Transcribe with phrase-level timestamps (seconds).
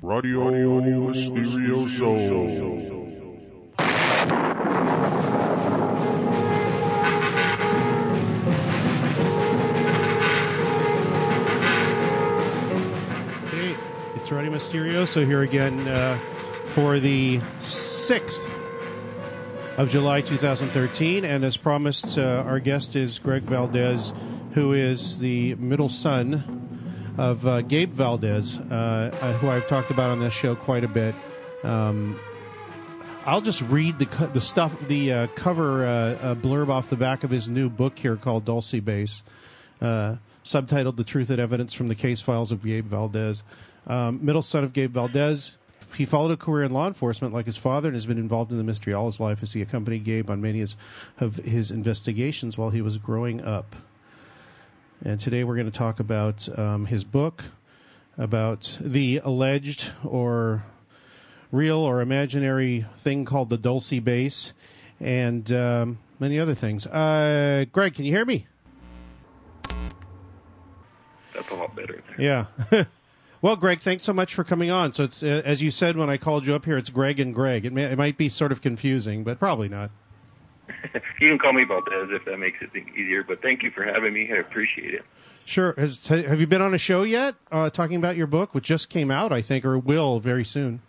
[0.00, 0.48] Radio
[0.80, 2.14] Mysterioso.
[13.50, 13.76] Hey,
[14.14, 16.16] it's Radio Mysterioso here again uh,
[16.66, 18.48] for the 6th
[19.78, 21.24] of July 2013.
[21.24, 24.14] And as promised, uh, our guest is Greg Valdez,
[24.52, 26.67] who is the middle son
[27.18, 30.88] of uh, Gabe Valdez, uh, uh, who I've talked about on this show quite a
[30.88, 31.14] bit.
[31.64, 32.18] Um,
[33.26, 36.96] I'll just read the co- the stuff, the uh, cover uh, uh, blurb off the
[36.96, 39.22] back of his new book here called Dulce Base,
[39.82, 43.42] subtitled "The Truth and Evidence from the Case Files of Gabe Valdez."
[43.86, 45.56] Um, middle son of Gabe Valdez,
[45.96, 48.58] he followed a career in law enforcement like his father and has been involved in
[48.58, 50.64] the mystery all his life as he accompanied Gabe on many
[51.18, 53.74] of his investigations while he was growing up.
[55.04, 57.44] And today we're going to talk about um, his book,
[58.16, 60.64] about the alleged or
[61.52, 64.52] real or imaginary thing called the Dulce Base,
[65.00, 66.86] and um, many other things.
[66.86, 68.46] Uh, Greg, can you hear me?
[71.32, 72.02] That's a lot better.
[72.18, 72.46] Yeah.
[73.40, 74.92] well, Greg, thanks so much for coming on.
[74.92, 77.32] So it's uh, as you said when I called you up here, it's Greg and
[77.32, 77.64] Greg.
[77.64, 79.92] It, may, it might be sort of confusing, but probably not.
[81.20, 83.24] You can call me Valdez if that makes it easier.
[83.24, 84.30] But thank you for having me.
[84.32, 85.02] I appreciate it.
[85.44, 85.74] Sure.
[85.76, 88.88] Has, have you been on a show yet uh, talking about your book, which just
[88.88, 90.80] came out, I think, or will very soon?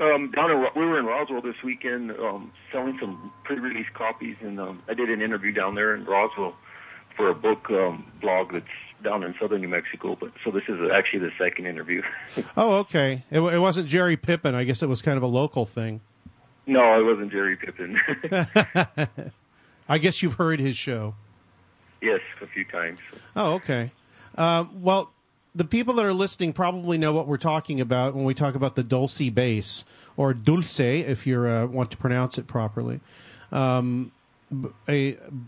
[0.00, 4.60] Um, down in, we were in Roswell this weekend um, selling some pre-release copies, and
[4.60, 6.54] um, I did an interview down there in Roswell
[7.16, 8.66] for a book um, blog that's
[9.02, 10.16] down in southern New Mexico.
[10.20, 12.02] But so this is actually the second interview.
[12.56, 13.24] Oh, okay.
[13.30, 14.54] It, it wasn't Jerry Pippin.
[14.54, 16.00] I guess it was kind of a local thing.
[16.68, 17.98] No, I wasn't Jerry Pippin.
[19.88, 21.14] I guess you've heard his show.
[22.02, 22.98] yes, a few times.
[23.34, 23.90] Oh, okay.
[24.36, 25.10] Uh, well,
[25.54, 28.76] the people that are listening probably know what we're talking about when we talk about
[28.76, 29.86] the Dulce base,
[30.18, 33.00] or Dulce, if you uh, want to pronounce it properly.
[33.50, 34.12] Um,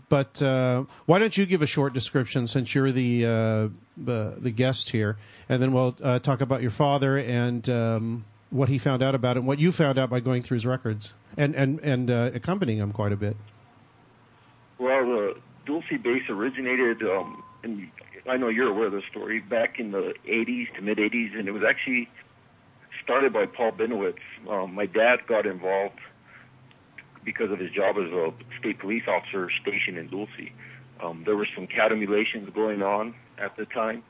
[0.09, 4.51] but uh, why don't you give a short description since you're the uh, the, the
[4.51, 5.17] guest here,
[5.47, 9.37] and then we'll uh, talk about your father and um, what he found out about
[9.37, 12.29] it, and what you found out by going through his records and and and uh,
[12.33, 13.35] accompanying him quite a bit.
[14.77, 15.35] Well, the
[15.65, 17.89] Dulce base originated, um, and
[18.27, 21.47] I know you're aware of the story, back in the 80s to mid 80s, and
[21.47, 22.09] it was actually
[23.03, 24.19] started by Paul Bennewitz.
[24.49, 25.99] Um, my dad got involved
[27.23, 30.49] because of his job as a state police officer stationed in Dulce.
[31.01, 34.03] Um, there were some cattle mutilations going on at the time,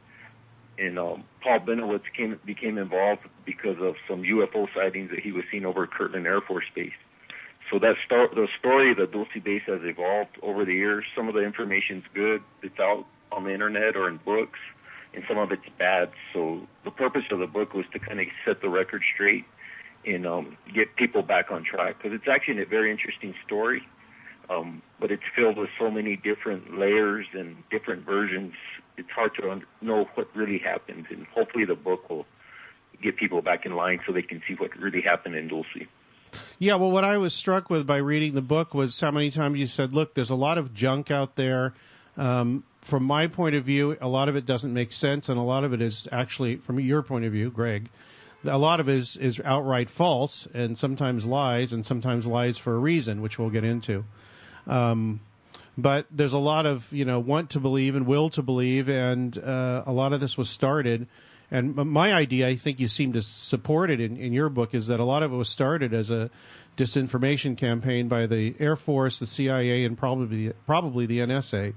[0.78, 5.44] and um, Paul Bennewitz came, became involved because of some UFO sightings that he was
[5.52, 6.94] seeing over Kirtland Air Force Base.
[7.72, 11.06] So that star- the story of the Dulce base has evolved over the years.
[11.16, 14.60] Some of the information's good; it's out on the internet or in books,
[15.14, 16.12] and some of it's bad.
[16.34, 19.46] So the purpose of the book was to kind of set the record straight
[20.06, 23.84] and um, get people back on track because it's actually a very interesting story.
[24.50, 28.54] Um, but it's filled with so many different layers and different versions.
[28.98, 32.26] It's hard to know what really happened, and hopefully the book will
[33.02, 35.88] get people back in line so they can see what really happened in Dulce.
[36.60, 39.60] Yeah, well, what I was struck with by reading the book was how many times
[39.60, 41.74] you said, "Look, there's a lot of junk out there."
[42.18, 45.44] Um, from my point of view, a lot of it doesn't make sense, and a
[45.44, 47.90] lot of it is actually, from your point of view, Greg,
[48.44, 52.76] a lot of it is, is outright false, and sometimes lies, and sometimes lies for
[52.76, 54.04] a reason, which we'll get into.
[54.68, 55.22] Um,
[55.78, 59.38] but there's a lot of you know want to believe and will to believe, and
[59.38, 61.08] uh, a lot of this was started.
[61.54, 64.88] And my idea, I think you seem to support it in, in your book, is
[64.88, 66.30] that a lot of it was started as a
[66.78, 71.74] disinformation campaign by the Air Force, the CIA, and probably probably the NSA.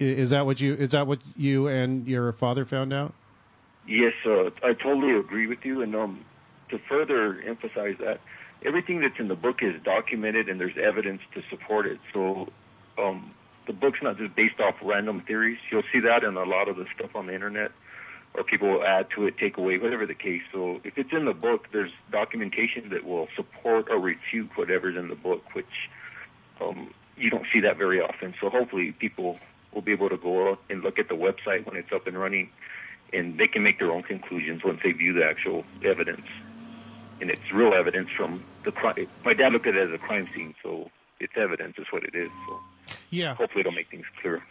[0.00, 3.14] Is that what you is that what you and your father found out?
[3.86, 5.82] Yes, uh, I totally agree with you.
[5.82, 6.24] And um,
[6.70, 8.20] to further emphasize that,
[8.64, 11.98] everything that's in the book is documented and there's evidence to support it.
[12.12, 12.48] So
[12.98, 13.32] um,
[13.66, 15.58] the book's not just based off random theories.
[15.70, 17.70] You'll see that in a lot of the stuff on the internet,
[18.34, 20.42] or people will add to it, take away, whatever the case.
[20.52, 25.08] So if it's in the book, there's documentation that will support or refute whatever's in
[25.08, 25.66] the book, which
[26.60, 28.34] um, you don't see that very often.
[28.40, 29.38] So hopefully people
[29.72, 32.18] will be able to go out and look at the website when it's up and
[32.18, 32.50] running,
[33.12, 36.26] and they can make their own conclusions once they view the actual evidence.
[37.20, 39.06] And it's real evidence from the crime.
[39.24, 40.90] My dad looked at it as a crime scene, so
[41.20, 41.76] it's evidence.
[41.78, 42.30] Is what it is.
[42.48, 42.58] So
[43.10, 43.34] Yeah.
[43.34, 44.42] hopefully it'll make things clear.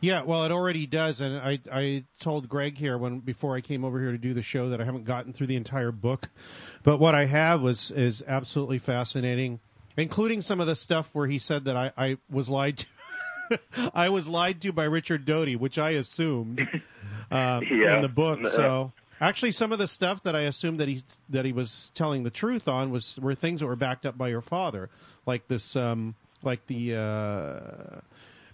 [0.00, 3.84] Yeah, well, it already does, and I I told Greg here when before I came
[3.84, 6.30] over here to do the show that I haven't gotten through the entire book,
[6.82, 9.60] but what I have was is absolutely fascinating,
[9.96, 12.86] including some of the stuff where he said that I I was lied to.
[13.94, 16.60] I was lied to by Richard Doty, which I assumed
[17.30, 17.96] uh, Yeah.
[17.96, 18.46] in the book.
[18.48, 22.22] So actually, some of the stuff that I assumed that he that he was telling
[22.22, 24.88] the truth on was were things that were backed up by your father,
[25.26, 26.96] like this, um, like the.
[26.96, 28.00] Uh,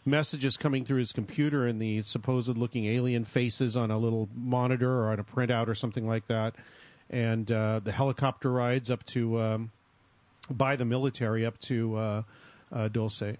[0.07, 5.01] messages coming through his computer and the supposed looking alien faces on a little monitor
[5.01, 6.55] or on a printout or something like that,
[7.11, 9.71] and uh, the helicopter rides up to um,
[10.51, 12.23] by the military up to uh,
[12.73, 13.37] uh, Dulce.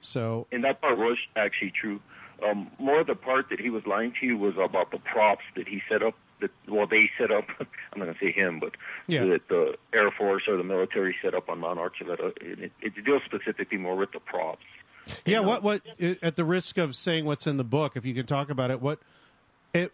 [0.00, 2.00] So And that part was actually true.
[2.42, 5.44] Um, more of the part that he was lying to you was about the props
[5.56, 6.14] that he set up.
[6.40, 7.44] That well, they set up.
[7.60, 8.72] I'm not going to say him, but
[9.06, 9.24] Yeah.
[9.26, 12.32] that the Air Force or the military set up on Mount Archuleta.
[12.40, 14.64] It, it deals specifically more with the props.
[15.24, 15.82] yeah, uh, what what
[16.22, 18.80] at the risk of saying what's in the book, if you can talk about it,
[18.80, 18.98] what
[19.74, 19.92] it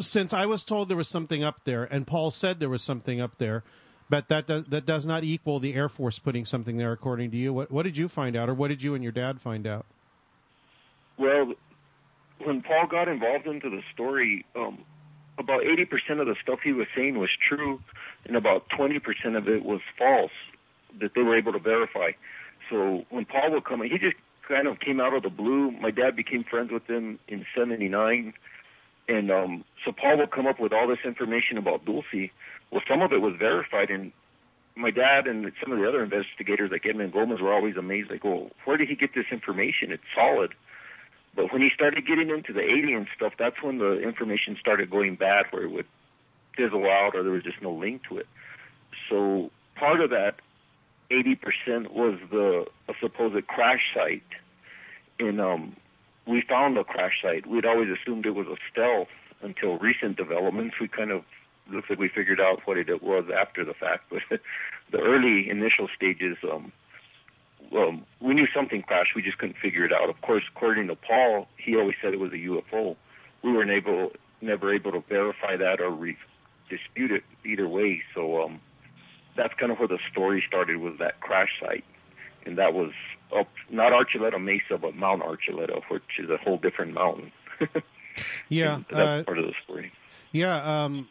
[0.00, 3.20] since I was told there was something up there, and Paul said there was something
[3.20, 3.62] up there.
[4.10, 7.36] But that does, that does not equal the Air Force putting something there, according to
[7.36, 7.52] you.
[7.52, 9.84] What what did you find out, or what did you and your dad find out?
[11.18, 11.52] Well,
[12.42, 14.78] when Paul got involved into the story, um,
[15.38, 17.80] about 80% of the stuff he was saying was true,
[18.26, 19.00] and about 20%
[19.36, 20.32] of it was false
[21.00, 22.10] that they were able to verify.
[22.70, 25.70] So when Paul would come, in, he just kind of came out of the blue.
[25.70, 28.32] My dad became friends with him in '79,
[29.08, 32.30] and um, so Paul would come up with all this information about Dulce.
[32.70, 34.12] Well, some of it was verified, and
[34.76, 38.10] my dad and some of the other investigators, like Edmund Gomez, were always amazed.
[38.10, 39.92] Like, well, where did he get this information?
[39.92, 40.54] It's solid.
[41.38, 45.14] But when he started getting into the alien stuff, that's when the information started going
[45.14, 45.86] bad, where it would
[46.56, 48.26] fizzle out or there was just no link to it.
[49.08, 50.40] So part of that
[51.12, 54.24] 80% was the a supposed crash site.
[55.20, 55.76] And um,
[56.26, 57.46] we found the crash site.
[57.46, 59.06] We'd always assumed it was a stealth
[59.40, 60.74] until recent developments.
[60.80, 61.22] We kind of
[61.70, 64.40] looks like we figured out what it was after the fact, but
[64.90, 66.72] the early initial stages, um,
[67.76, 69.14] um, we knew something crashed.
[69.14, 70.08] We just couldn't figure it out.
[70.08, 72.96] Of course, according to Paul, he always said it was a UFO.
[73.42, 76.16] We weren't able, never able to verify that or re-
[76.70, 78.02] dispute it either way.
[78.14, 78.60] So um,
[79.36, 81.84] that's kind of where the story started was that crash site,
[82.46, 82.92] and that was
[83.36, 87.32] up not Archuleta Mesa, but Mount Archuleta, which is a whole different mountain.
[88.48, 89.92] Yeah, that's uh, part of the story.
[90.32, 91.08] Yeah, um,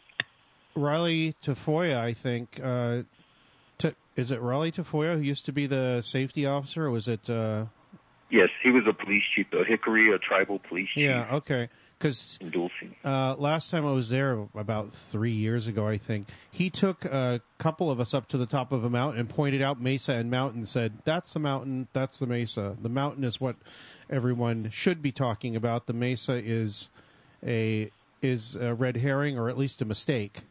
[0.74, 2.60] Raleigh Tafoya, I think.
[2.62, 3.02] Uh,
[4.18, 7.30] is it Raleigh Tafoya who used to be the safety officer, or was it?
[7.30, 7.66] Uh,
[8.30, 11.70] Yes, he was a police chief, the Jicarilla, a tribal police chief yeah, okay.
[11.98, 12.38] Because
[13.04, 17.40] uh, last time I was there, about three years ago, I think he took a
[17.56, 20.30] couple of us up to the top of a mountain and pointed out Mesa and
[20.30, 20.60] Mountain.
[20.60, 21.88] and Said, "That's the mountain.
[21.92, 22.76] That's the Mesa.
[22.80, 23.56] The mountain is what
[24.10, 25.86] everyone should be talking about.
[25.86, 26.90] The Mesa is
[27.44, 30.42] a is a red herring, or at least a mistake."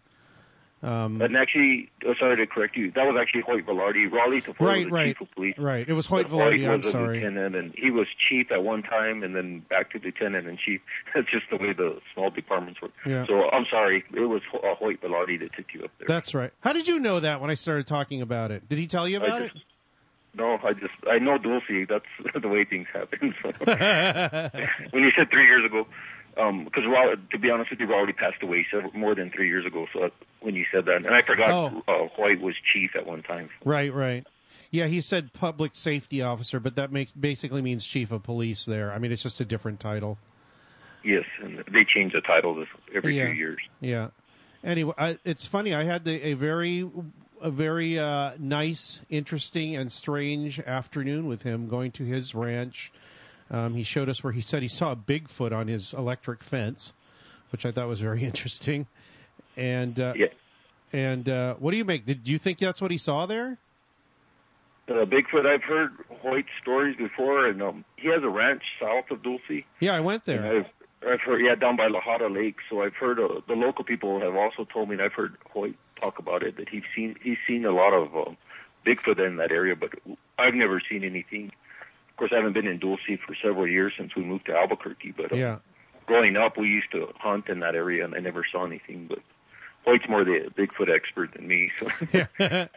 [0.84, 4.12] Um, And actually, oh, sorry to correct you, that was actually Hoyt Velarde.
[4.12, 5.57] Raleigh Tafoya Right, was right, chief of police.
[5.57, 5.89] right.
[5.89, 6.69] It was Hoyt Velarde.
[6.69, 7.17] I'm sorry.
[7.19, 10.81] lieutenant, and he was chief at one time, and then back to lieutenant and chief.
[11.15, 12.91] That's just the way the small departments work.
[13.07, 13.25] Yeah.
[13.25, 16.07] So I'm sorry, it was uh, Hoyt Velarde that took you up there.
[16.07, 16.51] That's right.
[16.62, 18.69] How did you know that when I started talking about it?
[18.69, 19.63] Did he tell you about just,
[20.36, 21.88] No, I just I know Dulce.
[21.89, 22.05] That's
[22.39, 23.34] the way things happen.
[23.41, 23.50] So.
[24.91, 25.88] when you said three years ago,
[26.36, 26.84] because
[27.31, 29.88] to be honest with you, Raleigh passed away several, more than three years ago.
[29.91, 31.84] So when you said that, and I forgot Oh.
[31.88, 33.50] uh, Hoyt was chief at one time.
[33.65, 34.25] right, right.
[34.70, 38.65] Yeah, he said public safety officer, but that makes basically means chief of police.
[38.65, 40.17] There, I mean, it's just a different title.
[41.03, 43.25] Yes, and they change the title this, every Yeah.
[43.27, 43.60] few years.
[43.79, 44.10] Yeah.
[44.63, 45.74] Anyway, I, it's funny.
[45.74, 46.89] I had the, a very,
[47.41, 52.91] a very uh, nice, interesting, and strange afternoon with him going to his ranch.
[53.50, 56.91] Um, he showed us where he said he saw a Bigfoot on his electric fence,
[57.51, 58.88] which I thought was very interesting.
[59.57, 60.27] And uh, Yeah.
[60.93, 62.05] and uh, what do you make?
[62.05, 63.57] Did you think that's what he saw there?
[64.87, 69.21] Uh, Bigfoot, I've heard Hoyt's stories before, and um, he has a ranch south of
[69.21, 69.65] Dulce.
[69.81, 70.45] Yeah, I went there.
[70.45, 72.55] I've, I've heard, yeah, down by La Lake.
[72.69, 75.75] So I've heard uh, the local people have also told me, and I've heard Hoyt
[75.99, 78.37] talk about it that he's seen he's seen a lot of um,
[78.85, 79.89] Bigfoot in that area, but
[80.39, 81.51] I've never seen anything.
[82.11, 85.13] Of course, I haven't been in Dulce for several years since we moved to Albuquerque,
[85.17, 85.57] but um, yeah.
[86.05, 89.07] growing up, we used to hunt in that area, and I never saw anything.
[89.09, 89.19] But
[89.88, 91.88] Hoyt's more the Bigfoot expert than me, so.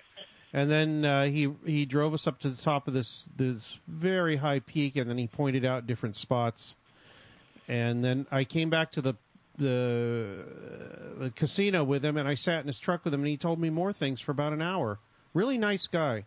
[0.52, 4.37] and then uh, he he drove us up to the top of this this very
[4.37, 6.76] high peak, and then he pointed out different spots.
[7.67, 9.14] And then I came back to the
[9.59, 10.45] the,
[11.19, 13.59] the casino with him, and I sat in his truck with him, and he told
[13.59, 15.00] me more things for about an hour.
[15.35, 16.25] Really nice guy.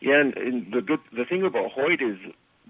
[0.00, 2.18] Yeah, and, and the good the thing about Hoyt is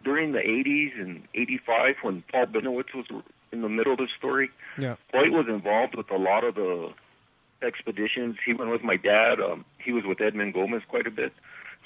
[0.05, 3.07] during the '80s and '85, when Paul Bennewitz was
[3.53, 6.93] in the middle of the story, yeah, Hoyt was involved with a lot of the
[7.63, 8.37] expeditions.
[8.45, 9.41] He went with my dad.
[9.41, 11.33] Um, he was with Edmund Gomez quite a bit.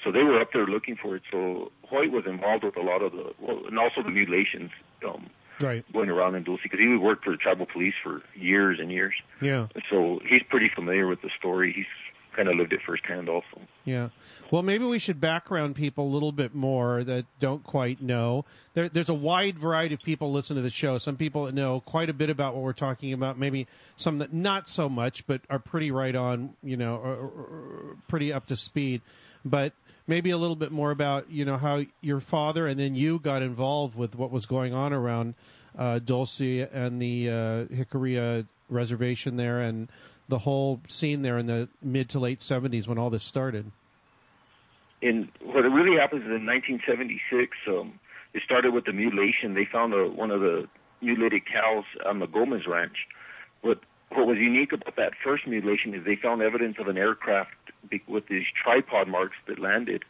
[0.03, 1.23] So they were up there looking for it.
[1.31, 4.71] So Hoyt was involved with a lot of the, well, and also the mutilations
[5.07, 5.29] um,
[5.61, 5.83] right.
[5.91, 9.13] going around in Dulce because he worked for the tribal police for years and years.
[9.41, 9.67] Yeah.
[9.89, 11.73] So he's pretty familiar with the story.
[11.73, 11.85] He's
[12.37, 13.59] kind of lived it firsthand also.
[13.83, 14.09] Yeah.
[14.51, 18.45] Well, maybe we should background people a little bit more that don't quite know.
[18.75, 20.99] There, there's a wide variety of people listen to the show.
[20.99, 23.37] Some people know quite a bit about what we're talking about.
[23.37, 26.53] Maybe some that not so much, but are pretty right on.
[26.63, 29.01] You know, or, or, pretty up to speed.
[29.43, 29.73] But
[30.05, 33.41] maybe a little bit more about you know how your father and then you got
[33.41, 35.33] involved with what was going on around
[35.77, 37.33] uh, Dulce and the uh,
[37.65, 39.89] Jicarilla reservation there and
[40.27, 43.71] the whole scene there in the mid to late 70s when all this started?
[45.01, 47.99] And what really happens is in 1976, um,
[48.33, 49.53] it started with the mutilation.
[49.53, 50.67] They found a, one of the
[51.01, 53.07] mutilated cows on the Gomez Ranch.
[53.61, 53.79] What
[54.09, 57.51] what was unique about that first mutilation is they found evidence of an aircraft
[58.07, 60.05] with these tripod marks that landed.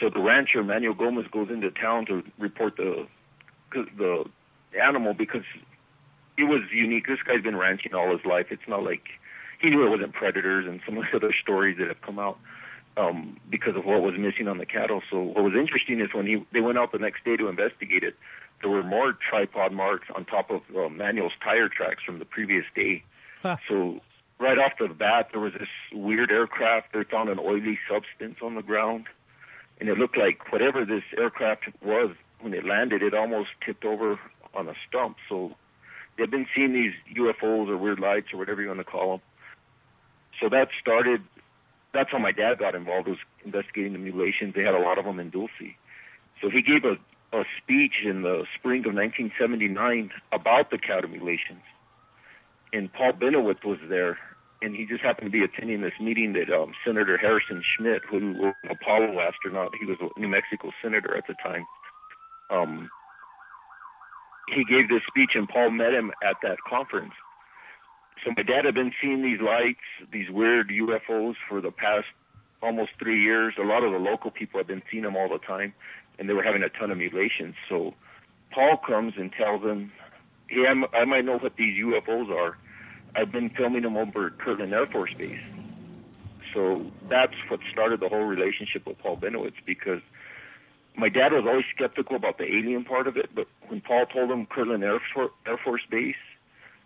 [0.00, 3.06] So the rancher Manuel Gomez goes into town to report the
[3.72, 4.24] the
[4.82, 5.44] animal because
[6.38, 7.06] it was unique.
[7.06, 8.46] This guy's been ranching all his life.
[8.50, 9.02] It's not like
[9.60, 12.38] he knew it wasn't predators and some of the other stories that have come out
[12.96, 15.02] um, because of what was missing on the cattle.
[15.10, 18.02] So what was interesting is when he they went out the next day to investigate
[18.02, 18.16] it,
[18.60, 22.64] there were more tripod marks on top of uh, Manuel's tire tracks from the previous
[22.74, 23.04] day.
[23.42, 23.56] Huh.
[23.68, 24.00] So
[24.40, 26.92] right off the bat, there was this weird aircraft.
[26.92, 29.06] They found an oily substance on the ground,
[29.80, 34.18] and it looked like whatever this aircraft was when it landed, it almost tipped over
[34.54, 35.16] on a stump.
[35.28, 35.54] So
[36.16, 39.20] they've been seeing these UFOs or weird lights or whatever you want to call them
[40.40, 41.22] so that started.
[41.94, 44.54] That's how my dad got involved was investigating the mutilations.
[44.54, 45.74] They had a lot of them in Dulce.
[46.40, 46.96] So he gave a,
[47.36, 51.62] a speech in the spring of 1979 about the cattle mutilations,
[52.72, 54.18] and Paul Bennewitz was there,
[54.62, 58.34] and he just happened to be attending this meeting that um, Senator Harrison Schmitt, who
[58.34, 61.66] was an Apollo astronaut, he was a New Mexico senator at the time.
[62.50, 62.90] Um,
[64.54, 67.12] he gave this speech, and Paul met him at that conference
[68.24, 69.80] so my dad had been seeing these lights,
[70.12, 72.06] these weird UFOs for the past
[72.62, 73.54] almost three years.
[73.58, 75.72] A lot of the local people have been seeing them all the time,
[76.18, 77.54] and they were having a ton of mutilations.
[77.68, 77.94] So
[78.52, 79.92] Paul comes and tells them,
[80.48, 82.56] "Hey, I'm, I might know what these UFOs are.
[83.14, 85.40] I've been filming them over at Kirtland Air Force Base."
[86.54, 90.00] So that's what started the whole relationship with Paul Bennewitz because
[90.96, 94.30] my dad was always skeptical about the alien part of it, but when Paul told
[94.30, 96.16] him Kirtland Air, For- Air Force Base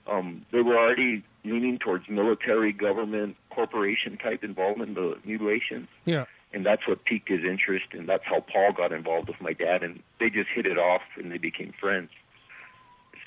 [0.06, 5.88] um, they were already leaning towards military, government, corporation type involvement in the mutilations.
[6.04, 6.24] Yeah.
[6.52, 9.82] And that's what piqued his interest, and that's how Paul got involved with my dad,
[9.82, 12.10] and they just hit it off, and they became friends.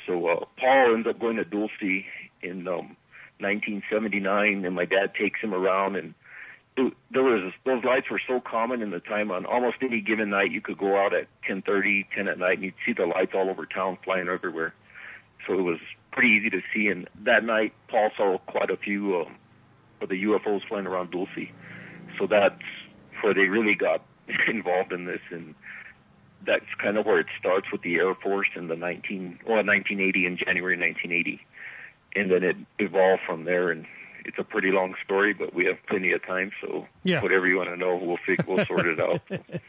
[0.05, 2.05] So uh, Paul ends up going to Dulce
[2.43, 2.95] in um,
[3.39, 6.13] 1979, and my dad takes him around, and
[6.77, 9.31] it, there was those lights were so common in the time.
[9.31, 12.63] On almost any given night, you could go out at 10:30, 10 at night, and
[12.63, 14.73] you'd see the lights all over town, flying everywhere.
[15.47, 15.79] So it was
[16.15, 16.87] pretty easy to see.
[16.87, 19.35] And that night, Paul saw quite a few um,
[20.01, 21.49] of the UFOs flying around Dulce.
[22.17, 22.61] So that's
[23.21, 24.03] where they really got
[24.47, 25.53] involved in this, and
[26.45, 30.25] that's kind of where it starts with the Air Force in the 19 well 1980
[30.25, 31.41] in January 1980,
[32.15, 33.69] and then it evolved from there.
[33.69, 33.85] And
[34.25, 37.21] it's a pretty long story, but we have plenty of time, so yeah.
[37.21, 39.21] whatever you want to know, we'll fig- we'll sort it out.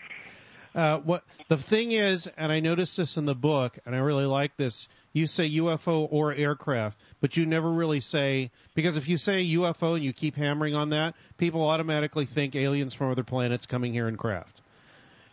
[0.77, 4.27] Uh, what the thing is, and I noticed this in the book, and I really
[4.27, 4.89] like this.
[5.15, 9.95] You say UFO or aircraft, but you never really say because if you say UFO
[9.95, 14.07] and you keep hammering on that, people automatically think aliens from other planets coming here
[14.07, 14.61] in craft.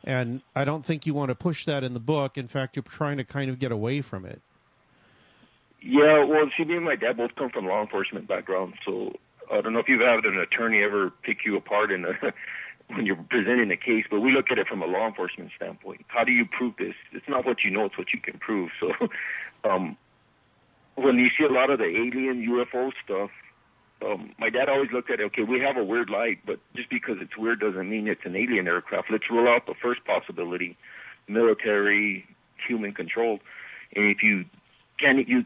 [0.05, 2.37] And I don't think you want to push that in the book.
[2.37, 4.41] In fact, you're trying to kind of get away from it.
[5.81, 9.13] Yeah, well, see, me and my dad both come from law enforcement background, so
[9.51, 12.33] I don't know if you've had an attorney ever pick you apart in a
[12.95, 16.05] when you're presenting a case, but we look at it from a law enforcement standpoint.
[16.07, 16.93] How do you prove this?
[17.11, 18.69] It's not what you know, it's what you can prove.
[18.79, 18.91] So,
[19.69, 19.97] um,
[20.95, 23.31] when you see a lot of the alien UFO stuff,
[24.05, 25.23] um, my dad always looked at it.
[25.23, 28.35] Okay, we have a weird light, but just because it's weird doesn't mean it's an
[28.35, 29.09] alien aircraft.
[29.09, 30.77] Let's rule out the first possibility:
[31.27, 32.25] military,
[32.67, 33.39] human controlled.
[33.95, 34.45] And if you
[34.99, 35.45] can, you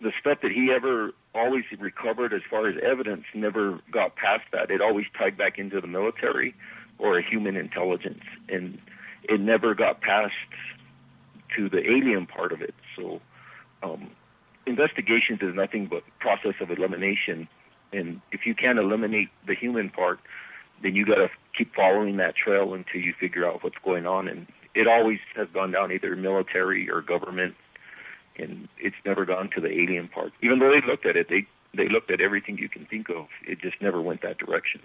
[0.00, 4.70] the stuff that he ever always recovered as far as evidence never got past that.
[4.70, 6.54] It always tied back into the military
[6.98, 8.78] or a human intelligence, and
[9.24, 10.32] it never got past
[11.56, 12.74] to the alien part of it.
[12.96, 13.20] So,
[13.82, 14.10] um,
[14.66, 17.48] investigations is nothing but process of elimination,
[17.92, 20.18] and if you can't eliminate the human part,
[20.82, 24.28] then you got to keep following that trail until you figure out what's going on.
[24.28, 27.54] And it always has gone down either military or government,
[28.36, 30.32] and it's never gone to the alien part.
[30.42, 33.26] Even though they looked at it, they they looked at everything you can think of.
[33.46, 34.80] It just never went that direction.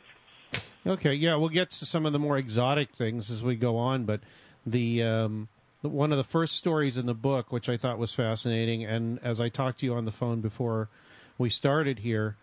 [0.85, 4.03] Okay, yeah, we'll get to some of the more exotic things as we go on,
[4.03, 4.19] but
[4.65, 5.47] the um,
[5.81, 9.39] one of the first stories in the book, which I thought was fascinating, and as
[9.39, 10.89] I talked to you on the phone before
[11.37, 12.35] we started here,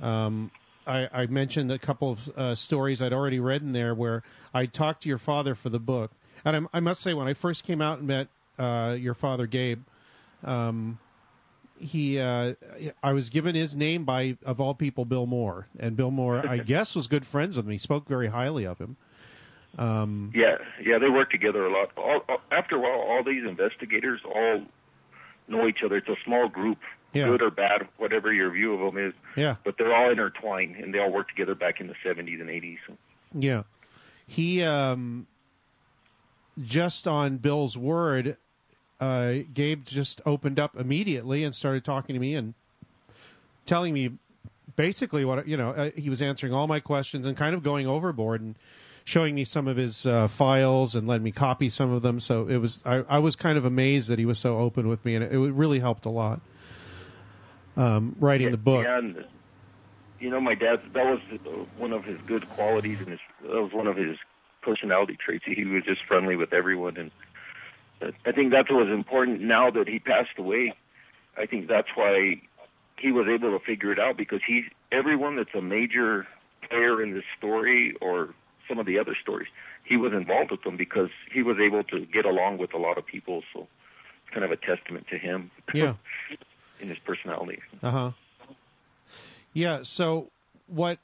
[0.00, 0.50] um,
[0.86, 4.22] I, I, mentioned a couple of uh, stories I'd already read in there where
[4.52, 6.10] I talked to your father for the book,
[6.44, 9.46] and I, I must say when I first came out and met uh, your father,
[9.46, 9.82] Gabe.
[10.42, 10.98] Um,
[11.78, 12.54] he uh,
[13.02, 15.68] I was given his name by of all people Bill Moore.
[15.78, 17.78] And Bill Moore I guess was good friends with me.
[17.78, 18.96] Spoke very highly of him.
[19.76, 21.90] Um, yeah yeah they worked together a lot.
[21.96, 24.62] All, all, after a while all these investigators all
[25.48, 25.96] know each other.
[25.96, 26.78] It's a small group
[27.12, 27.28] yeah.
[27.28, 29.14] good or bad whatever your view of them is.
[29.36, 29.56] Yeah.
[29.64, 32.78] But they're all intertwined and they all work together back in the 70s and 80s
[33.34, 33.64] yeah.
[34.26, 35.26] He um,
[36.62, 38.36] just on Bill's word
[39.00, 42.54] uh, Gabe just opened up immediately and started talking to me and
[43.66, 44.12] telling me
[44.76, 45.70] basically what you know.
[45.70, 48.54] Uh, he was answering all my questions and kind of going overboard and
[49.04, 52.20] showing me some of his uh, files and letting me copy some of them.
[52.20, 55.04] So it was I, I, was kind of amazed that he was so open with
[55.04, 56.40] me, and it, it really helped a lot.
[57.76, 58.86] Um, writing the book.
[58.86, 59.24] And,
[60.20, 61.20] you know, my dad that was
[61.76, 64.16] one of his good qualities, and his, that was one of his
[64.62, 65.44] personality traits.
[65.44, 67.10] He was just friendly with everyone and
[68.02, 70.74] I think that's what was important now that he passed away.
[71.36, 72.42] I think that's why
[72.98, 76.26] he was able to figure it out because he everyone that's a major
[76.68, 78.34] player in this story or
[78.68, 79.48] some of the other stories,
[79.84, 82.96] he was involved with them because he was able to get along with a lot
[82.98, 83.42] of people.
[83.52, 83.66] So
[84.24, 85.50] it's kind of a testament to him.
[85.74, 85.94] Yeah.
[86.80, 87.60] in his personality.
[87.82, 88.10] Uh huh.
[89.52, 89.80] Yeah.
[89.82, 90.30] So
[90.66, 90.98] what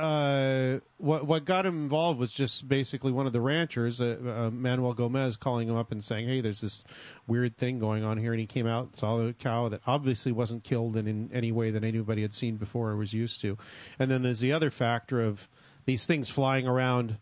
[0.00, 4.50] uh, what what got him involved was just basically one of the ranchers, uh, uh,
[4.50, 6.84] Manuel Gomez, calling him up and saying, "Hey, there's this
[7.26, 10.64] weird thing going on here." And he came out, saw a cow that obviously wasn't
[10.64, 13.58] killed in, in any way that anybody had seen before or was used to.
[13.98, 15.48] And then there's the other factor of
[15.84, 17.18] these things flying around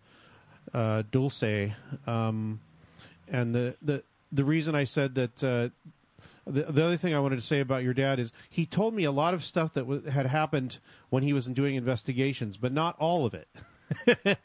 [0.73, 1.73] uh, Dulce,
[2.07, 2.61] um,
[3.29, 5.69] and the the the reason I said that uh,
[6.49, 9.05] the, the other thing I wanted to say about your dad is he told me
[9.05, 10.79] a lot of stuff that w- had happened
[11.11, 13.49] when he was doing investigations, but not all of it.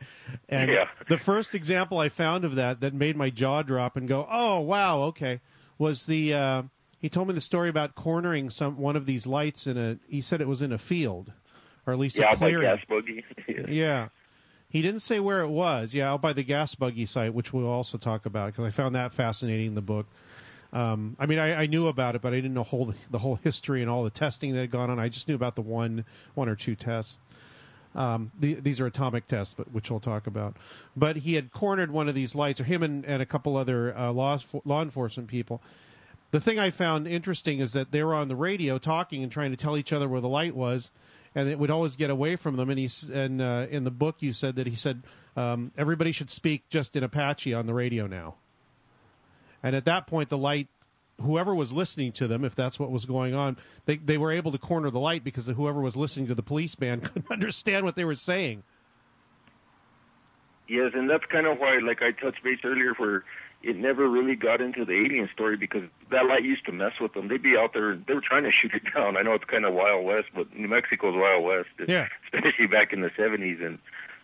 [0.50, 0.88] and yeah.
[1.10, 4.62] the first example I found of that that made my jaw drop and go, "Oh
[4.62, 5.42] wow, okay,"
[5.78, 6.64] was the uh,
[7.00, 9.98] he told me the story about cornering some one of these lights in a.
[10.08, 11.34] He said it was in a field,
[11.86, 12.62] or at least yeah, a clearing.
[12.62, 13.26] gas buggy.
[13.48, 13.66] yeah.
[13.68, 14.08] yeah.
[14.70, 15.94] He didn't say where it was.
[15.94, 18.96] Yeah, out by the gas buggy site, which we'll also talk about because I found
[18.96, 20.08] that fascinating in the book.
[20.74, 23.36] Um, I mean, I, I, knew about it, but I didn't know whole, the whole
[23.36, 25.00] history and all the testing that had gone on.
[25.00, 27.22] I just knew about the one, one or two tests.
[27.96, 30.58] Um, the, these are atomic tests, but which we'll talk about.
[30.96, 33.96] But he had cornered one of these lights, or him and, and a couple other
[33.96, 35.62] uh, law law enforcement people.
[36.32, 39.52] The thing I found interesting is that they were on the radio talking and trying
[39.52, 40.90] to tell each other where the light was,
[41.36, 42.72] and it would always get away from them.
[42.72, 45.04] And he's and uh, in the book you said that he said
[45.38, 48.36] um, everybody should speak just in Apache on the radio now.
[49.64, 50.68] And at that point, the light,
[51.22, 54.52] whoever was listening to them, if that's what was going on, they, they were able
[54.52, 57.96] to corner the light because whoever was listening to the police band couldn't understand what
[57.96, 58.64] they were saying.
[60.68, 63.24] Yes, and that's kind of why, like I touched base earlier, where
[63.64, 67.14] it never really got into the alien story because that light used to mess with
[67.14, 67.30] them.
[67.30, 69.18] They'd be out there, they were trying to shoot it down.
[69.18, 72.08] I know it's kind of Wild West, but New Mexico's Wild West, yeah.
[72.34, 73.66] especially back in the 70s.
[73.66, 73.80] And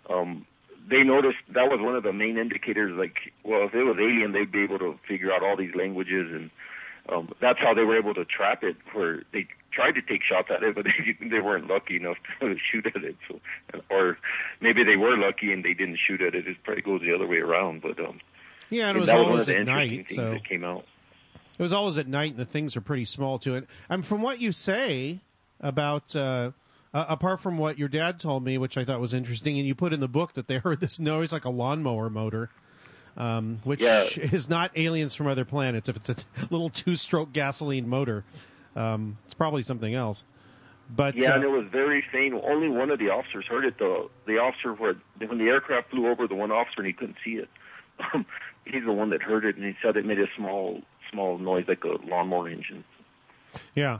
[0.09, 0.45] um,
[0.87, 2.95] they noticed that was one of the main indicators.
[2.97, 6.31] Like, well, if it was alien, they'd be able to figure out all these languages,
[6.31, 6.49] and
[7.09, 8.77] um, that's how they were able to trap it.
[8.93, 10.85] Where they tried to take shots at it, but
[11.19, 13.15] they, they weren't lucky enough to shoot at it.
[13.27, 13.39] So,
[13.89, 14.17] or
[14.61, 16.47] maybe they were lucky and they didn't shoot at it.
[16.47, 17.81] It probably goes the other way around.
[17.81, 18.19] But um,
[18.69, 20.11] yeah, and it was always at night.
[20.11, 20.85] So that came out.
[21.57, 23.67] It was always at night, and the things are pretty small to it.
[23.89, 25.19] And from what you say
[25.59, 26.15] about.
[26.15, 26.51] Uh,
[26.93, 29.75] uh, apart from what your dad told me, which I thought was interesting, and you
[29.75, 32.49] put in the book that they heard this noise like a lawnmower motor,
[33.17, 34.03] um, which yeah.
[34.15, 35.89] is not aliens from other planets.
[35.89, 36.15] If it's a
[36.49, 38.23] little two-stroke gasoline motor,
[38.75, 40.23] um, it's probably something else.
[40.89, 42.33] But Yeah, uh, and it was very faint.
[42.33, 43.77] Only one of the officers heard it.
[43.77, 47.17] The the officer where when the aircraft flew over the one officer and he couldn't
[47.23, 47.49] see it.
[48.13, 48.25] Um,
[48.65, 51.65] he's the one that heard it, and he said it made a small small noise
[51.67, 52.83] like a lawnmower engine.
[53.75, 53.99] yeah,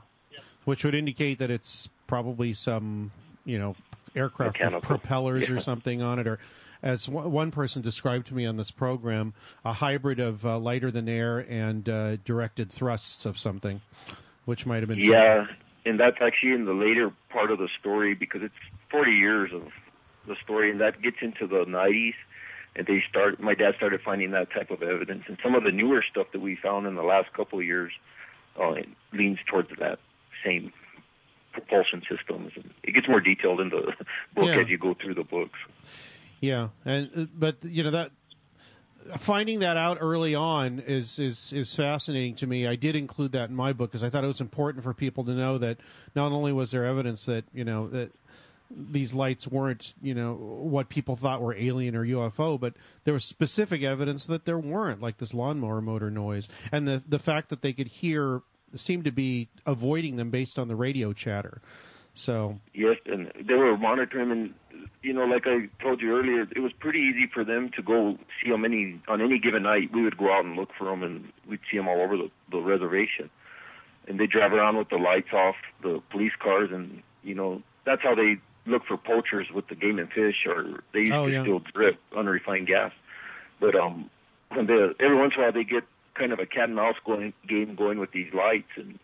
[0.69, 3.09] which would indicate that it's probably some
[3.43, 3.75] you know
[4.15, 6.37] aircraft with propellers or something on it, or
[6.83, 9.33] as one one person described to me on this program,
[9.65, 13.81] a hybrid of uh, lighter than air and uh, directed thrusts of something,
[14.45, 15.47] which might have been Yeah,
[15.85, 18.53] and that's actually in the later part of the story because it's
[18.91, 19.63] 40 years of
[20.27, 22.13] the story, and that gets into the 90s.
[22.75, 23.39] And they start.
[23.39, 26.39] My dad started finding that type of evidence, and some of the newer stuff that
[26.39, 27.91] we found in the last couple of years
[28.61, 28.75] uh,
[29.11, 29.97] leans towards that
[30.45, 30.71] same
[31.51, 32.51] propulsion systems.
[32.83, 33.93] It gets more detailed in the
[34.35, 34.59] book Yeah.
[34.59, 35.57] as you go through the books.
[36.41, 38.11] Yeah, and uh, but you know that
[39.17, 42.67] finding that out early on is is is fascinating to me.
[42.67, 45.23] I did include that in my book because I thought it was important for people
[45.25, 45.77] to know that
[46.15, 48.11] not only was there evidence that you know that
[48.71, 53.25] these lights weren't you know what people thought were alien or UFO, but there was
[53.25, 57.61] specific evidence that there weren't, like this lawnmower motor noise, and the the fact that
[57.61, 58.43] they could hear
[58.75, 61.61] seemed to be avoiding them based on the radio chatter.
[62.13, 64.53] So Yes, and they were monitoring, and
[65.03, 68.17] you know, like I told you earlier, it was pretty easy for them to go
[68.43, 69.91] see them any on any given night.
[69.93, 72.29] We would go out and look for them, and we'd see them all over the,
[72.51, 73.29] the reservation.
[74.07, 78.01] And they drive around with the lights off, the police cars, and you know, that's
[78.01, 81.31] how they look for poachers with the game and fish, or they used Oh, to
[81.31, 81.43] yeah.
[81.43, 82.91] still drip unrefined gas.
[83.61, 84.09] But um,
[84.49, 85.83] when they every once in a while they get
[86.19, 88.99] kind of a cat and mouse going game going with these lights, and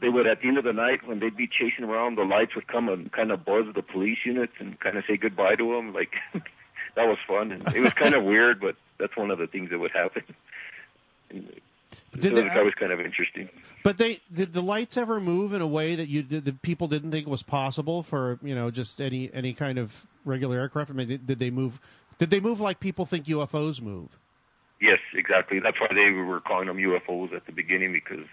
[0.00, 2.54] they would at the end of the night when they'd be chasing around, the lights
[2.56, 5.74] would come and kind of buzz the police units and kind of say goodbye to
[5.74, 5.92] them.
[5.92, 9.46] Like that was fun, and it was kind of weird, but that's one of the
[9.46, 10.22] things that would happen.
[11.30, 11.52] And
[12.18, 13.48] Did so they- that was kind of interesting.
[13.84, 16.88] But they did the lights ever move in a way that you did, that people
[16.88, 20.90] didn't think was possible for you know just any any kind of regular aircraft.
[20.90, 21.80] I mean, did, did they move?
[22.18, 24.18] Did they move like people think UFOs move?
[25.14, 25.60] Exactly.
[25.60, 28.26] That's why they were calling them UFOs at the beginning because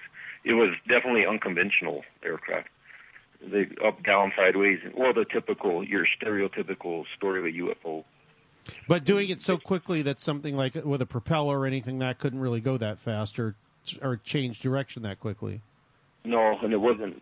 [0.44, 2.70] it was definitely unconventional aircraft.
[3.42, 8.04] They up, down, sideways, well, the typical, your stereotypical story of a UFO.
[8.88, 12.40] But doing it so quickly that something like with a propeller or anything that couldn't
[12.40, 13.56] really go that fast or
[14.02, 15.62] or change direction that quickly.
[16.24, 17.22] No, and it wasn't.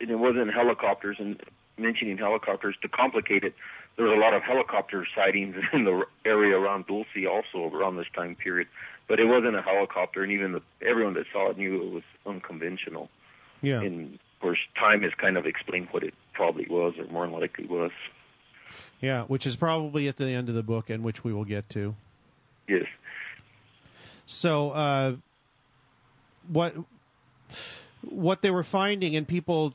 [0.00, 1.16] And it wasn't helicopters.
[1.18, 1.40] And
[1.78, 3.54] mentioning helicopters to complicate it,
[3.98, 8.06] there was a lot of helicopter sightings in the area around Dulce also around this
[8.14, 8.68] time period.
[9.08, 12.02] But it wasn't a helicopter, and even the, everyone that saw it knew it was
[12.26, 13.10] unconventional.
[13.60, 13.80] Yeah.
[13.80, 17.66] And of course, time has kind of explained what it probably was, or more likely
[17.66, 17.90] was.
[19.00, 21.68] Yeah, which is probably at the end of the book, and which we will get
[21.70, 21.94] to.
[22.68, 22.84] Yes.
[24.26, 25.16] So, uh,
[26.48, 26.74] what
[28.02, 29.74] what they were finding, and people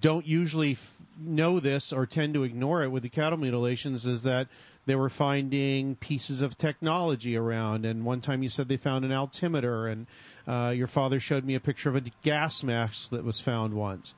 [0.00, 4.22] don't usually f- know this or tend to ignore it with the cattle mutilations, is
[4.22, 4.48] that
[4.86, 7.84] they were finding pieces of technology around.
[7.84, 10.06] And one time you said they found an altimeter, and
[10.46, 14.14] uh, your father showed me a picture of a gas mask that was found once.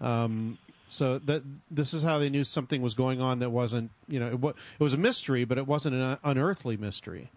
[0.00, 4.20] Um, so that this is how they knew something was going on that wasn't, you
[4.20, 7.30] know, it, it was a mystery, but it wasn't an unearthly mystery.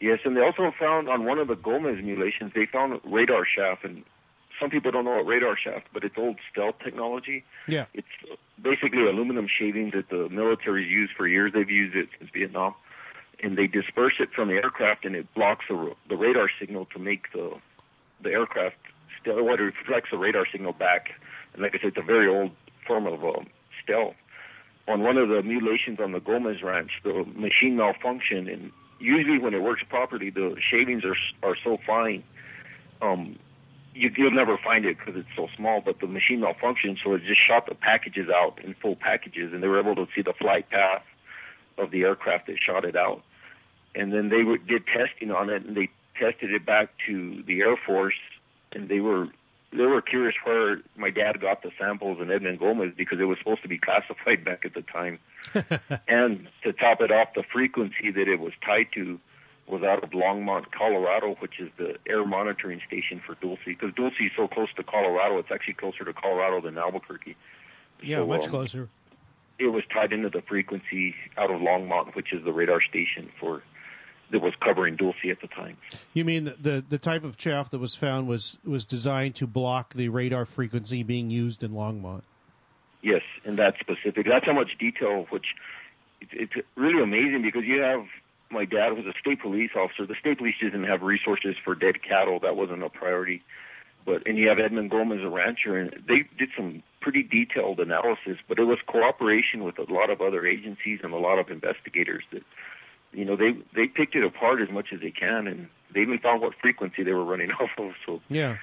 [0.00, 3.80] Yes, and they also found on one of the Gomez mutilations, they found radar chaff,
[3.82, 4.04] and
[4.60, 7.44] some people don't know what radar chaff, but it's old stealth technology.
[7.66, 7.86] Yeah.
[7.94, 8.06] It's
[8.60, 11.52] basically aluminum shavings that the military's used for years.
[11.54, 12.74] They've used it since Vietnam,
[13.42, 16.98] and they disperse it from the aircraft, and it blocks the the radar signal to
[16.98, 17.52] make the
[18.22, 18.76] the aircraft
[19.20, 19.42] still.
[19.44, 21.10] What it reflects the radar signal back,
[21.52, 22.50] and like I said, it's a very old
[22.86, 23.46] form of um,
[23.82, 24.14] stealth.
[24.88, 29.52] On one of the mutilations on the Gomez Ranch, the machine malfunctioned, and usually when
[29.52, 32.24] it works properly, the shavings are are so fine.
[33.00, 33.38] Um,
[33.98, 37.22] you, you'll never find it because it's so small, but the machine malfunctioned, so it
[37.26, 40.32] just shot the packages out in full packages, and they were able to see the
[40.32, 41.02] flight path
[41.76, 43.22] of the aircraft that shot it out.
[43.94, 47.60] And then they were, did testing on it, and they tested it back to the
[47.60, 48.14] Air Force,
[48.72, 49.28] and they were
[49.70, 53.36] they were curious where my dad got the samples in Edmund Gomez because it was
[53.36, 55.18] supposed to be classified back at the time.
[56.08, 59.20] and to top it off, the frequency that it was tied to
[59.68, 63.58] was out of Longmont, Colorado, which is the air monitoring station for Dulce.
[63.66, 67.36] Because Dulce is so close to Colorado, it's actually closer to Colorado than Albuquerque.
[68.02, 68.88] Yeah, So, much um, closer.
[69.58, 73.62] It was tied into the frequency out of Longmont, which is the radar station for
[74.30, 75.76] that was covering Dulce at the time.
[76.12, 79.46] You mean the, the the type of chaff that was found was was designed to
[79.46, 82.22] block the radar frequency being used in Longmont?
[83.02, 84.26] Yes, and that's specific.
[84.26, 85.46] That's how much detail, which
[86.20, 88.04] it's, it's really amazing because you have
[88.50, 90.06] my dad was a state police officer.
[90.06, 92.40] The state police didn't have resources for dead cattle.
[92.40, 93.42] That wasn't a priority.
[94.06, 98.38] but and you have Edmund Gomez, a rancher, and they did some pretty detailed analysis.
[98.48, 102.24] But it was cooperation with a lot of other agencies and a lot of investigators
[102.32, 102.42] that,
[103.12, 106.18] you know, they they picked it apart as much as they can, and they even
[106.18, 107.92] found what frequency they were running off of.
[108.06, 108.56] So yeah.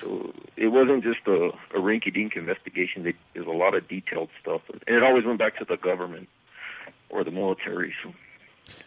[0.00, 3.02] So it wasn't just a, a rinky-dink investigation.
[3.04, 6.28] They, there's a lot of detailed stuff, and it always went back to the government
[7.10, 7.94] or the military.
[8.02, 8.12] So.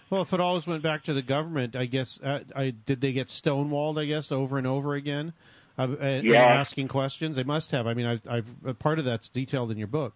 [0.10, 3.12] Well, if it always went back to the government, I guess uh, I did they
[3.14, 4.00] get stonewalled?
[4.00, 5.34] I guess over and over again,
[5.78, 6.44] uh, uh, Yeah.
[6.46, 7.36] asking questions.
[7.36, 7.88] They must have.
[7.88, 10.14] I mean, I've, I've part of that's detailed in your book.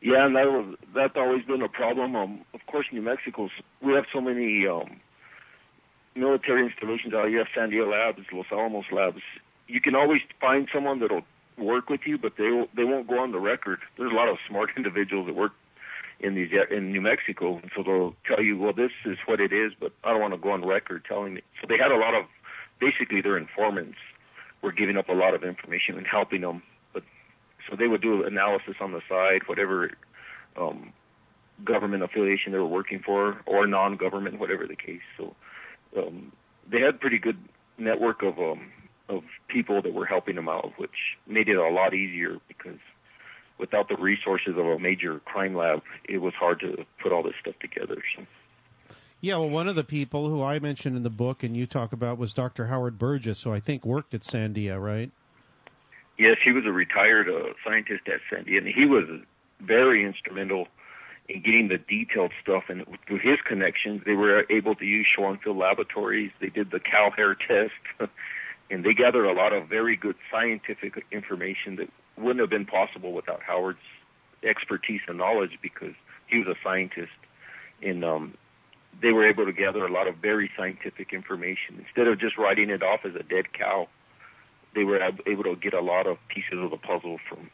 [0.00, 2.16] Yeah, and that was that's always been a problem.
[2.16, 5.00] Um, of course, New Mexico's we have so many um,
[6.14, 7.28] military installations out.
[7.28, 7.44] here.
[7.44, 9.22] Have Sandia Labs, Los Alamos Labs.
[9.68, 11.22] You can always find someone that'll
[11.56, 13.78] work with you, but they they won't go on the record.
[13.96, 15.52] There's a lot of smart individuals that work
[16.22, 19.72] in these in New Mexico, so they'll tell you, well, this is what it is,
[19.78, 21.44] but I don't want to go on record telling it.
[21.60, 22.26] So they had a lot of
[22.80, 23.98] basically their informants
[24.62, 27.02] were giving up a lot of information and helping them, but
[27.68, 29.90] so they would do analysis on the side, whatever
[30.56, 30.92] um,
[31.64, 35.02] government affiliation they were working for, or non-government, whatever the case.
[35.16, 35.34] So
[35.96, 36.32] um,
[36.70, 37.38] they had pretty good
[37.78, 38.70] network of um,
[39.08, 42.78] of people that were helping them out, which made it a lot easier because
[43.62, 47.34] without the resources of a major crime lab, it was hard to put all this
[47.40, 48.02] stuff together.
[48.14, 48.26] So.
[49.22, 51.92] Yeah, well, one of the people who I mentioned in the book and you talk
[51.92, 52.66] about was Dr.
[52.66, 55.12] Howard Burgess, who I think worked at Sandia, right?
[56.18, 59.04] Yes, he was a retired uh, scientist at Sandia, and he was
[59.60, 60.66] very instrumental
[61.28, 62.64] in getting the detailed stuff.
[62.68, 66.32] And through his connections, they were able to use Schwanfield Laboratories.
[66.40, 68.10] They did the cow hair test,
[68.70, 73.12] and they gathered a lot of very good scientific information that wouldn't have been possible
[73.12, 73.78] without Howard's
[74.42, 75.94] expertise and knowledge because
[76.26, 77.12] he was a scientist.
[77.82, 78.34] And um,
[79.00, 82.70] they were able to gather a lot of very scientific information instead of just writing
[82.70, 83.88] it off as a dead cow
[84.74, 87.50] they were ab- able to get a lot of pieces of the puzzle from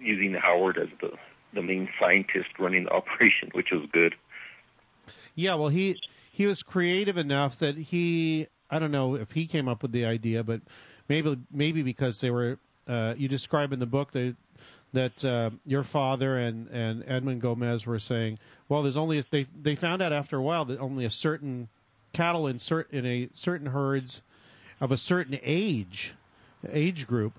[0.00, 1.10] using Howard as the
[1.52, 4.14] the main scientist running the operation, which was good.
[5.34, 9.68] Yeah, well, he he was creative enough that he I don't know if he came
[9.68, 10.62] up with the idea, but
[11.08, 14.36] maybe maybe because they were uh, you describe in the book that
[14.92, 19.74] that uh, your father and, and Edmund Gomez were saying, well, there's only they they
[19.74, 21.68] found out after a while that only a certain
[22.12, 24.22] cattle in certain in a certain herds
[24.80, 26.14] of a certain age
[26.70, 27.38] age group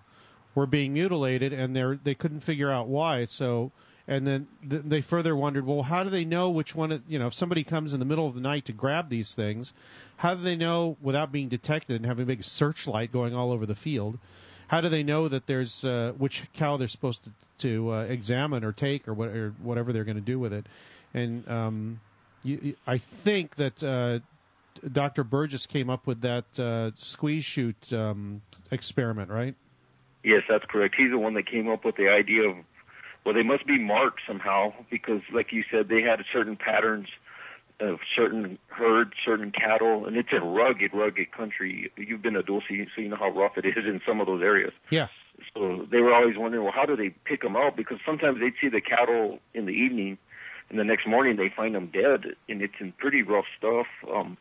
[0.54, 3.26] were being mutilated, and they they couldn't figure out why.
[3.26, 3.72] So,
[4.08, 6.92] and then th- they further wondered, well, how do they know which one?
[6.92, 9.34] it- You know, if somebody comes in the middle of the night to grab these
[9.34, 9.74] things,
[10.18, 13.66] how do they know without being detected and having a big searchlight going all over
[13.66, 14.18] the field?
[14.68, 18.64] How do they know that there's uh, which cow they're supposed to, to uh, examine
[18.64, 20.66] or take or, what, or whatever they're going to do with it?
[21.14, 22.00] And um,
[22.44, 24.20] you, you- I think that uh,
[24.92, 25.24] Dr.
[25.24, 29.56] Burgess came up with that uh, squeeze chute um, experiment, right?
[30.24, 30.96] Yes, that's correct.
[30.98, 32.56] He's the one that came up with the idea of
[33.26, 37.08] well, they must be marked somehow because, like you said, they had certain patterns
[37.80, 41.92] of certain herds, certain cattle, and it's a rugged, rugged country.
[41.98, 44.42] You've been to Dulce, so you know how rough it is in some of those
[44.42, 44.74] areas.
[44.90, 45.08] Yeah.
[45.54, 47.76] So they were always wondering, well, how do they pick them out?
[47.76, 50.18] Because sometimes they'd see the cattle in the evening,
[50.70, 53.88] and the next morning they find them dead, and it's in pretty rough stuff.
[54.14, 54.38] Um,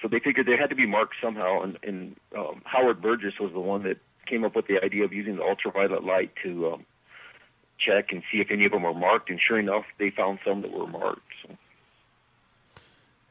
[0.00, 3.52] so they figured they had to be marked somehow, and, and um, Howard Burgess was
[3.52, 6.86] the one that came up with the idea of using the ultraviolet light to um,
[7.78, 9.28] check and see if any of them were marked.
[9.28, 11.20] And sure enough, they found some that were marked.
[11.42, 11.54] So.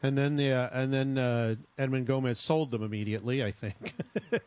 [0.02, 3.44] And then the uh, and then uh, Edmund Gomez sold them immediately.
[3.44, 3.94] I think.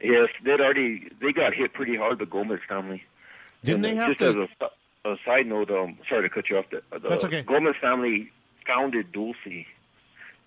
[0.00, 2.18] Yes, they'd already they got hit pretty hard.
[2.18, 3.02] The Gomez family.
[3.64, 4.42] Didn't And, they have just to?
[4.44, 4.48] as
[5.04, 5.70] a, a side note?
[5.70, 6.66] Um, sorry to cut you off.
[6.70, 7.42] The, the That's okay.
[7.42, 8.30] Gomez family
[8.66, 9.36] founded Dulce.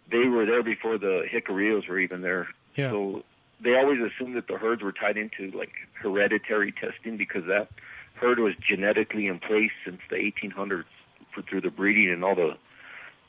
[0.10, 2.48] They were there before the Jicarillos were even there.
[2.76, 2.92] Yeah.
[2.92, 3.24] So
[3.62, 7.68] they always assumed that the herds were tied into like hereditary testing because that
[8.16, 10.86] herd was genetically in place since the 1800s
[11.34, 12.56] for, through the breeding and all the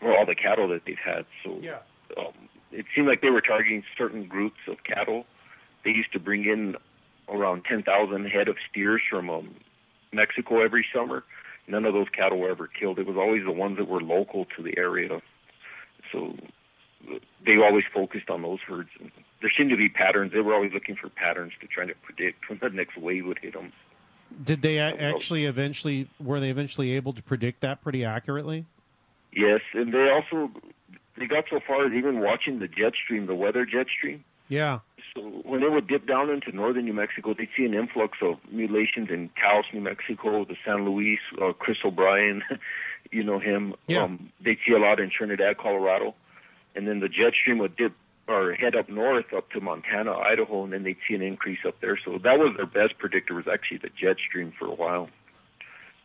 [0.02, 1.24] well, all the cattle that they've had.
[1.44, 1.78] So Yeah.
[2.16, 2.32] um,
[2.70, 5.26] it seemed like they were targeting certain groups of cattle.
[5.84, 6.76] They used to bring in
[7.28, 9.54] around 10,000 head of steers from um,
[10.12, 11.24] Mexico every summer.
[11.68, 12.98] None of those cattle were ever killed.
[12.98, 15.22] It was always the ones that were local to the area.
[16.10, 16.36] So
[17.44, 18.90] they always focused on those herds.
[19.00, 19.10] And
[19.40, 20.32] there seemed to be patterns.
[20.32, 23.38] They were always looking for patterns to try to predict when the next wave would
[23.38, 23.72] hit them.
[24.44, 28.64] Did they actually eventually were they eventually able to predict that pretty accurately?
[29.32, 30.50] Yes, and they also
[31.18, 34.24] they got so far as even watching the jet stream, the weather jet stream.
[34.48, 34.80] Yeah.
[35.14, 38.36] So when they would dip down into northern New Mexico, they'd see an influx of
[38.50, 42.42] mutilations in Taos, New Mexico, the San Luis, uh, Chris O'Brien,
[43.10, 43.74] you know him.
[43.86, 44.04] Yeah.
[44.04, 46.14] Um, they'd see a lot in Trinidad, Colorado,
[46.74, 47.92] and then the jet stream would dip
[48.28, 51.80] or head up north up to Montana, Idaho, and then they'd see an increase up
[51.80, 51.98] there.
[52.02, 55.08] So that was their best predictor was actually the jet stream for a while.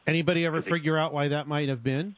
[0.06, 2.16] Anybody ever figure out why that might have been?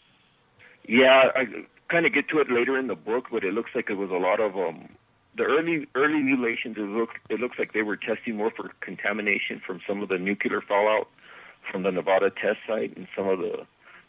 [0.87, 1.45] Yeah, I
[1.89, 4.09] kind of get to it later in the book, but it looks like it was
[4.09, 4.89] a lot of um
[5.37, 6.77] the early early mutilations.
[6.77, 10.17] It looks it looks like they were testing more for contamination from some of the
[10.17, 11.07] nuclear fallout
[11.71, 13.65] from the Nevada test site and some of the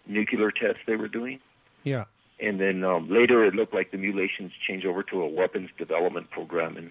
[0.07, 1.41] nuclear tests they were doing.
[1.85, 2.05] Yeah.
[2.41, 6.31] And then um, later, it looked like the mutilations changed over to a weapons development
[6.31, 6.91] program, and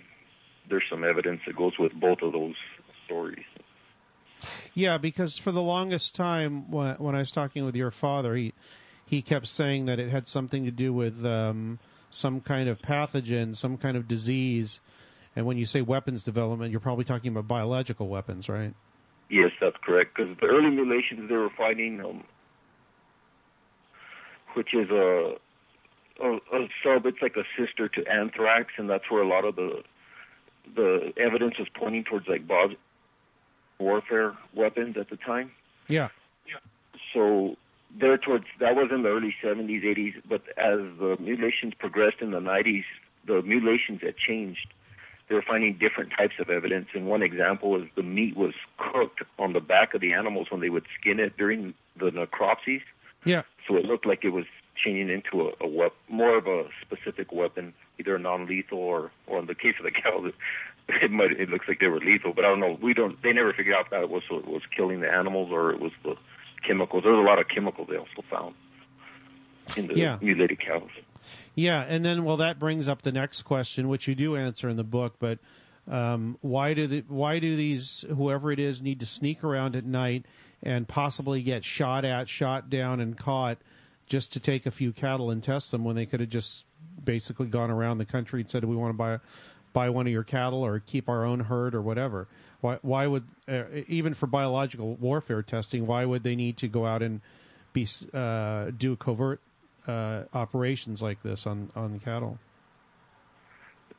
[0.69, 2.55] there's some evidence that goes with both of those
[3.05, 3.45] stories.
[4.75, 8.53] Yeah, because for the longest time, when, when I was talking with your father, he
[9.09, 11.79] he kept saying that it had something to do with um,
[12.11, 14.81] some kind of pathogen, some kind of disease.
[15.35, 18.75] And when you say weapons development, you're probably talking about biological weapons, right?
[19.27, 20.15] Yes, that's correct.
[20.15, 22.23] Because the early mutilations they were finding um,
[24.53, 25.33] which is a,
[26.21, 27.07] a, a sub.
[27.07, 29.81] It's like a sister to anthrax, and that's where a lot of the
[30.75, 32.75] the evidence was pointing towards like Bob's
[33.79, 35.51] warfare weapons at the time.
[35.87, 36.09] Yeah.
[36.45, 36.57] Yeah.
[37.13, 37.55] So
[37.97, 42.31] there towards that was in the early 70s, 80s, but as the mutilations progressed in
[42.31, 42.83] the 90s,
[43.25, 44.67] the mutilations had changed.
[45.27, 49.21] They were finding different types of evidence, and one example is the meat was cooked
[49.37, 52.81] on the back of the animals when they would skin it during the necropsies.
[53.25, 53.43] Yeah.
[53.67, 54.45] So it looked like it was
[54.83, 59.45] changing into a, a wep- more of a specific weapon, either non-lethal or, or in
[59.45, 60.31] the case of the cows,
[60.89, 62.33] it might it looks like they were lethal.
[62.33, 62.77] But I don't know.
[62.81, 63.21] We don't.
[63.21, 65.91] They never figured out that it was it was killing the animals or it was
[66.03, 66.15] the
[66.65, 67.03] chemicals.
[67.03, 68.55] There's a lot of chemicals they also found
[69.77, 70.17] in the Yeah.
[70.21, 70.89] mutilated cows.
[71.55, 74.77] Yeah, and then well, that brings up the next question, which you do answer in
[74.77, 75.39] the book, but
[75.87, 79.85] um, why do the why do these whoever it is need to sneak around at
[79.85, 80.25] night
[80.63, 83.57] and possibly get shot at, shot down, and caught
[84.07, 86.65] just to take a few cattle and test them when they could have just
[87.03, 89.19] basically gone around the country and said we want to buy
[89.73, 92.27] buy one of your cattle or keep our own herd or whatever.
[92.61, 95.87] Why why would uh, even for biological warfare testing?
[95.87, 97.21] Why would they need to go out and
[97.73, 99.39] be uh, do covert
[99.87, 102.39] uh, operations like this on on cattle?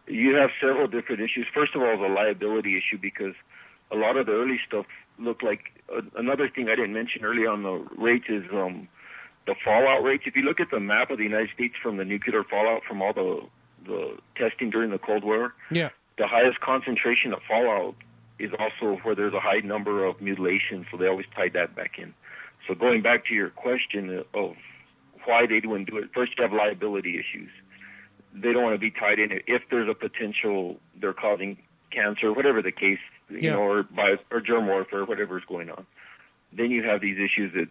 [0.07, 1.47] You have several different issues.
[1.55, 3.35] First of all, the liability issue because
[3.93, 4.87] a lot of the early stuff
[5.19, 8.89] looked like uh, another thing I didn't mention early on the rates is um,
[9.47, 10.25] the fallout rates.
[10.27, 13.01] If you look at the map of the United States from the nuclear fallout from
[13.03, 13.43] all the
[13.91, 15.91] the testing during the Cold War, Yeah.
[16.17, 17.95] the highest concentration of fallout
[18.39, 21.99] is also where there's a high number of mutilations, so they always tied that back
[21.99, 22.15] in.
[22.67, 24.57] So going back to your question of
[25.25, 27.51] why they wouldn't do it, first you have liability issues.
[28.33, 31.59] They don't want to be tied in if there's a potential they're causing
[31.91, 33.53] cancer, whatever the case, you Yeah.
[33.55, 35.85] know, or by or germ warfare, whatever's going on.
[36.53, 37.69] Then you have these issues that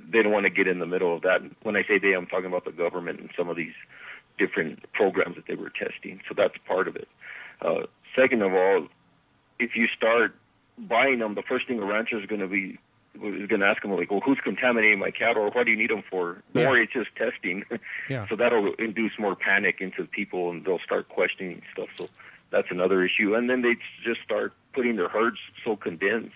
[0.10, 1.40] they don't want to get in the middle of that.
[1.62, 3.74] When I say they, I'm talking about the government and some of these
[4.42, 6.20] different programs that they were testing.
[6.28, 7.08] So that's part of it.
[7.60, 8.88] Uh, second of all,
[9.58, 10.34] if you start
[10.78, 12.78] buying them, the first thing a rancher is going to be
[13.14, 15.76] is going to ask them like, well, who's contaminating my cattle, or what do you
[15.76, 16.42] need them for?
[16.54, 16.62] Yeah.
[16.68, 17.64] Or it's just testing.
[18.08, 18.26] Yeah.
[18.28, 21.88] so that'll induce more panic into people, and they'll start questioning stuff.
[21.98, 22.08] So
[22.50, 23.34] that's another issue.
[23.34, 23.74] And then they
[24.04, 26.34] just start putting their herds so condensed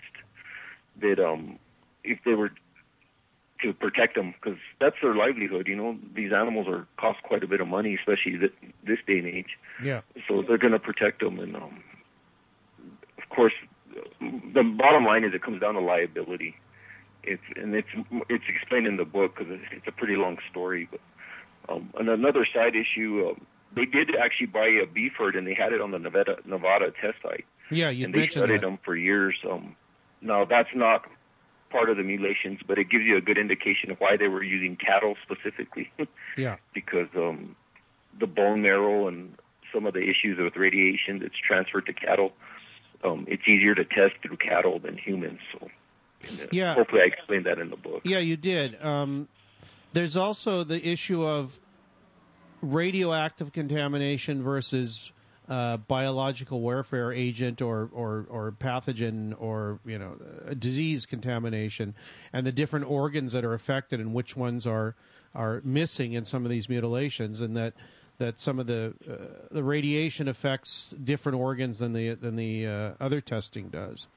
[1.01, 1.59] that um,
[2.03, 2.51] if they were
[3.63, 5.67] to protect them, because that's their livelihood.
[5.67, 8.53] You know, these animals are cost quite a bit of money, especially th-
[8.85, 10.01] this day and age Yeah.
[10.27, 11.39] so they're going to protect them.
[11.39, 11.83] And um,
[13.17, 13.53] of course,
[14.19, 16.55] the bottom line is it comes down to liability.
[17.23, 17.87] It's and it's
[18.29, 20.87] it's explained in the book because it's, it's a pretty long story.
[20.89, 21.01] But
[21.73, 25.53] um, and another side issue, um, they did actually buy a beef herd and they
[25.53, 28.67] had it on the Nevada Nevada test site, Yeah, you and they studied that.
[28.67, 29.35] them for years.
[29.49, 29.75] Um,
[30.21, 31.03] now that's not
[31.69, 34.43] part of the mutilations, but it gives you a good indication of why they were
[34.43, 35.91] using cattle specifically.
[36.37, 36.57] Yeah.
[36.73, 37.55] because um,
[38.19, 39.33] the bone marrow and
[39.73, 42.31] some of the issues with radiation that's transferred to cattle,
[43.03, 45.39] um, it's easier to test through cattle than humans.
[45.51, 45.67] So,
[46.29, 46.75] and, uh, Yeah.
[46.75, 48.01] hopefully, I explained that in the book.
[48.03, 48.79] Yeah, you did.
[48.83, 49.27] Um,
[49.93, 51.57] there's also the issue of
[52.61, 55.11] radioactive contamination versus
[55.49, 60.15] uh, biological warfare agent or, or, or pathogen or you know
[60.57, 61.93] disease contamination,
[62.33, 64.95] and the different organs that are affected and which ones are
[65.33, 67.73] are missing in some of these mutilations, and that
[68.17, 72.91] that some of the uh, the radiation affects different organs than the than the uh,
[72.99, 74.07] other testing does,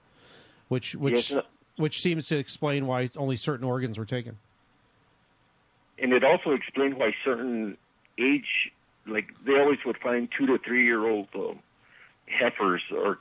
[0.68, 1.44] which which Yes,
[1.76, 4.36] which seems to explain why only certain organs were taken.
[5.98, 7.76] and it also explained why certain
[8.18, 8.72] age,
[9.06, 11.58] like they always would find two to three year old um,
[12.26, 13.18] heifers or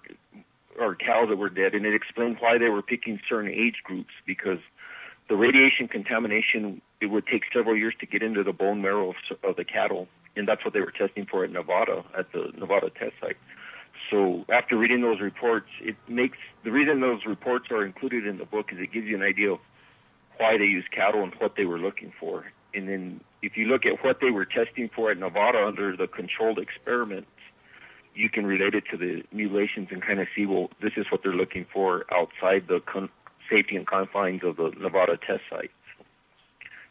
[0.80, 4.12] or cows that were dead, and it explained why they were picking certain age groups
[4.26, 4.60] because
[5.28, 9.16] the radiation contamination it would take several years to get into the bone marrow of,
[9.44, 12.90] of the cattle and that's what they were testing for at Nevada at the Nevada
[12.90, 13.38] test site.
[14.10, 18.46] So after reading those reports, it makes the reason those reports are included in the
[18.46, 19.60] book is it gives you an idea of
[20.38, 22.46] why they used cattle and what they were looking for.
[22.74, 26.08] And then if you look at what they were testing for at Nevada under the
[26.08, 27.28] controlled experiments,
[28.14, 31.22] you can relate it to the mutilations and kind of see, well, this is what
[31.24, 33.10] they're looking for outside the con-
[33.50, 35.72] safety and confines of the Nevada test site.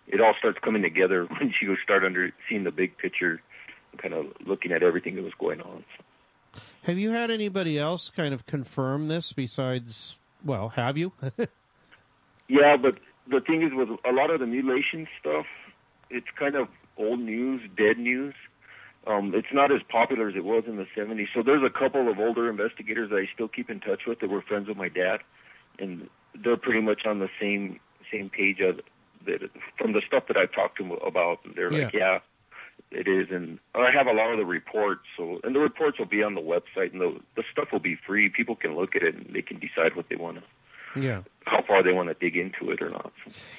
[0.06, 3.40] It all starts coming together when you start under seeing the big picture,
[3.92, 5.84] and kind of looking at everything that was going on.
[6.84, 10.18] Have you had anybody else kind of confirm this besides?
[10.44, 11.12] Well, have you?
[12.48, 12.98] yeah, but
[13.30, 15.46] the thing is, with a lot of the mutilation stuff,
[16.10, 18.34] it's kind of old news, dead news.
[19.06, 21.28] Um, it's not as popular as it was in the 70s.
[21.34, 24.28] So there's a couple of older investigators that I still keep in touch with that
[24.28, 25.20] were friends with my dad,
[25.78, 27.80] and they're pretty much on the same
[28.12, 28.80] same page of
[29.26, 31.38] that from the stuff that I've talked to them about.
[31.54, 32.18] They're like, yeah,
[32.90, 35.02] it is, and I have a lot of the reports.
[35.16, 37.96] So and the reports will be on the website, and the the stuff will be
[38.06, 38.28] free.
[38.28, 40.42] People can look at it and they can decide what they want to
[41.02, 43.12] yeah how far they want to dig into it or not.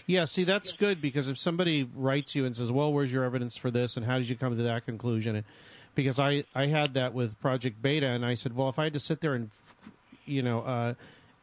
[0.06, 3.58] Yeah, see that's good because if somebody writes you and says, "Well, where's your evidence
[3.58, 5.46] for this and how did you come to that conclusion?" And
[5.96, 8.94] because I I had that with Project Beta and I said, "Well, if I had
[8.94, 9.50] to sit there and
[10.26, 10.94] you know, uh,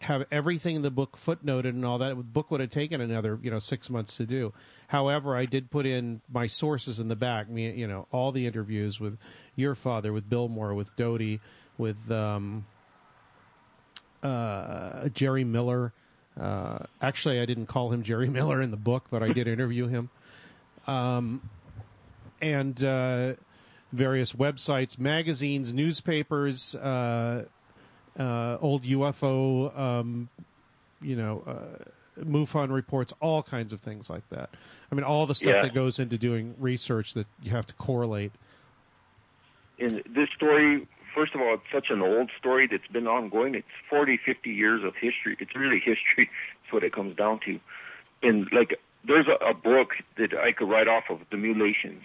[0.02, 3.38] have everything in the book footnoted and all that, the book would have taken another,
[3.42, 4.52] you know, 6 months to do."
[4.88, 8.46] However, I did put in my sources in the back, me, you know, all the
[8.46, 9.18] interviews with
[9.56, 11.40] your father, with Bill Moore, with Doty,
[11.76, 12.66] with um,
[14.22, 15.92] uh, Jerry Miller.
[16.38, 19.86] Uh, actually, I didn't call him Jerry Miller in the book, but I did interview
[19.86, 20.10] him.
[20.86, 21.48] Um,
[22.40, 23.34] and uh,
[23.92, 27.44] various websites, magazines, newspapers, uh,
[28.18, 30.28] uh, old UFO, um,
[31.02, 34.48] you know, uh, MUFON reports, all kinds of things like that.
[34.90, 35.62] I mean, all the stuff Yeah.
[35.62, 38.32] that goes into doing research that you have to correlate.
[39.78, 40.86] And this story,
[41.16, 43.54] first of all, it's such an old story that's been ongoing.
[43.54, 45.36] It's 40, 50 years of history.
[45.40, 46.28] It's really history.
[46.62, 47.58] That's what it comes down to.
[48.22, 52.04] And like, there's a, a book that I could write off of, The Mutilations,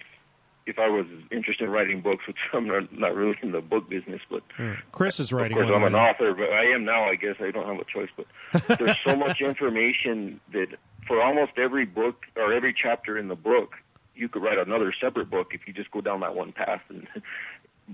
[0.66, 3.90] if I was interested in writing books, which I'm not, not really in the book
[3.90, 4.72] business, but hmm.
[4.92, 5.58] Chris is writing.
[5.58, 7.04] of course, one I'm an right author, but I am now.
[7.04, 8.10] I guess I don't have a choice.
[8.16, 10.68] But there's so much information that
[11.06, 13.72] for almost every book or every chapter in the book,
[14.14, 16.82] you could write another separate book if you just go down that one path.
[16.88, 17.06] And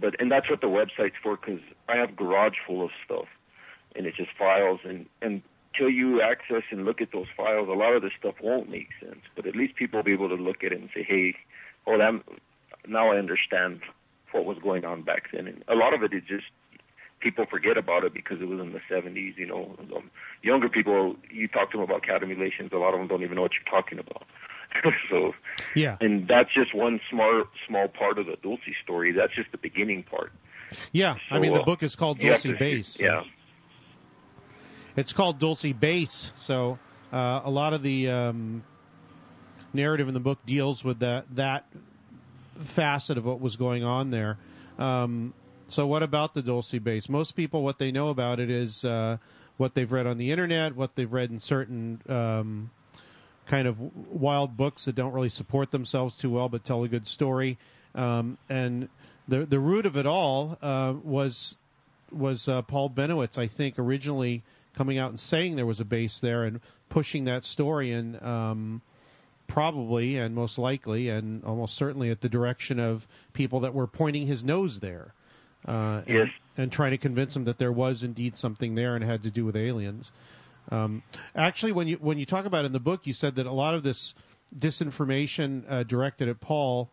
[0.00, 3.26] but and that's what the website's for because I have a garage full of stuff,
[3.96, 5.42] and it's just files and
[5.78, 8.88] till you access and look at those files, a lot of this stuff won't make
[9.00, 9.20] sense.
[9.36, 11.34] But at least people will be able to look at it and say, hey,
[11.86, 12.20] oh, that
[12.86, 13.80] now I understand
[14.32, 15.46] what was going on back then.
[15.46, 16.46] And a lot of it is just
[17.20, 19.36] people forget about it because it was in the 70s.
[19.36, 20.10] You know, um,
[20.42, 23.36] younger people, you talk to them about cattle mutilations, a lot of them don't even
[23.36, 24.24] know what you're talking about.
[25.10, 25.34] so,
[25.74, 25.96] Yeah.
[26.00, 29.12] and that's just one small small part of the Dulce story.
[29.12, 30.32] That's just the beginning part.
[30.92, 33.00] Yeah, I mean the uh, book is called Dulce to- Base.
[33.00, 33.22] Yeah.
[34.96, 36.32] It's called Dulce Base.
[36.36, 36.78] So
[37.12, 38.64] uh, a lot of the um,
[39.72, 41.66] narrative in the book deals with that that
[42.58, 44.38] facet of what was going on there.
[44.78, 45.34] Um,
[45.68, 47.08] so what about the Dulce Base?
[47.08, 49.18] Most people, what they know about it is uh,
[49.56, 52.70] what they've read on the internet, what they've read in certain um,
[53.48, 53.76] kind of
[54.12, 57.58] wild books that don't really support themselves too well, but tell a good story.
[57.94, 58.88] Um, and
[59.26, 61.58] the the root of it all uh, was
[62.12, 64.42] was uh, Paul Bennewitz, I think, originally
[64.74, 68.80] coming out and saying there was a base there and pushing that story and um,
[69.46, 74.26] probably and most likely and almost certainly at the direction of people that were pointing
[74.26, 75.14] his nose there.
[75.66, 76.28] Uh, and, Yes.
[76.56, 79.44] and trying to convince him that there was indeed something there and had to do
[79.44, 80.12] with aliens.
[80.70, 81.02] Um,
[81.34, 83.74] actually, when you when you talk about in the book, you said that a lot
[83.74, 84.14] of this
[84.54, 86.90] disinformation uh, directed at Paul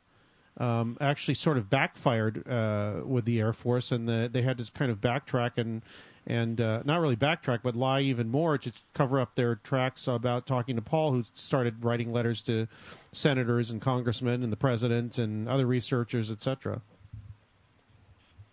[0.57, 4.71] um, actually sort of backfired uh, with the Air Force, and the, they had to
[4.71, 5.82] kind of backtrack and
[6.28, 10.47] and uh, not really backtrack, but lie even more to cover up their tracks about
[10.47, 12.67] talking to Paul, who started writing letters to
[13.11, 16.82] senators and congressmen and the president and other researchers, etc.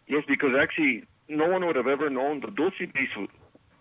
[0.06, 3.28] Yes, because actually, no one would have ever known the Dulce base.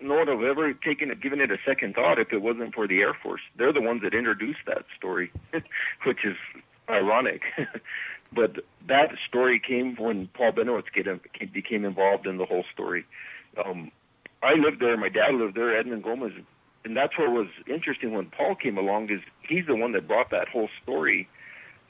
[0.01, 2.41] Would- No one would have ever taken it, given it a second thought if it
[2.41, 3.41] wasn't for the Air Force.
[3.55, 5.31] They're the ones that introduced that story,
[6.03, 6.35] which is
[6.89, 7.41] ironic.
[8.33, 10.85] but that story came when Paul Bennewitz
[11.53, 13.05] became involved in the whole story.
[13.63, 13.91] Um,
[14.43, 14.97] I lived there.
[14.97, 15.77] My dad lived there.
[15.77, 16.33] Edmund Gomez,
[16.83, 19.09] and that's what was interesting when Paul came along.
[19.11, 21.27] Is he's the one that brought that whole story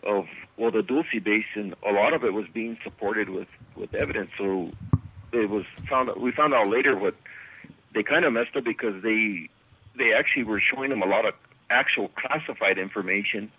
[0.03, 0.25] of
[0.57, 4.31] well the Dulce base and a lot of it was being supported with with evidence.
[4.37, 4.71] So
[5.31, 7.15] it was found we found out later what
[7.93, 9.49] they kind of messed up because they
[9.97, 11.33] they actually were showing them a lot of
[11.69, 13.51] actual classified information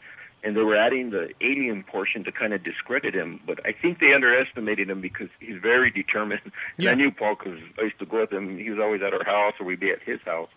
[0.45, 3.41] and they were adding the alien portion to kind of discredit him.
[3.47, 6.41] But I think they underestimated him because he's very determined.
[6.77, 6.91] And Yeah.
[6.91, 8.59] I knew Paul because I used to go with him.
[8.59, 10.49] He was always at our house, or we'd be at his house.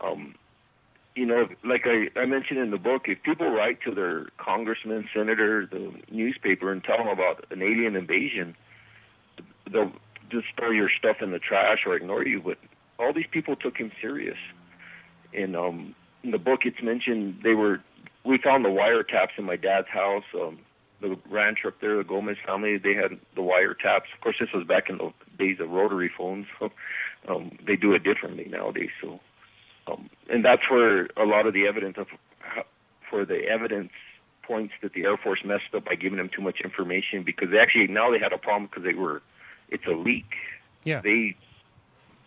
[0.00, 0.34] Um,
[1.14, 5.08] you know, like I, I mentioned in the book, if people write to their congressman,
[5.14, 8.54] senator, the newspaper, and tell them about an alien invasion,
[9.70, 9.92] they'll
[10.28, 12.42] just throw your stuff in the trash or ignore you.
[12.42, 12.58] But
[12.98, 14.38] all these people took him serious.
[15.32, 17.80] And um, in the book, it's mentioned they were.
[18.24, 20.24] We found the wiretaps in my dad's house.
[20.34, 20.58] Um,
[21.00, 24.08] the ranch up there, the Gomez family, they had the wiretaps.
[24.14, 26.46] Of course, this was back in the days of rotary phones.
[26.58, 26.70] So
[27.28, 28.90] um, they do it differently nowadays.
[29.02, 29.20] So,
[29.86, 32.06] um, and that's where a lot of the evidence of
[33.10, 33.90] for the evidence
[34.42, 37.58] points that the Air Force messed up by giving them too much information because they
[37.58, 39.22] actually now they had a problem because they were
[39.68, 40.32] it's a leak.
[40.84, 41.00] Yeah.
[41.00, 41.36] They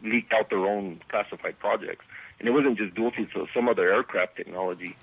[0.04, 2.06] leaked out their own classified projects,
[2.40, 4.96] and it wasn't just dual seat, so some other aircraft technology,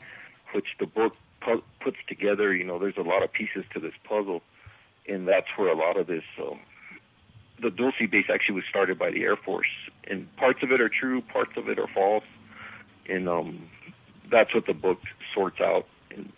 [0.53, 2.55] which the book pu- puts together.
[2.55, 4.43] You know, there's a lot of pieces to this puzzle,
[5.09, 6.25] and that's where a lot of this.
[6.39, 6.61] Um,
[7.61, 9.69] the Dulce base actually was started by the Air Force,
[10.05, 12.25] and parts of it are true, parts of it are false,
[13.09, 13.69] and um,
[14.31, 14.99] that's what the book
[15.35, 16.33] sorts out, and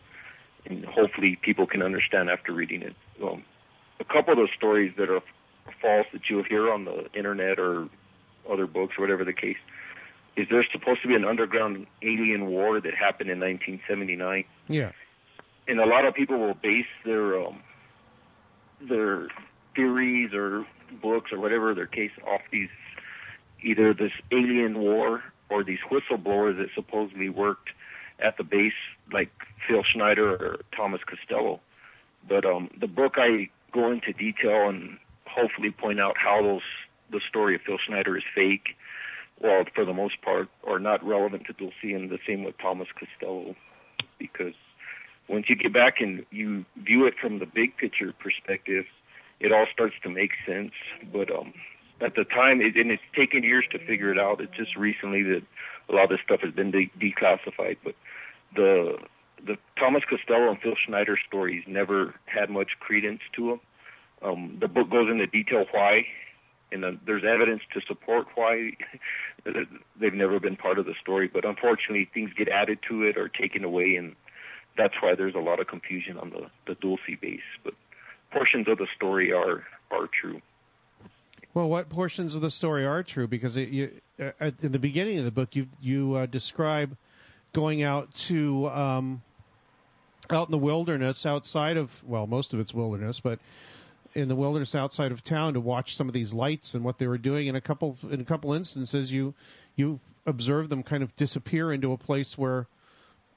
[0.66, 2.94] and hopefully people can understand after reading it.
[3.22, 3.44] Um,
[4.00, 5.22] a couple of the stories that are
[5.80, 7.88] false that you'll hear on the internet or
[8.51, 9.57] other books or whatever the case
[10.36, 14.92] is there's supposed to be an underground alien war that happened in 1979 Yeah.
[15.66, 17.61] and a lot of people will base their um,
[18.80, 19.28] their
[19.74, 20.66] theories or
[21.03, 22.68] books or whatever their case off these
[23.62, 27.70] either this alien war or these whistleblowers that supposedly worked
[28.20, 28.72] at the base
[29.12, 29.30] like
[29.66, 31.61] Phil Schneider or Thomas Castello.
[32.28, 36.62] But um, the book I go into detail and hopefully point out how those
[37.11, 38.76] the story of Phil Schneider is fake,
[39.40, 42.88] well for the most part, or not relevant to Dulce, and the same with Thomas
[42.98, 43.54] Castello,
[44.18, 44.54] because
[45.28, 48.84] once you get back and you view it from the big picture perspective,
[49.40, 50.72] it all starts to make sense.
[51.12, 51.52] But um,
[52.00, 54.40] at the time, it, and it's taken years to figure it out.
[54.40, 55.42] It's just recently that
[55.88, 57.78] a lot of this stuff has been de- declassified.
[57.84, 57.94] But
[58.54, 58.98] the
[59.44, 63.61] the Thomas Castello and Phil Schneider stories never had much credence to them.
[64.22, 66.07] Um, the book goes into detail why,
[66.84, 68.72] and there's evidence to support why
[70.00, 71.28] they've never been part of the story.
[71.32, 74.14] But unfortunately, things get added to it or taken away, and
[74.76, 77.40] that's why there's a lot of confusion on the the Dulce base.
[77.64, 77.74] But
[78.30, 80.40] portions of the story are are true.
[81.54, 83.26] Well, what portions of the story are true?
[83.26, 86.96] Because it, you, uh, at, in the beginning of the book, you you uh, describe
[87.52, 89.22] going out to um,
[90.30, 93.38] out in the wilderness outside of well, most of it's wilderness, but
[94.16, 97.06] in the wilderness outside of town to watch some of these lights and what they
[97.06, 97.46] were doing.
[97.46, 99.34] In a couple in a couple instances, you
[99.76, 102.66] you observed them kind of disappear into a place where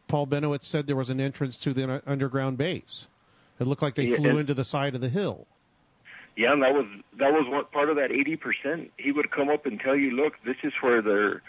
[0.07, 3.07] Paul Bennewitz said there was an entrance to the underground base.
[3.59, 5.45] It looked like they Yeah, flew into the side of the hill.
[6.37, 6.85] Yeah, and that was
[7.17, 8.91] that was what part of that eighty percent.
[8.97, 11.41] He would come up and tell you, look, this is where their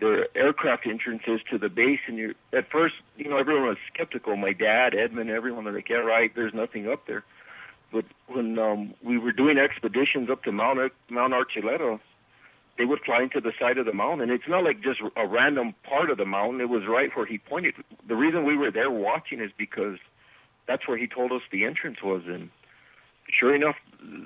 [0.00, 2.00] their aircraft entrance is to the base.
[2.06, 4.34] And you at first, you know, everyone was skeptical.
[4.36, 6.34] My dad, Edmund, everyone was like, yeah, right.
[6.34, 7.24] There's nothing up there.
[7.92, 11.98] But when um, we were doing expeditions up to Mount Mount Archuleta,
[12.76, 15.26] they would fly into the side of the mountain, and it's not like just a
[15.26, 16.60] random part of the mountain.
[16.60, 17.74] It was right where he pointed.
[18.06, 19.98] The reason we were there watching is because
[20.66, 22.50] that's where he told us the entrance was, and
[23.28, 23.76] sure enough,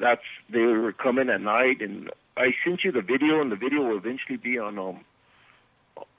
[0.00, 1.80] that's they were coming at night.
[1.80, 5.04] And I sent you the video, and the video will eventually be on um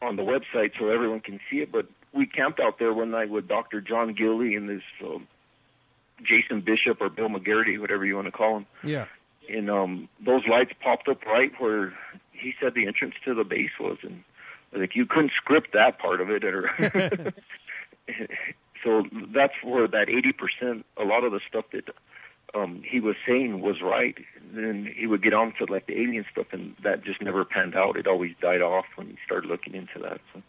[0.02, 1.72] on the website so everyone can see it.
[1.72, 3.82] But we camped out there one night with Dr.
[3.82, 5.28] John Gille and this um,
[6.22, 8.66] Jason Bishop or Bill McGarity, whatever you want to call him.
[8.84, 9.06] Yeah.
[9.50, 11.94] and um those lights popped up right where
[12.32, 13.98] he said the entrance to the base was.
[14.04, 14.24] And
[14.74, 16.70] like you couldn't script that part of it or
[18.84, 19.04] so
[19.34, 21.90] that's where that 80% a lot of the stuff that
[22.54, 24.18] um he was saying was right.
[24.54, 27.76] Then he would get on to like the alien stuff and that just never panned
[27.76, 27.98] out.
[27.98, 30.42] It always died off when he started looking into that so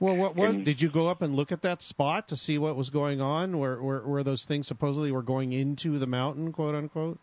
[0.00, 0.56] Well, what was?
[0.56, 3.20] And- did you go up and look at that spot to see what was going
[3.20, 3.58] on?
[3.58, 7.18] Where, where, where those things supposedly were going into the mountain, quote unquote?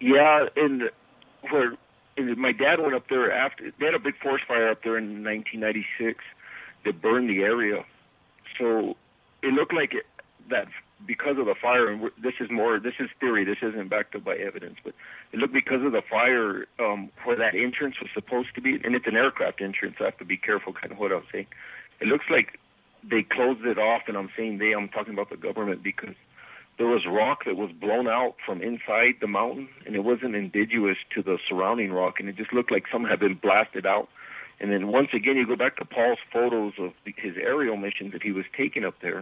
[0.00, 0.90] Yeah, and
[1.50, 1.74] where
[2.16, 4.98] and my dad went up there after they had a big forest fire up there
[4.98, 6.22] in 1996
[6.84, 7.84] that burned the area.
[8.58, 8.96] So
[9.42, 10.04] it looked like it,
[10.50, 10.66] that
[11.06, 13.44] because of the fire, and this is more this is theory.
[13.44, 14.94] This isn't backed up by evidence, but
[15.32, 18.94] it looked because of the fire um, where that entrance was supposed to be, and
[18.94, 19.96] it's an aircraft entrance.
[20.00, 21.46] I have to be careful, kind of what I'm saying.
[22.00, 22.58] It looks like
[23.08, 24.72] they closed it off, and I'm saying they.
[24.72, 26.14] I'm talking about the government because
[26.78, 30.96] there was rock that was blown out from inside the mountain, and it wasn't indigenous
[31.14, 34.08] to the surrounding rock, and it just looked like some had been blasted out.
[34.60, 38.22] And then once again, you go back to Paul's photos of his aerial missions that
[38.22, 39.18] he was taking up there.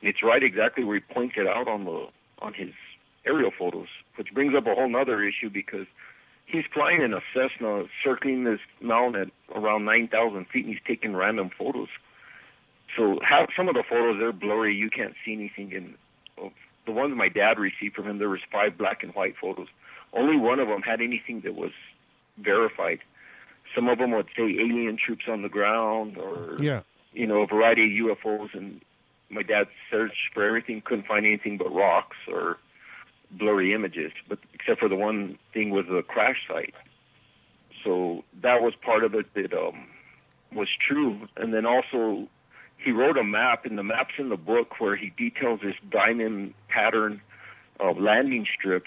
[0.00, 2.06] And It's right exactly where he pointed out on the
[2.40, 2.70] on his
[3.24, 3.86] aerial photos,
[4.16, 5.86] which brings up a whole other issue because
[6.46, 11.14] he's flying in a Cessna circling this mountain at around 9,000 feet, and he's taking
[11.14, 11.88] random photos.
[12.96, 15.72] So how, some of the photos they're blurry, you can't see anything.
[15.72, 15.94] In
[16.38, 16.52] oh,
[16.86, 19.68] the ones my dad received from him, there was five black and white photos.
[20.12, 21.72] Only one of them had anything that was
[22.38, 22.98] verified.
[23.74, 26.82] Some of them would say alien troops on the ground, or yeah.
[27.14, 28.54] you know, a variety of UFOs.
[28.54, 28.82] And
[29.30, 32.58] my dad searched for everything, couldn't find anything but rocks or
[33.32, 36.74] blurry images, but except for the one thing was the crash site.
[37.84, 39.86] So that was part of it that um,
[40.54, 41.26] was true.
[41.36, 42.28] And then also,
[42.78, 46.54] he wrote a map, and the map's in the book where he details this diamond
[46.68, 47.20] pattern
[47.80, 48.84] of landing strip.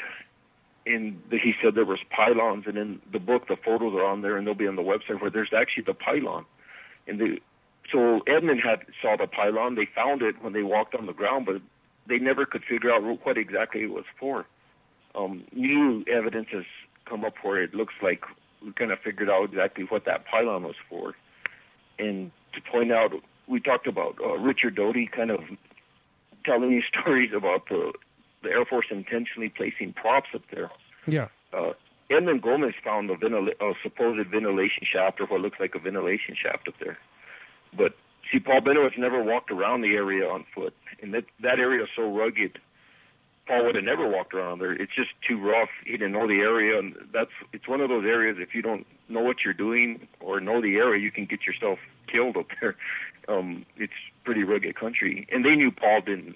[0.86, 4.38] And he said there was pylons, and in the book the photos are on there,
[4.38, 6.46] and they'll be on the website where there's actually the pylon.
[7.08, 7.38] And the
[7.92, 9.76] so Edmund had saw the pylon.
[9.76, 11.62] They found it when they walked on the ground, but
[12.08, 14.46] they never could figure out what exactly it was for.
[15.16, 16.66] Um, new evidence has
[17.06, 18.24] come up where it looks like
[18.64, 21.14] we kind of figured out exactly what that pylon was for.
[21.98, 23.12] And to point out,
[23.48, 25.42] we talked about uh, Richard Doty kind of
[26.44, 27.94] telling you stories about the
[28.44, 30.70] the Air Force intentionally placing props up there.
[31.08, 31.30] Yeah.
[31.52, 31.72] Uh,
[32.12, 36.36] Edmund Gomez found a, ventil- a supposed ventilation shaft or what looks like a ventilation
[36.40, 37.00] shaft up there.
[37.76, 37.96] But
[38.32, 41.90] See, Paul Bennewitz never walked around the area on foot, and that that area is
[41.96, 42.60] so rugged.
[43.48, 44.74] Paul would have never walked around there.
[44.74, 45.70] It's just too rough.
[45.86, 48.38] He didn't know the area, and that's it's one of those areas.
[48.40, 51.80] If you don't know what you're doing or know the area, you can get yourself
[52.12, 52.76] killed up there.
[53.28, 53.92] Um, it's
[54.24, 56.36] pretty rugged country, and they knew Paul didn't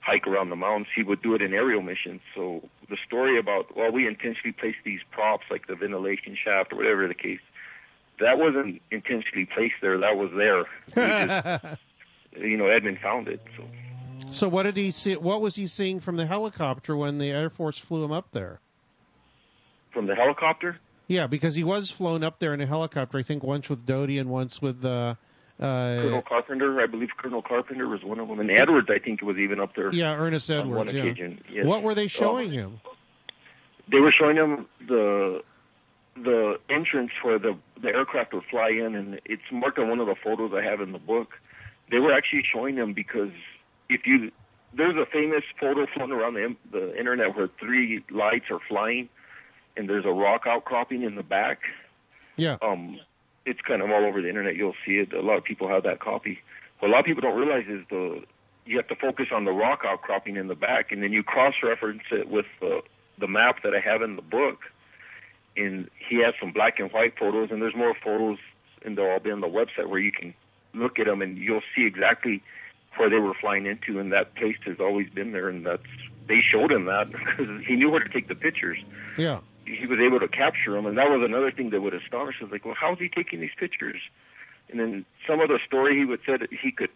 [0.00, 0.88] hike around the mountains.
[0.94, 2.20] He would do it in aerial missions.
[2.34, 6.76] So the story about well, we intentionally placed these props like the ventilation shaft or
[6.76, 7.40] whatever the case
[8.20, 9.98] that wasn't intentionally placed there.
[9.98, 10.64] That was there.
[10.94, 11.78] Just,
[12.36, 13.40] you know, Edmund found it.
[13.56, 13.64] So.
[14.30, 15.16] So what did he see?
[15.16, 18.60] What was he seeing from the helicopter when the Air Force flew him up there?
[19.92, 20.78] From the helicopter?
[21.06, 23.18] Yeah, because he was flown up there in a helicopter.
[23.18, 25.14] I think once with Doty and once with uh,
[25.58, 26.80] uh, Colonel Carpenter.
[26.80, 28.88] I believe Colonel Carpenter was one of them, and Edwards.
[28.90, 29.92] I think was even up there.
[29.92, 30.90] Yeah, Ernest Edwards.
[30.90, 31.28] On yeah.
[31.50, 31.66] Yes.
[31.66, 32.80] What were they showing um, him?
[33.90, 35.42] They were showing him the
[36.22, 40.06] the entrance where the the aircraft would fly in, and it's marked on one of
[40.06, 41.34] the photos I have in the book.
[41.90, 43.30] They were actually showing them because
[43.88, 44.30] if you
[44.74, 49.08] there's a famous photo floating around the the internet where three lights are flying,
[49.76, 51.60] and there's a rock outcropping in the back.
[52.36, 52.56] Yeah.
[52.62, 53.00] Um,
[53.46, 54.56] it's kind of all over the internet.
[54.56, 55.12] You'll see it.
[55.12, 56.38] A lot of people have that copy.
[56.80, 58.22] What a lot of people don't realize is the
[58.66, 62.02] you have to focus on the rock outcropping in the back, and then you cross-reference
[62.12, 62.82] it with the
[63.18, 64.58] the map that I have in the book
[65.58, 68.38] and he has some black and white photos, and there's more photos,
[68.84, 70.34] and they'll all be on the website where you can
[70.74, 72.42] look at them, and you'll see exactly
[72.96, 75.82] where they were flying into, and that place has always been there, and that's
[76.28, 78.78] they showed him that because he knew where to take the pictures.
[79.16, 82.36] Yeah, he was able to capture them, and that was another thing that would astonish
[82.42, 82.50] us.
[82.50, 84.00] Like, well, how's he taking these pictures?
[84.70, 86.90] And then some of the story he would say that he could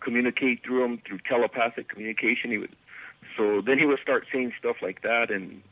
[0.00, 2.50] communicate through them through telepathic communication.
[2.50, 2.76] He would,
[3.36, 5.62] so then he would start saying stuff like that, and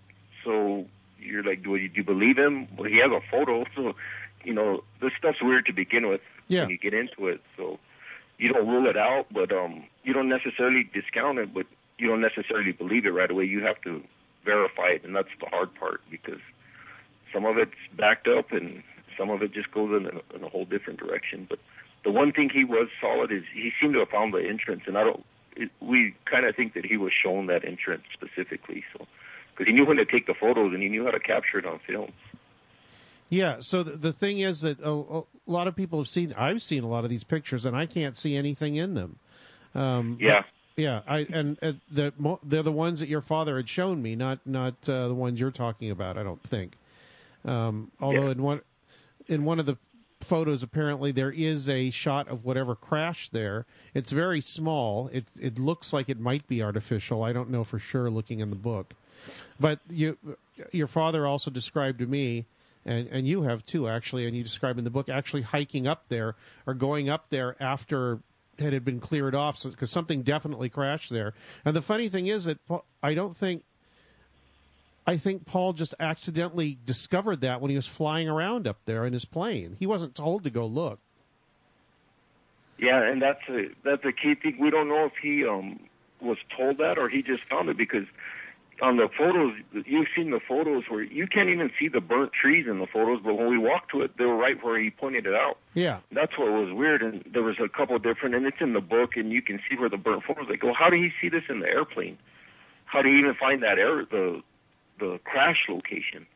[0.44, 0.86] so
[1.24, 2.68] you're like, do you, do you believe him?
[2.76, 3.94] Well, he has a photo, so
[4.44, 6.62] you know this stuff's weird to begin with yeah.
[6.62, 7.40] when you get into it.
[7.56, 7.78] So
[8.38, 11.66] you don't rule it out, but um, you don't necessarily discount it, but
[11.98, 13.44] you don't necessarily believe it right away.
[13.44, 14.02] You have to
[14.44, 16.40] verify it, and that's the hard part because
[17.32, 18.82] some of it's backed up and
[19.16, 21.46] some of it just goes in a, in a whole different direction.
[21.48, 21.58] But
[22.04, 24.98] the one thing he was solid is he seemed to have found the entrance, and
[24.98, 25.24] I don't.
[25.54, 28.84] It, we kind of think that he was shown that entrance specifically.
[28.96, 29.06] So
[29.54, 31.66] because he knew when to take the photos and he knew how to capture it
[31.66, 32.12] on film.
[33.28, 33.56] Yeah.
[33.60, 36.32] So the, the thing is that a, a, lot of people have seen.
[36.36, 39.18] I've seen a lot of these pictures, and I can't see anything in them.
[39.74, 40.42] Um, yeah.
[40.76, 44.38] Yeah, I and uh, the they're the ones that your father had shown me, not
[44.46, 46.16] not uh, the ones you're talking about.
[46.16, 46.78] I don't think.
[47.44, 48.32] Um, although yeah.
[48.32, 48.60] in one
[49.28, 49.76] in one of the
[50.20, 53.66] photos, apparently there is a shot of whatever crashed there.
[53.92, 55.08] It's very small.
[55.12, 57.22] It it looks like it might be artificial.
[57.22, 58.08] I don't know for sure.
[58.08, 58.94] Looking in the book,
[59.58, 60.18] but you,
[60.72, 62.46] your father also described to me,
[62.84, 66.04] and, and you have too, actually, and you describe in the book actually hiking up
[66.08, 66.34] there
[66.66, 68.20] or going up there after
[68.58, 71.34] it had been cleared off because so, something definitely crashed there.
[71.64, 72.58] And the funny thing is that
[73.02, 73.64] I don't think.
[75.04, 79.12] I think Paul just accidentally discovered that when he was flying around up there in
[79.12, 79.76] his plane.
[79.80, 81.00] He wasn't told to go look.
[82.78, 84.58] Yeah, and that's a that's a key thing.
[84.60, 85.80] We don't know if he um
[86.20, 88.06] was told that or he just found it because
[88.82, 89.54] on the photos,
[89.86, 93.20] you've seen the photos where you can't even see the burnt trees in the photos,
[93.24, 95.56] but when we walked to it, they were right where he pointed it out.
[95.74, 96.00] Yeah.
[96.10, 98.80] That's what was weird, and there was a couple of different, and it's in the
[98.80, 100.48] book, and you can see where the burnt photos.
[100.50, 102.18] Like, well, how did he see this in the airplane?
[102.86, 104.42] How did he even find that air the
[104.98, 106.26] the crash location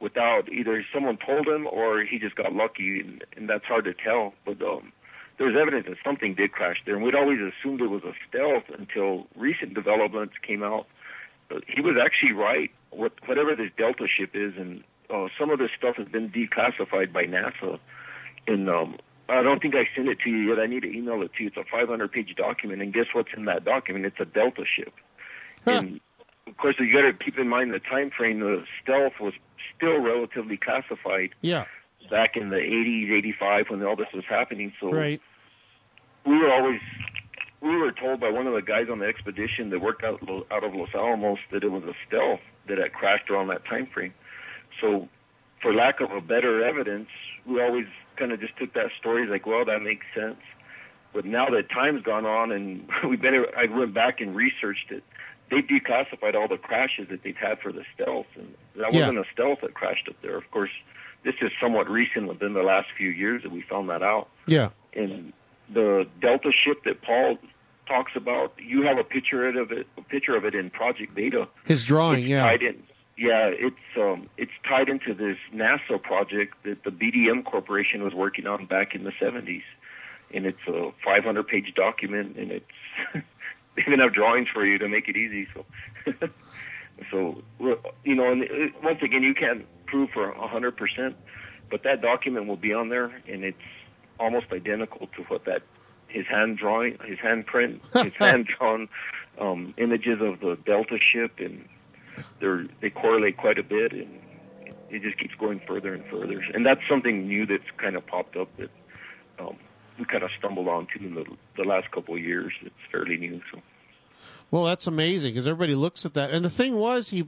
[0.00, 3.94] without either someone told him or he just got lucky, and, and that's hard to
[3.94, 4.32] tell.
[4.46, 4.92] But um,
[5.38, 8.64] there's evidence that something did crash there, and we'd always assumed it was a stealth
[8.76, 10.86] until recent developments came out.
[11.66, 12.70] He was actually right.
[12.90, 14.82] What, whatever this Delta ship is, and
[15.12, 17.78] uh, some of this stuff has been declassified by NASA.
[18.46, 18.96] And um,
[19.28, 20.58] I don't think I sent it to you yet.
[20.58, 21.50] I need to email it to you.
[21.54, 24.06] It's a 500-page document, and guess what's in that document?
[24.06, 24.92] It's a Delta ship.
[25.64, 25.70] Huh.
[25.72, 26.00] And
[26.46, 28.40] of course, you got to keep in mind the time frame.
[28.40, 29.34] The stealth was
[29.76, 31.66] still relatively classified Yeah.
[32.10, 34.72] back in the 80s, 85 when all this was happening.
[34.80, 35.20] So Right.
[36.26, 36.80] we were always
[37.60, 40.64] we were told by one of the guys on the expedition that worked out out
[40.64, 44.14] of Los Alamos that it was a stealth that had crashed around that time frame.
[44.80, 45.08] So,
[45.60, 47.08] for lack of a better evidence,
[47.46, 47.86] we always
[48.16, 50.38] kind of just took that story like, well, that makes sense.
[51.12, 55.02] But now that time's gone on, and we've been, I went back and researched it.
[55.50, 59.00] They declassified all the crashes that they've had for the stealth, and that Yeah.
[59.00, 60.36] wasn't a stealth that crashed up there.
[60.36, 60.70] Of course,
[61.24, 64.70] this is somewhat recent within the last few years that we found that out Yeah.
[64.94, 65.32] and
[65.72, 67.38] the Delta ship that Paul
[67.86, 71.48] talks about, you have a picture of it, a picture of it in Project Beta.
[71.64, 72.20] His drawing.
[72.20, 72.42] It's Yeah.
[72.42, 72.82] tied in.
[73.16, 78.46] Yeah, it's um, it's tied into this NASA project that the BDM Corporation was working
[78.46, 79.62] on back in the 70s,
[80.32, 82.64] and it's a 500-page document, and it's
[83.14, 85.46] they even have drawings for you to make it easy.
[85.52, 85.66] So,
[87.10, 87.42] so
[88.04, 88.44] you know, and
[88.82, 91.14] once again, you can't prove for 100%,
[91.70, 93.58] but that document will be on there, and it's
[94.20, 95.62] almost identical to what that
[96.08, 98.88] his hand drawing, his handprint, his hand drawn
[99.40, 101.64] um, images of the Delta ship, and
[102.40, 104.08] they're they correlate quite a bit, and
[104.90, 106.42] it just keeps going further and further.
[106.52, 108.70] And that's something new that's kind of popped up that
[109.38, 109.56] um,
[109.98, 111.24] we kind of stumbled onto in the
[111.56, 112.52] the last couple of years.
[112.62, 113.60] It's fairly new, so.
[114.50, 116.32] Well, that's amazing because everybody looks at that.
[116.32, 117.24] And the thing was, he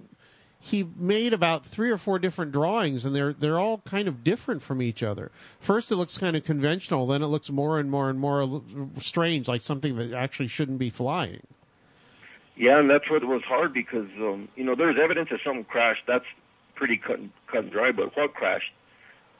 [0.64, 4.62] he made about three or four different drawings, and they're they're all kind of different
[4.62, 5.32] from each other.
[5.58, 8.62] First, it looks kind of conventional, then it looks more and more and more
[9.00, 11.42] strange, like something that actually shouldn't be flying.
[12.54, 16.02] Yeah, and that's what was hard because um, you know there's evidence that something crashed.
[16.06, 16.24] That's
[16.76, 17.90] pretty cut and, cut and dry.
[17.90, 18.70] But what crashed?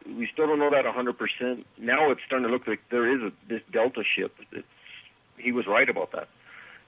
[0.04, 1.64] We still don't know that 100%.
[1.78, 4.34] Now it's starting to look like there is a, this Delta ship.
[4.50, 4.66] It's,
[5.38, 6.26] he was right about that.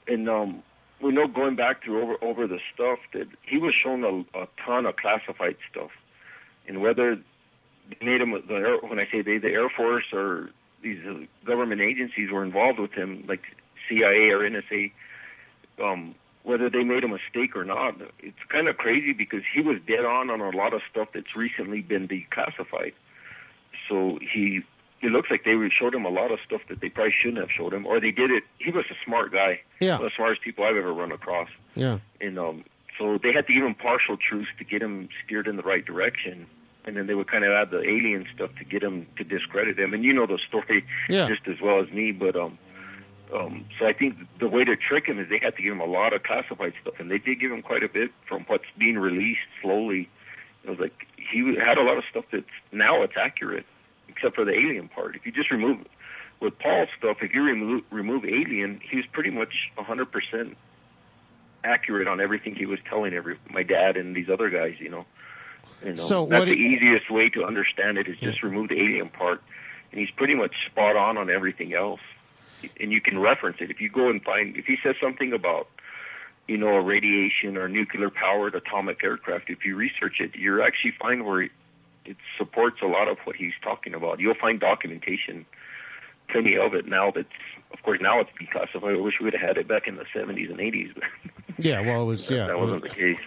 [0.09, 0.64] And um,
[1.05, 4.48] we know going back through over over the stuff that he was shown a, a
[4.64, 5.90] ton of classified stuff,
[6.66, 7.16] and whether
[7.90, 10.50] they made him the air, when I say they, the Air Force or
[10.82, 13.42] these uh, government agencies were involved with him, like
[13.88, 14.92] CIA or NSA
[15.82, 17.94] um, whether they made a mistake or not.
[18.20, 21.34] It's kind of crazy because he was dead on on a lot of stuff that's
[21.36, 22.92] recently been declassified.
[23.88, 24.62] So he,
[25.05, 27.50] it looks like they showed him a lot of stuff that they probably shouldn't have
[27.50, 28.42] showed him, or they did it.
[28.59, 29.96] He was a smart guy, Yeah.
[29.98, 31.98] one of the smartest people I've ever run across, Yeah.
[32.20, 32.64] and um,
[32.98, 35.84] so they had to give him partial truths to get him steered in the right
[35.84, 36.46] direction.
[36.86, 39.78] And then they would kind of add the alien stuff to get him to discredit
[39.78, 39.94] him.
[39.94, 41.26] And you know the story Yeah.
[41.28, 42.59] just as well as me, but um,
[43.34, 45.80] um, so I think the way to trick him is they had to give him
[45.80, 48.64] a lot of classified stuff, and they did give him quite a bit from what's
[48.78, 50.09] being released slowly.
[50.64, 53.66] It was like he had a lot of stuff that's now it's accurate,
[54.09, 55.16] except for the alien part.
[55.16, 55.78] If you just remove
[56.40, 60.55] with Paul's stuff, if you remove remove alien, he was pretty much 100%
[61.62, 64.74] accurate on everything he was telling every my dad and these other guys.
[64.78, 65.07] You know,
[65.82, 68.78] and, um, So that's the it- easiest way to understand it is just remove the
[68.80, 69.42] alien part,
[69.90, 72.00] and he's pretty much spot on on everything else
[72.80, 73.70] and you can reference it.
[73.70, 75.68] If you go and find, if he says something about,
[76.46, 80.92] you know, a radiation or nuclear powered atomic aircraft, if you research it, you're actually
[81.00, 81.48] find where
[82.05, 84.20] it, supports a lot of what he's talking about.
[84.20, 85.46] You'll find documentation,
[86.30, 87.11] plenty of it now.
[87.14, 87.28] That's,
[87.72, 88.96] of course, now it's declassified.
[88.96, 90.92] I wish we would have had it back in the 70s and 80s,
[91.59, 91.80] Yeah.
[91.82, 92.46] Well, it was yeah.
[92.48, 93.18] that wasn't was- the case.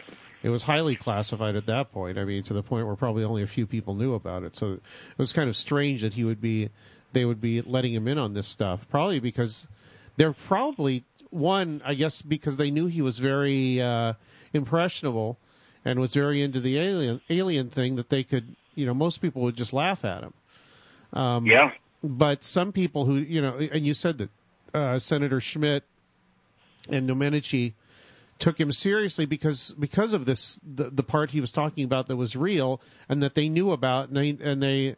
[0.44, 2.18] it was highly classified at that point.
[2.18, 4.56] I mean, to the point where probably only a few people knew about it.
[4.56, 4.82] So it
[5.18, 6.70] was kind of strange that he would be,
[7.14, 8.88] they would be letting him in on this stuff.
[8.90, 9.68] Probably because
[10.18, 14.14] they're probably one, I guess, because they knew he was very uh,
[14.54, 15.38] impressionable
[15.86, 17.96] and was very into the alien alien thing.
[17.96, 20.34] That they could, you know, most people would just laugh at him.
[21.14, 21.72] Um, Yeah.
[22.04, 24.30] but some people who you know, and you said that
[24.74, 25.84] uh, Senator Schmitt
[26.90, 27.74] and Domenici
[28.40, 32.16] took him seriously because because of this the, the part he was talking about that
[32.18, 34.96] was real and that they knew about and they and they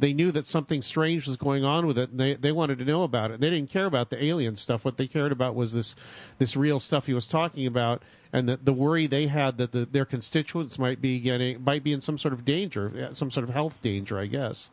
[0.00, 2.84] they knew that something strange was going on with it, and they they wanted to
[2.84, 3.40] know about it.
[3.40, 4.84] They didn't care about the alien stuff.
[4.84, 5.94] What they cared about was this
[6.38, 9.84] this real stuff he was talking about, and the the worry they had that the,
[9.84, 13.50] their constituents might be getting might be in some sort of danger, some sort of
[13.50, 14.70] health danger, I guess.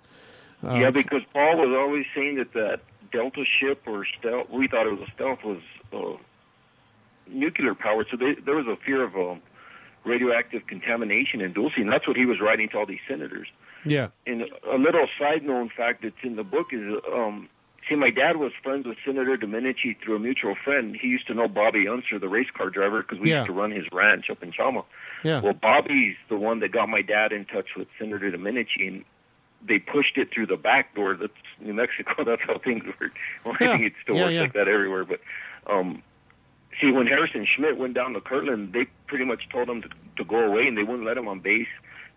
[0.64, 2.80] Um, yeah, because Paul was always saying that that
[3.12, 5.62] Delta ship or stealth, we thought it was a stealth, was
[5.94, 6.18] uh,
[7.28, 8.08] nuclear powered.
[8.10, 9.42] So they, there was a fear of um,
[10.08, 13.48] radioactive contamination in Dulce, and that's what he was writing to all these senators.
[13.86, 14.10] Yeah.
[14.26, 17.50] And a little side known fact that's in the book is, um,
[17.88, 20.98] see, my dad was friends with Senator Domenici through a mutual friend.
[21.00, 23.40] He used to know Bobby Unser, the race car driver, because we yeah.
[23.40, 24.84] used to run his ranch up in Chama.
[25.24, 25.42] Yeah.
[25.42, 29.06] Well, Bobby's the one that got my dad in touch with Senator Domenici, and
[29.68, 31.16] they pushed it through the back door.
[31.16, 32.24] That's New Mexico.
[32.26, 33.14] That's how things work.
[33.44, 33.72] Well, yeah.
[33.72, 35.06] I think it still yeah, works like that everywhere.
[35.06, 35.20] But
[35.68, 36.04] um,
[36.80, 40.24] see, when Harrison Schmitt went down to Kirtland, they pretty much told him to, to
[40.24, 41.68] go away, and they wouldn't let him on base,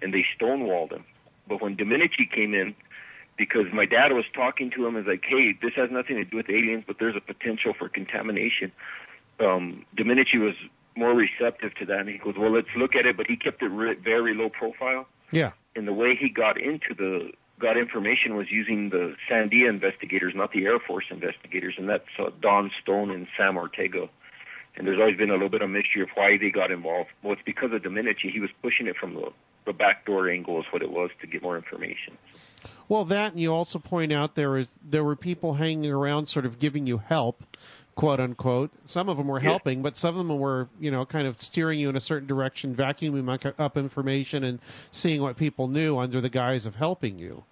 [0.03, 1.05] and they stonewalled him.
[1.49, 2.75] But when Domenici came in,
[3.37, 6.37] because my dad was talking to him as like, hey, this has nothing to do
[6.37, 8.71] with aliens, but there's a potential for contamination.
[9.41, 10.55] Um, Domenici was
[10.95, 13.63] more receptive to that, and he goes, well, let's look at it, but he kept
[13.63, 15.07] it re- very low profile.
[15.31, 15.53] Yeah.
[15.75, 20.53] And the way he got into the got information was using the Sandia investigators, not
[20.53, 24.09] the Air Force investigators, and that's uh, Don Stone and Sam Ortega.
[24.81, 27.11] And there's always been a little bit of mystery of why they got involved.
[27.23, 28.33] Well, it's because of Domenici.
[28.33, 29.31] He was pushing it from the,
[29.67, 32.17] the back door angle is what it was to get more information.
[32.89, 36.47] Well, that and you also point out there is there were people hanging around, sort
[36.47, 37.43] of giving you help,
[37.95, 38.71] quote unquote.
[38.87, 39.51] Some of them were Yeah.
[39.51, 42.27] helping, but some of them were, you know, kind of steering you in a certain
[42.27, 44.61] direction, vacuuming up information, and
[44.91, 47.45] seeing what people knew under the guise of helping you.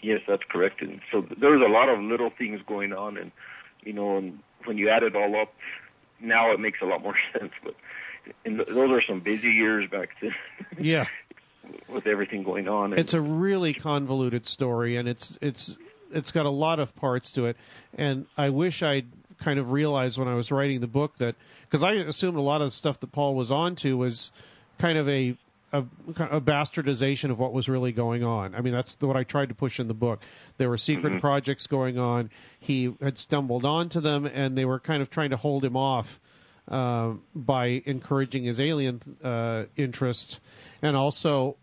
[0.00, 0.82] Yes, that's correct.
[0.82, 3.32] And so there was a lot of little things going on, and
[3.82, 5.52] you know, and when you add it all up,
[6.20, 7.52] now it makes a lot more sense.
[7.64, 7.74] But
[8.44, 10.34] and those are some busy years back then
[10.78, 11.06] Yeah.
[11.88, 12.92] with everything going on.
[12.92, 15.76] It's a really convoluted story and it's it's
[16.12, 17.56] it's got a lot of parts to it
[17.96, 19.06] and i wish i'd
[19.38, 22.60] kind of realized when i was writing the book that because i assumed a lot
[22.60, 24.30] of the stuff that paul was on to was
[24.78, 25.34] kind of a
[25.72, 25.80] a,
[26.18, 28.54] a bastardization of what was really going on.
[28.54, 30.20] I mean, that's the, what I tried to push in the book.
[30.58, 32.30] There were secret projects going on.
[32.60, 36.20] He had stumbled onto them, and they were kind of trying to hold him off
[36.68, 40.40] uh, by encouraging his alien uh, interest,
[40.82, 41.56] and also,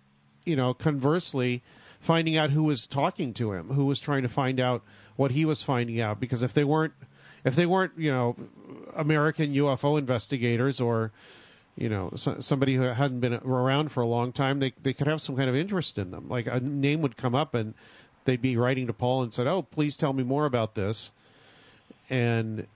[0.44, 1.64] you know, conversely,
[2.00, 4.84] finding out who was talking to him, who was trying to find out
[5.16, 6.20] what he was finding out.
[6.20, 6.94] Because if they weren't,
[7.46, 8.36] if they weren't, you know,
[8.96, 11.12] American UFO investigators or
[11.80, 15.08] you know so, somebody who hadn't been around for a long time, they they could
[15.08, 16.28] have some kind of interest in them.
[16.30, 17.74] Like a name would come up and
[18.26, 21.12] they'd be writing to Paul and said, "Oh, please tell me more about this,"
[22.10, 22.68] and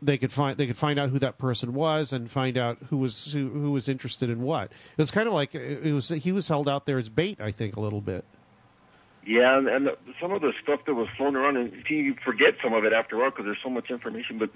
[0.00, 2.96] they could find they could find out who that person was and find out who
[2.96, 4.72] was who, who was interested in what.
[4.72, 7.50] It was kind of like it was he was held out there as bait, I
[7.50, 8.24] think, a little bit.
[9.26, 9.90] Yeah, and, and
[10.22, 13.22] some of the stuff that was flown around, and you forget some of it after
[13.22, 14.38] all because there's so much information.
[14.38, 14.50] But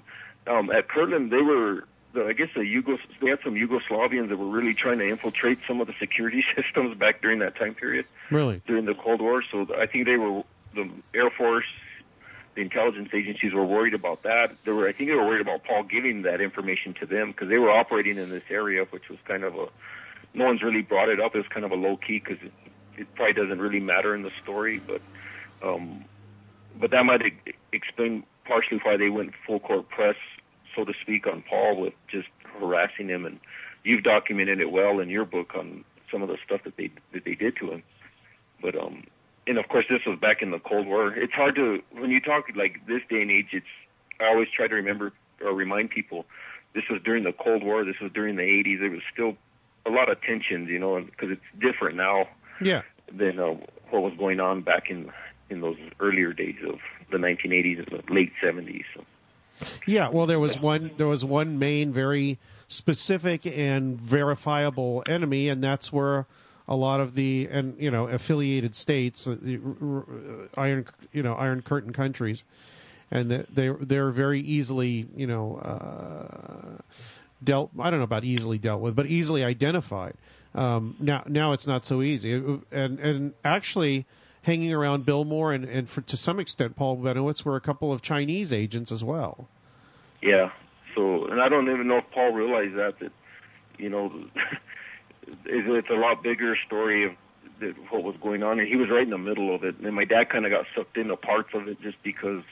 [0.51, 1.83] um, at Kirtland, they were,
[2.13, 5.59] the, I guess, the Yugos, they had some Yugoslavians that were really trying to infiltrate
[5.67, 8.61] some of the security systems back during that time period, Really?
[8.67, 9.43] during the Cold War.
[9.51, 10.43] So I think they were,
[10.75, 11.65] the Air Force,
[12.55, 14.55] the intelligence agencies were worried about that.
[14.63, 17.49] They were, I think, they were worried about Paul giving that information to them because
[17.49, 19.67] they were operating in this area, which was kind of a,
[20.35, 21.33] no one's really brought it up.
[21.33, 22.51] It was kind of a low key because it,
[22.95, 25.01] it probably doesn't really matter in the story, but
[25.63, 26.05] um,
[26.79, 30.15] but that might e- explain partially why they went full court press,
[30.75, 32.27] so to speak, on Paul with just
[32.59, 33.25] harassing him.
[33.25, 33.39] And
[33.83, 37.25] you've documented it well in your book on some of the stuff that they that
[37.25, 37.83] they did to him.
[38.61, 39.03] But um,
[39.47, 41.13] and of course, this was back in the Cold War.
[41.13, 43.47] It's hard to when you talk like this day and age.
[43.51, 43.65] It's
[44.19, 45.11] I always try to remember
[45.43, 46.25] or remind people
[46.73, 47.83] this was during the Cold War.
[47.83, 48.79] This was during the 80s.
[48.79, 49.35] There was still
[49.85, 52.27] a lot of tensions, you know, because it's different now
[52.61, 52.83] Yeah.
[53.11, 53.53] than uh,
[53.89, 55.11] what was going on back in
[55.49, 56.79] in those earlier days of
[57.11, 58.85] the 1980s and the late 70s.
[58.95, 59.03] So.
[59.85, 60.91] Yeah, well, there was one.
[60.97, 66.25] There was one main, very specific and verifiable enemy, and that's where
[66.67, 69.35] a lot of the and you know affiliated states, uh,
[69.81, 70.05] r-
[70.57, 72.43] iron you know Iron Curtain countries,
[73.11, 76.81] and they they're very easily you know uh,
[77.43, 77.71] dealt.
[77.79, 80.15] I don't know about easily dealt with, but easily identified.
[80.55, 84.05] Um, now now it's not so easy, and and actually.
[84.43, 87.91] Hanging around Bill Moore and, and for, to some extent Paul Bennewitz were a couple
[87.91, 89.47] of Chinese agents as well.
[90.21, 90.51] Yeah.
[90.95, 93.11] So, and I don't even know if Paul realized that that
[93.77, 94.11] you know
[95.45, 97.13] it's, a lot bigger story of
[97.59, 99.79] that what was going on, and he was right in the middle of it.
[99.79, 102.43] And my dad kind of got sucked into parts of it just because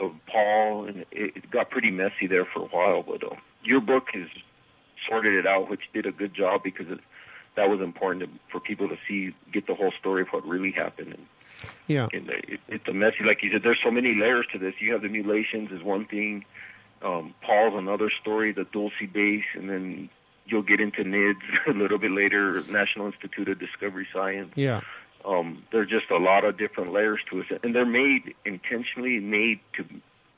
[0.00, 3.02] of Paul, and it, it got pretty messy there for a while.
[3.02, 4.28] But uh, your book has
[5.08, 7.00] sorted it out, which did a good job because it
[7.56, 10.70] that was important to, for people to see, get the whole story of what really
[10.70, 11.14] happened.
[11.14, 11.26] And,
[11.88, 12.08] Yeah.
[12.12, 13.62] and it, it's a messy, like you said.
[13.62, 14.74] There's so many layers to this.
[14.78, 16.44] You have the mutilations is one thing.
[17.02, 20.08] Um, Paul's another story, the Dulce base, and then
[20.46, 21.36] you'll get into NIDS
[21.68, 24.52] a little bit later, National Institute of Discovery Science.
[24.54, 24.80] Yeah.
[25.24, 29.58] Um, there's just a lot of different layers to it, and they're made intentionally made
[29.76, 29.84] to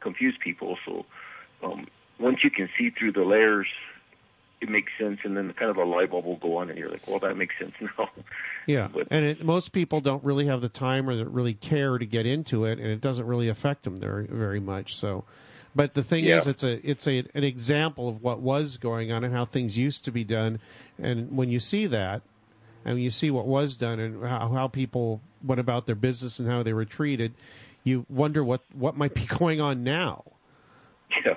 [0.01, 0.79] confuse people.
[0.87, 1.05] So
[1.63, 1.87] um,
[2.19, 3.67] once you can see through the layers,
[4.61, 6.91] it makes sense, and then kind of a light bulb will go on, and you're
[6.91, 8.11] like, well, that makes sense now.
[8.67, 11.97] Yeah, But- and it, most people don't really have the time or that really care
[11.99, 14.97] to get into it, and it doesn't really affect them very very much.
[14.97, 15.25] So,
[15.75, 16.37] but the thing Yeah.
[16.39, 19.79] is, it's a it's a an example of what was going on and how things
[19.79, 20.59] used to be done.
[21.01, 22.23] And when you see that,
[22.85, 26.49] and you see what was done and how, how people went about their business and
[26.49, 27.35] how they were treated,
[27.85, 30.25] you wonder what what might be going on now.
[31.25, 31.35] Yeah,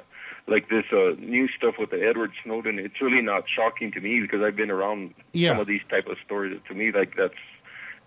[0.51, 2.77] like this uh, new stuff with the Edward Snowden.
[2.77, 5.51] It's really not shocking to me because I've been around Yeah.
[5.51, 6.59] some of these type of stories.
[6.67, 7.33] To me, like that's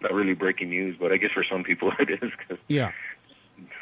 [0.00, 2.92] not really breaking news, but I guess for some people it is because Yeah,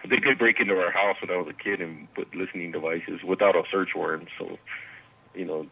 [0.08, 3.20] they did break into our house when I was a kid and put listening devices
[3.26, 4.28] without a search warrant.
[4.38, 4.58] So,
[5.34, 5.66] you know,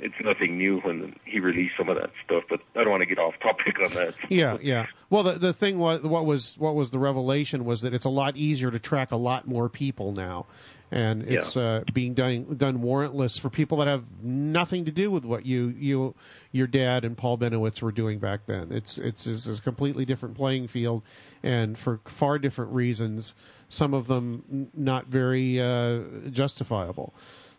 [0.00, 2.44] it's nothing new when he released some of that stuff.
[2.48, 4.14] But I don't want to get off topic on that.
[4.28, 4.86] yeah, yeah.
[5.10, 8.10] Well, the the thing was what was what was the revelation was that it's a
[8.10, 10.46] lot easier to track a lot more people now,
[10.90, 15.24] and it's uh, being done done warrantless for people that have nothing to do with
[15.24, 16.14] what you you
[16.52, 18.72] your dad and Paul Bennewitz were doing back then.
[18.72, 21.02] It's it's, it's a completely different playing field,
[21.42, 23.34] and for far different reasons.
[23.68, 27.12] Some of them not very uh, justifiable.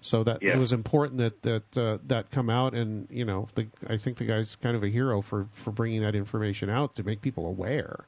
[0.05, 0.53] So that Yeah.
[0.53, 4.17] it was important that that uh, that come out, and you know, the, I think
[4.17, 7.47] the guy's kind of a hero for for bringing that information out to make people
[7.47, 8.05] aware.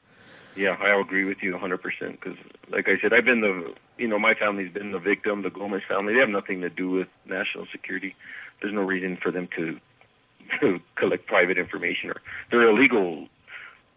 [0.54, 1.80] Yeah, I agree with you 100%
[2.10, 2.36] because,
[2.68, 5.82] like I said, I've been the, you know, my family's been the victim, the Gomez
[5.86, 6.14] family.
[6.14, 8.16] They have nothing to do with national security.
[8.60, 9.78] There's no reason for them to,
[10.60, 12.20] to collect private information or
[12.50, 13.28] they're illegal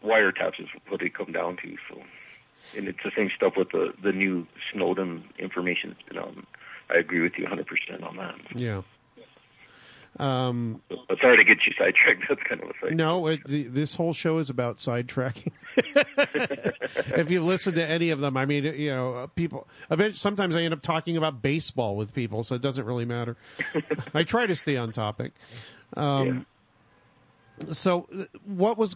[0.04, 1.76] wiretaps is what they come down to.
[1.90, 2.04] So,
[2.78, 6.46] and it's the same stuff with the, the new Snowden information that's been on.
[6.94, 8.36] I agree with you 100% on that.
[8.56, 8.82] Yeah.
[10.20, 12.26] Um, But sorry to get you sidetracked.
[12.30, 12.98] That's kind of a thing.
[12.98, 15.54] no, it, the, this whole show is about sidetracking.
[17.18, 19.68] if you listen to any of them, I mean, you know, uh, people.
[19.90, 23.38] Eventually, sometimes I end up talking about baseball with people, so it doesn't really matter.
[24.14, 25.32] I try to stay on topic.
[25.96, 26.46] Um,
[27.70, 28.96] So, uh, what was,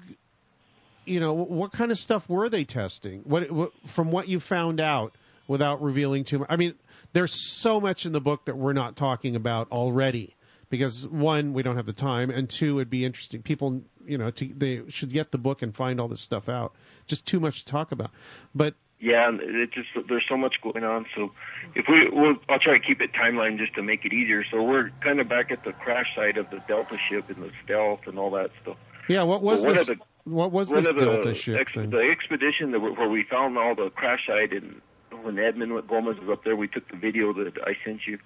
[1.06, 3.22] you know, what kind of stuff were they testing?
[3.22, 5.14] What, what from what you found out
[5.48, 6.48] without revealing too much?
[6.52, 6.74] I mean,
[7.16, 10.36] there's so much in the book that we're not talking about already
[10.70, 13.42] because one, we don't have the time, and two, it'd be interesting.
[13.42, 16.76] People, you know, to, they should get the book and find all this stuff out.
[17.08, 18.12] Just too much to talk about.
[18.54, 21.06] But Yeah, it just there's so much going on.
[21.16, 21.32] So
[21.74, 24.44] if we, we'll, I'll try to keep it timeline just to make it easier.
[24.52, 27.52] So we're kind of back at the crash site of the Delta ship and the
[27.64, 28.78] stealth and all that stuff.
[29.08, 29.88] yeah, what was this?
[29.88, 33.76] the- what was this the Delta ship ex- the expedition that where we found all
[33.76, 34.82] the crash site and
[35.12, 38.20] when Edmund Gomez was up there, we took the video that I sent you.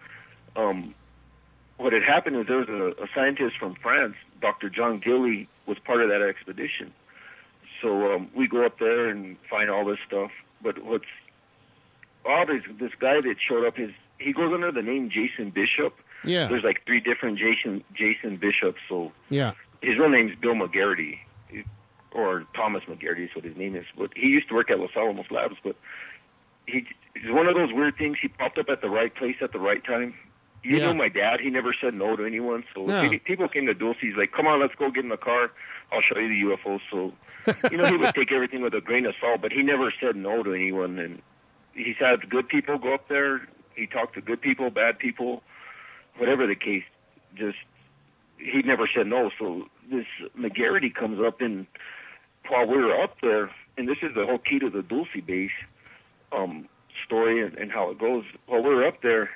[0.55, 0.93] Um,
[1.77, 4.69] what had happened is there was a, a scientist from France, Dr.
[4.69, 6.93] John Gille, was part of that expedition.
[7.81, 10.31] So um, we go up there and find all this stuff.
[10.61, 11.05] But what's
[12.25, 13.77] odd is this guy that showed up.
[13.77, 15.95] His he goes under the name Jason Bishop.
[16.25, 18.79] yeah, There's like three different Jason Jason Bishops.
[18.89, 21.19] So yeah, his real name's Bill McGarity,
[22.11, 23.85] or Thomas McGarity is what his name is.
[23.97, 25.55] But he used to work at Los Alamos Labs.
[25.63, 25.75] But
[26.71, 28.17] he it's one of those weird things.
[28.21, 30.13] He popped up at the right place at the right time.
[30.63, 30.85] You Yeah.
[30.87, 31.39] know my dad.
[31.39, 32.63] He never said no to anyone.
[32.75, 33.97] So if people came to Dulce.
[34.01, 35.51] He's like, "Come on, let's go get in the car.
[35.91, 37.13] I'll show you the UFO." So
[37.71, 39.41] you know he would take everything with a grain of salt.
[39.41, 40.99] But he never said no to anyone.
[40.99, 41.21] And
[41.73, 43.47] he's had good people go up there.
[43.75, 45.41] He talked to good people, bad people,
[46.17, 46.83] whatever the case.
[47.35, 47.57] Just
[48.37, 49.31] he never said no.
[49.39, 50.05] So this
[50.37, 51.65] McGarity comes up and
[52.49, 55.51] while we were up there, and this is the whole key to the Dulce base
[56.31, 56.67] um,
[57.05, 58.23] story and, and how it goes.
[58.47, 59.29] While we were up there,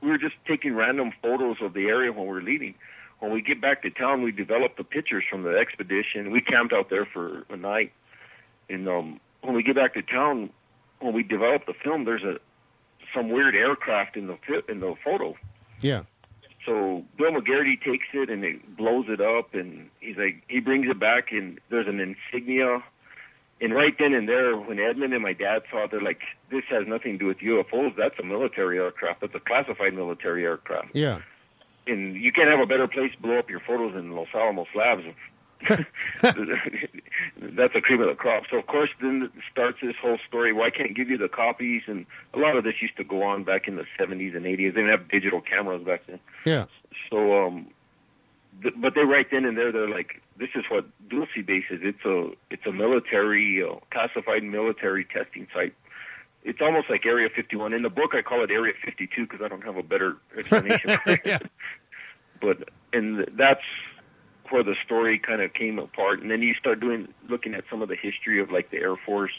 [0.00, 2.74] we were just taking random photos of the area when we were leaving.
[3.18, 6.30] When we get back to town, we developed the pictures from the expedition.
[6.30, 7.92] We camped out there for a night,
[8.68, 10.50] and um, when we get back to town,
[11.00, 12.38] when we develop the film, there's a
[13.14, 14.36] some weird aircraft in the
[14.68, 15.34] in the photo.
[15.80, 16.02] yeah,
[16.66, 20.86] So Bill McGarity takes it and it blows it up, and he's like, he brings
[20.90, 22.82] it back, and there's an insignia.
[23.60, 26.64] And right then and there, when Edmund and my dad saw it, they're like, this
[26.68, 27.96] has nothing to do with UFOs.
[27.96, 29.22] That's a military aircraft.
[29.22, 30.94] That's a classified military aircraft.
[30.94, 31.20] yeah.
[31.88, 34.66] And you can't have a better place to blow up your photos than Los Alamos
[34.74, 35.04] Labs.
[36.20, 38.44] That's a cream of the crop.
[38.50, 40.52] So of course, then starts this whole story.
[40.52, 42.04] Well, I can't give you the copies, and
[42.34, 44.56] a lot of this used to go on back in the 70s and 80s.
[44.74, 46.18] They didn't have digital cameras back then.
[46.44, 46.66] Yeah.
[47.10, 47.68] So um,
[48.62, 51.80] but they right then and there they're like, this is what Dulce Base is.
[51.82, 55.74] It's a it's a military uh, classified military testing site.
[56.44, 57.72] It's almost like Area 51.
[57.72, 60.98] In the book, I call it Area 52 because I don't have a better explanation.
[61.24, 61.38] yeah.
[62.40, 63.64] But and that's
[64.50, 66.20] where the story kind of came apart.
[66.20, 68.96] And then you start doing looking at some of the history of like the Air
[68.96, 69.32] Force,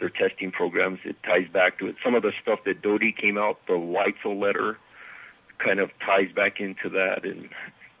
[0.00, 0.98] their testing programs.
[1.04, 1.96] It ties back to it.
[2.04, 4.78] Some of the stuff that Doty came out, the Weitzel letter,
[5.58, 7.48] kind of ties back into that and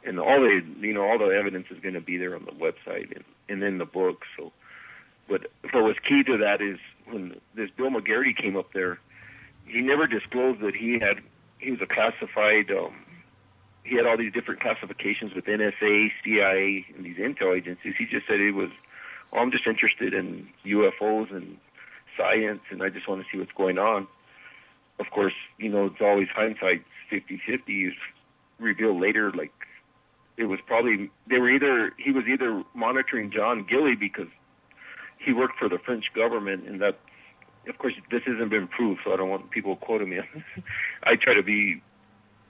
[0.04, 2.52] and all the you know all the evidence is going to be there on the
[2.52, 4.22] website and, and in the book.
[4.36, 4.52] So,
[5.28, 8.98] but what was key to that is when this Bill McGarity came up there,
[9.66, 11.22] he never disclosed that he had
[11.58, 12.70] he was a classified.
[12.70, 12.94] Um,
[13.84, 17.94] he had all these different classifications with NSA, CIA, and these intel agencies.
[17.98, 18.68] He just said he was,
[19.32, 21.56] oh, I'm just interested in UFOs and
[22.16, 24.06] science, and I just want to see what's going on.
[24.98, 27.60] Of course, you know, it's always hindsight 50-50.
[27.68, 27.92] You
[28.58, 29.52] reveal later, like
[30.40, 34.28] it was probably they were either he was either monitoring John Gille because
[35.18, 36.98] he worked for the French government, and that,
[37.68, 40.20] of course, this hasn't been proved, so I don't want people quoting me.
[41.04, 41.82] I try to be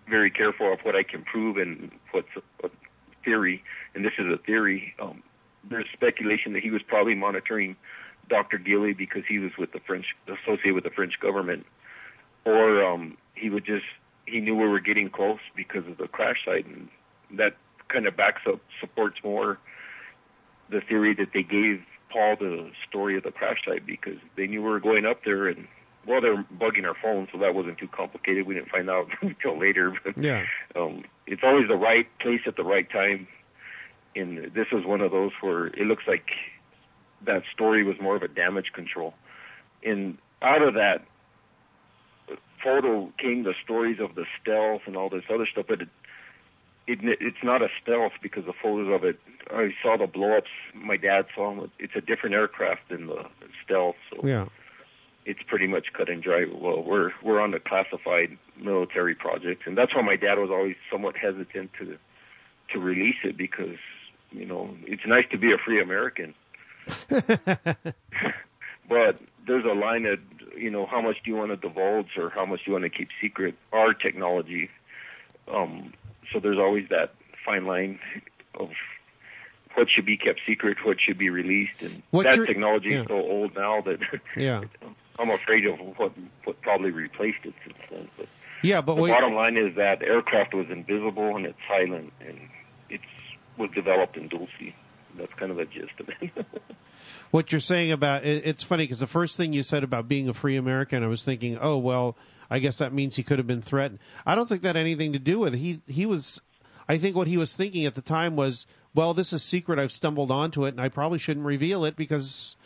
[0.08, 2.28] very careful of what I can prove and what's
[2.62, 2.68] a
[3.24, 3.62] theory,
[3.94, 4.94] and this is a theory.
[5.02, 5.24] Um,
[5.68, 7.74] there's speculation that he was probably monitoring
[8.28, 8.56] Dr.
[8.56, 11.66] Gille because he was with the French, associated with the French government,
[12.44, 13.84] or um, he would just
[14.26, 16.88] he knew we were getting close because of the crash site, and
[17.36, 17.56] that
[17.92, 19.58] kind of backs up, supports more
[20.70, 24.62] the theory that they gave Paul the story of the crash site because they knew
[24.62, 25.66] we were going up there and
[26.06, 28.46] well, they were bugging our phone, so that wasn't too complicated.
[28.46, 29.92] We didn't find out until later.
[30.02, 33.28] But yeah, um, it's always the right place at the right time.
[34.16, 36.30] And this was one of those where it looks like
[37.26, 39.14] that story was more of a damage control.
[39.84, 41.04] And out of that
[42.62, 45.88] photo came the stories of the stealth and all this other stuff, but it,
[46.86, 49.18] it, it's not a stealth because the photos of it.
[49.50, 50.42] I saw the blowups.
[50.74, 51.70] My dad saw them.
[51.78, 53.24] It's a different aircraft than the
[53.64, 53.96] stealth.
[54.10, 54.46] So yeah,
[55.24, 56.46] it's pretty much cut and dry.
[56.52, 60.76] Well, we're we're on the classified military project, and that's why my dad was always
[60.90, 61.98] somewhat hesitant to
[62.72, 63.76] to release it because
[64.30, 66.34] you know it's nice to be a free American,
[67.08, 70.18] but there's a line that
[70.56, 72.84] you know how much do you want to divulge or how much do you want
[72.84, 74.70] to keep secret our technology.
[75.52, 75.92] Um,
[76.32, 77.14] so there's always that
[77.44, 77.98] fine line
[78.54, 78.70] of
[79.74, 83.02] what should be kept secret, what should be released, and What that you're- technology yeah.
[83.02, 83.98] is so old now that
[84.36, 84.62] yeah,
[85.18, 86.12] I'm afraid of what
[86.44, 88.08] what probably replaced it since then.
[88.16, 88.26] But
[88.62, 88.80] yeah.
[88.80, 92.38] But the what, bottom line is that aircraft was invisible and it's silent, and
[92.88, 93.04] it's
[93.56, 94.72] was developed in Dulce.
[95.16, 96.46] That's kind of the gist of it.
[97.30, 100.28] what you're saying about it, it's funny because the first thing you said about being
[100.28, 102.16] a free American, I was thinking, oh well,
[102.50, 104.00] I guess that means he could have been threatened.
[104.26, 105.58] I don't think that had anything to do with it.
[105.58, 106.40] He he was,
[106.88, 109.78] I think what he was thinking at the time was, well, this is secret.
[109.78, 112.56] I've stumbled onto it, and I probably shouldn't reveal it because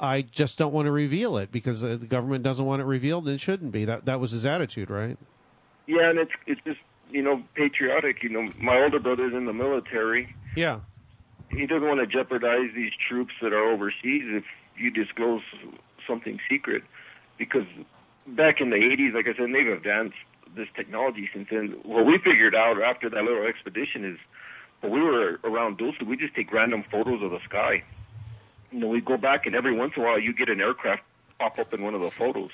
[0.00, 3.34] I just don't want to reveal it because the government doesn't want it revealed, and
[3.34, 3.84] it shouldn't be.
[3.84, 5.16] That that was his attitude, right?
[5.86, 6.80] yeah, and it's it's just
[7.10, 8.22] you know patriotic.
[8.22, 10.34] You know, my older brother's in the military.
[10.56, 10.80] Yeah,
[11.52, 14.44] He doesn't want to jeopardize these troops that are overseas if
[14.76, 15.42] you disclose
[16.06, 16.82] something secret,
[17.38, 17.66] because
[18.26, 20.16] back in the 80s, like I said, they've advanced
[20.56, 21.76] this technology since then.
[21.82, 24.18] What we figured out after that little expedition is,
[24.80, 27.84] when we were around Dulce, we just take random photos of the sky.
[28.70, 31.02] You know, we go back and every once in a while you get an aircraft
[31.38, 32.50] pop up in one of the photos.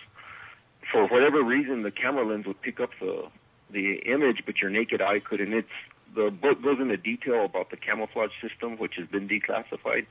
[0.91, 3.29] For whatever reason, the camera lens would pick up the
[3.71, 5.53] the image, but your naked eye couldn't.
[5.53, 5.69] It's
[6.15, 10.07] the book goes into detail about the camouflage system, which has been declassified,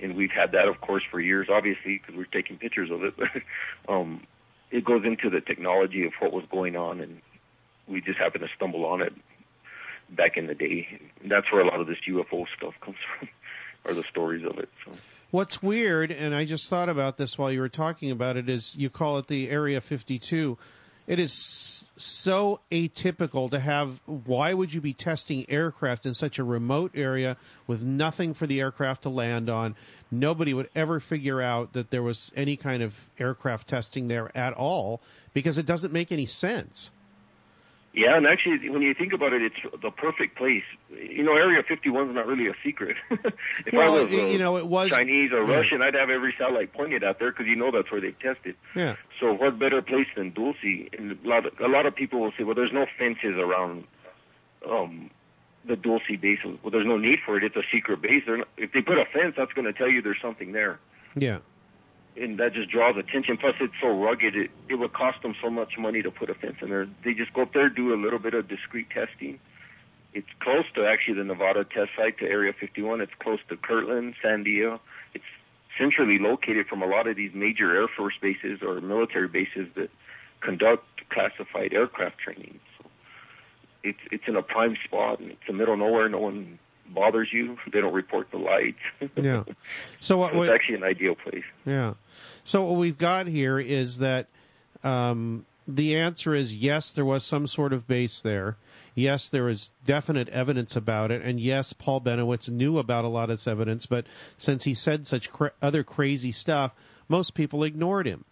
[0.00, 3.14] and we've had that, of course, for years, obviously, because we're taking pictures of it.
[3.88, 4.22] um,
[4.70, 7.20] it goes into the technology of what was going on, and
[7.88, 9.12] we just happened to stumble on it
[10.10, 11.00] back in the day.
[11.24, 13.28] That's where a lot of this UFO stuff comes from,
[13.84, 14.68] or the stories of it.
[14.84, 14.92] So.
[15.30, 18.76] What's weird, and I just thought about this while you were talking about it, is
[18.76, 20.58] you call it the Area 52.
[21.10, 24.00] It is so atypical to have.
[24.06, 28.60] Why would you be testing aircraft in such a remote area with nothing for the
[28.60, 29.74] aircraft to land on?
[30.12, 34.52] Nobody would ever figure out that there was any kind of aircraft testing there at
[34.52, 35.00] all
[35.34, 36.92] because it doesn't make any sense.
[37.92, 40.62] Yeah, and actually, when you think about it, it's the perfect place.
[40.90, 42.96] You know, Area 51 is not really a secret.
[43.10, 45.56] if Well, I was, you know, it was- Chinese or yeah.
[45.56, 48.54] Russian, I'd have every satellite pointed out there because you know that's where they tested.
[48.54, 48.56] It.
[48.76, 48.94] Yeah.
[49.18, 50.56] So what better place than Dulce?
[50.96, 53.84] And a lot of, a lot of people will say, well, there's no fences around
[54.68, 55.10] um,
[55.66, 56.38] the Dulce base.
[56.44, 57.42] Well, there's no need for it.
[57.44, 58.22] It's a secret base.
[58.28, 60.78] Not, if they put a fence, that's going to tell you there's something there.
[61.16, 61.38] Yeah.
[62.20, 63.38] And that just draws attention.
[63.38, 66.34] Plus, it's so rugged, it, it would cost them so much money to put a
[66.34, 66.86] fence in there.
[67.02, 69.38] They just go up there, do a little bit of discreet testing,
[70.12, 73.00] it's close to actually the Nevada test site to Area 51.
[73.00, 74.80] It's close to Kirtland, Sandia.
[75.14, 75.24] It's
[75.78, 79.90] centrally located from a lot of these major Air Force bases or military bases that
[80.40, 82.58] conduct classified aircraft training.
[82.78, 82.90] So
[83.84, 86.08] it's it's in a prime spot and it's the middle of nowhere.
[86.08, 86.58] No one
[86.92, 87.56] bothers you.
[87.72, 88.78] They don't report the lights.
[89.16, 89.44] yeah.
[90.00, 90.32] So what?
[90.32, 91.44] So it's actually an ideal place.
[91.64, 91.94] Yeah.
[92.44, 94.26] So what we've got here is that
[94.82, 98.56] um, the answer is yes, there was some sort of base there.
[98.94, 103.30] Yes, there is definite evidence about it, and yes, Paul Bennewitz knew about a lot
[103.30, 104.04] of this evidence, but
[104.36, 106.74] since he said such cra- other crazy stuff,
[107.08, 108.24] most people ignored him.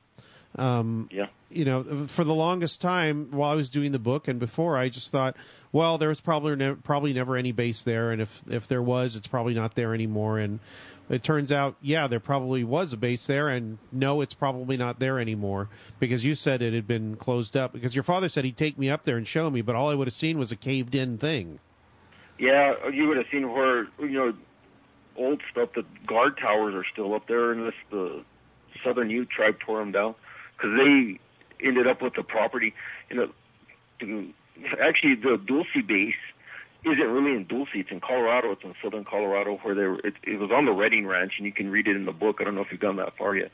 [0.57, 1.27] Um, yeah.
[1.51, 4.91] You know, for the longest time while I was doing the book and before, I
[4.91, 5.35] just thought,
[5.73, 9.17] well, there was probably ne- probably never any base there, and if if there was,
[9.17, 10.39] it's probably not there anymore.
[10.39, 10.61] And
[11.09, 14.99] it turns out, yeah, there probably was a base there, and no, it's probably not
[14.99, 17.73] there anymore because you said it had been closed up.
[17.73, 19.95] Because your father said he'd take me up there and show me, but all I
[19.95, 21.61] would have seen was a caved in thing.
[22.39, 24.35] Yeah, you would have seen where you know
[25.17, 25.71] old stuff.
[25.75, 28.23] The guard towers are still up there, unless the
[28.85, 30.15] Southern Ute tribe tore them down
[30.59, 31.19] because they
[31.65, 32.75] ended up with the property.
[33.11, 34.27] You know,
[34.81, 36.15] actually, the Dulce base
[36.85, 37.69] isn't really in Dulce.
[37.75, 38.53] It's in Colorado.
[38.53, 41.47] It's in southern Colorado where they were, it, it was on the Redding Ranch, and
[41.47, 42.39] you can read it in the book.
[42.41, 43.51] I don't know if you've gone that far yet.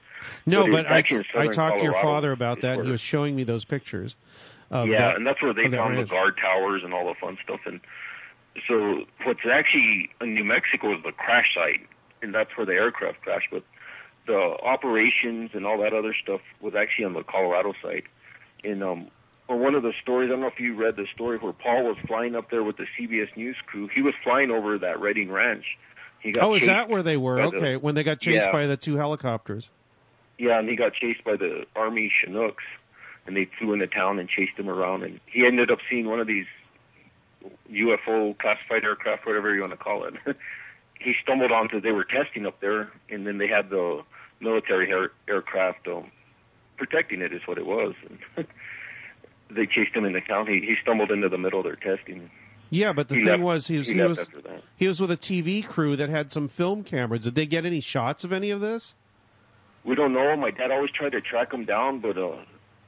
[0.46, 1.04] No, but, but I,
[1.34, 4.14] I talked to your father about that, and he was showing me those pictures.
[4.70, 7.60] yeah, that, and that's where they found the guard towers and all the fun stuff.
[7.66, 7.80] And
[8.68, 11.86] so, what's actually in New Mexico is the crash site,
[12.22, 13.48] and that's where the aircraft crashed.
[13.50, 13.62] But
[14.26, 18.04] the operations and all that other stuff was actually on the Colorado side.
[18.62, 19.10] And um,
[19.48, 21.84] or one of the stories, I don't know if you read the story where Paul
[21.84, 23.88] was flying up there with the CBS News crew.
[23.94, 25.64] He was flying over that Redding Ranch.
[26.20, 27.40] He got oh, is that where they were?
[27.42, 28.52] Okay, the, when they got chased yeah.
[28.52, 29.70] by the two helicopters.
[30.38, 32.64] Yeah, and he got chased by the Army Chinooks,
[33.26, 35.02] and they flew into town and chased him around.
[35.02, 36.46] And he ended up seeing one of these
[37.70, 40.14] UFO classified aircraft, whatever you want to call it.
[40.98, 44.02] he stumbled onto they were testing up there, and then they had the
[44.44, 46.10] military air, aircraft um,
[46.76, 47.32] protecting it.
[47.32, 47.94] Is what it was.
[48.36, 48.46] And
[49.50, 50.60] they chased him in the county.
[50.60, 52.30] He stumbled into the middle of their testing.
[52.70, 54.26] Yeah, but the He thing left- was, he was he he, was
[54.76, 57.24] he was with a TV crew that had some film cameras.
[57.24, 58.94] Did they get any shots of any of this?
[59.84, 60.34] We don't know.
[60.36, 62.36] My dad always tried to track him down, but uh,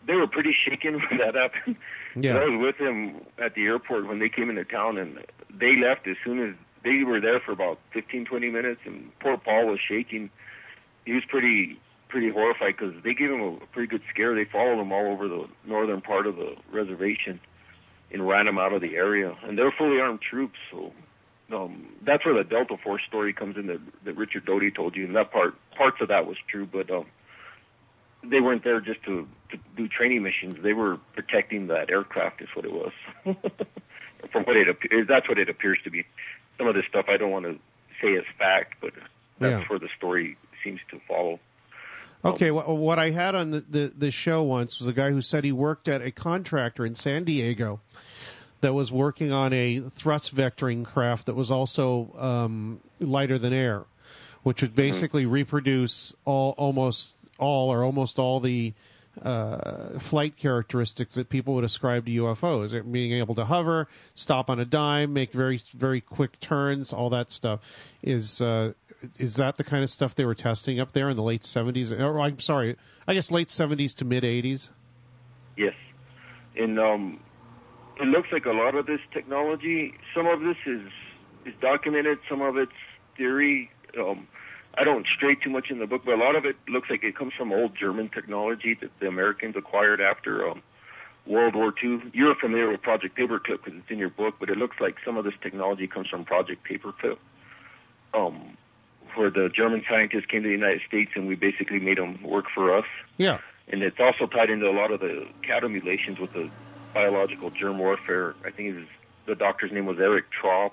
[0.07, 1.77] they were pretty shaken when that happened.
[2.17, 2.37] Yeah.
[2.39, 5.19] I was with him at the airport when they came into town, and
[5.55, 8.81] they left as soon as they were there for about fifteen, twenty minutes.
[8.87, 10.31] And poor Paul was shaking.
[11.07, 11.79] He was pretty,
[12.09, 14.35] pretty horrified because they gave him a pretty good scare.
[14.35, 17.41] They followed him all over the northern part of the reservation
[18.13, 19.35] and ran him out of the area.
[19.45, 20.93] And they're fully armed troops, so
[21.53, 25.05] um, that's where the Delta Force story comes in that, that Richard Doty told you.
[25.07, 27.07] And that part, parts of that was true, but um,
[28.29, 30.59] they weren't there just to, to do training missions.
[30.63, 32.93] They were protecting that aircraft, is what it was.
[34.33, 36.05] From what it appears, that's what it appears to be.
[36.59, 37.59] Some of this stuff I don't want to
[38.03, 38.93] say is fact, but
[39.39, 39.65] that's Yeah.
[39.69, 40.37] where the story
[40.67, 41.39] seems to follow.
[42.25, 45.23] Okay, wh- what I had on the, the, the show once was a guy who
[45.23, 47.81] said he worked at a contractor in San Diego
[48.63, 53.85] that was working on a thrust vectoring craft that was also um, lighter than air,
[54.43, 58.73] which would basically reproduce all almost all or almost all the
[59.23, 64.51] uh, flight characteristics that people would ascribe to UFOs, It being able to hover, stop
[64.51, 67.61] on a dime, make very very quick turns, all that stuff.
[68.03, 68.73] Is uh,
[69.19, 71.93] is that the kind of stuff they were testing up there in the late seventies?
[71.93, 72.77] Or I'm sorry,
[73.07, 74.71] I guess late seventies to mid eighties.
[75.57, 75.75] Yes,
[76.57, 77.21] and um,
[78.01, 79.95] it looks like a lot of this technology.
[80.15, 80.83] Some of this is
[81.45, 82.19] is documented.
[82.29, 82.73] Some of it's
[83.17, 83.71] theory.
[83.99, 84.27] Um,
[84.79, 87.03] I don't stray too much in the book, but a lot of it looks like
[87.03, 90.63] it comes from old German technology that the Americans acquired after um,
[91.27, 92.03] World War II.
[92.13, 95.17] You're familiar with Project Paperclip because it's in your book, but it looks like some
[95.17, 97.17] of this technology comes from Project Paperclip,
[98.15, 98.57] um,
[99.17, 102.47] where the German scientists came to the United States and we basically made them work
[102.55, 102.87] for us
[103.17, 103.39] Yeah,
[103.69, 106.51] and it's also tied into a lot of the cattle mutilations with the
[106.95, 108.35] biological germ warfare.
[108.45, 108.87] I think his,
[109.27, 110.71] the doctor's name was Eric Traub,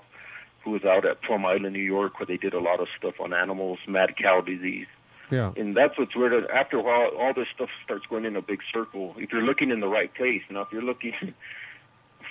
[0.62, 3.14] who was out at Plum Island, New York, where they did a lot of stuff
[3.20, 4.86] on animals, mad cow disease.
[5.30, 6.46] yeah, And that's what's weird.
[6.50, 9.14] After a while, all this stuff starts going in a big circle.
[9.18, 11.12] If you're looking in the right place, now if you're looking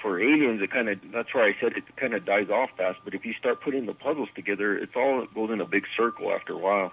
[0.03, 2.99] for aliens, it kind of that's why I said it kind of dies off fast.
[3.03, 5.85] But if you start putting the puzzles together, it's all it goes in a big
[5.97, 6.91] circle after a while,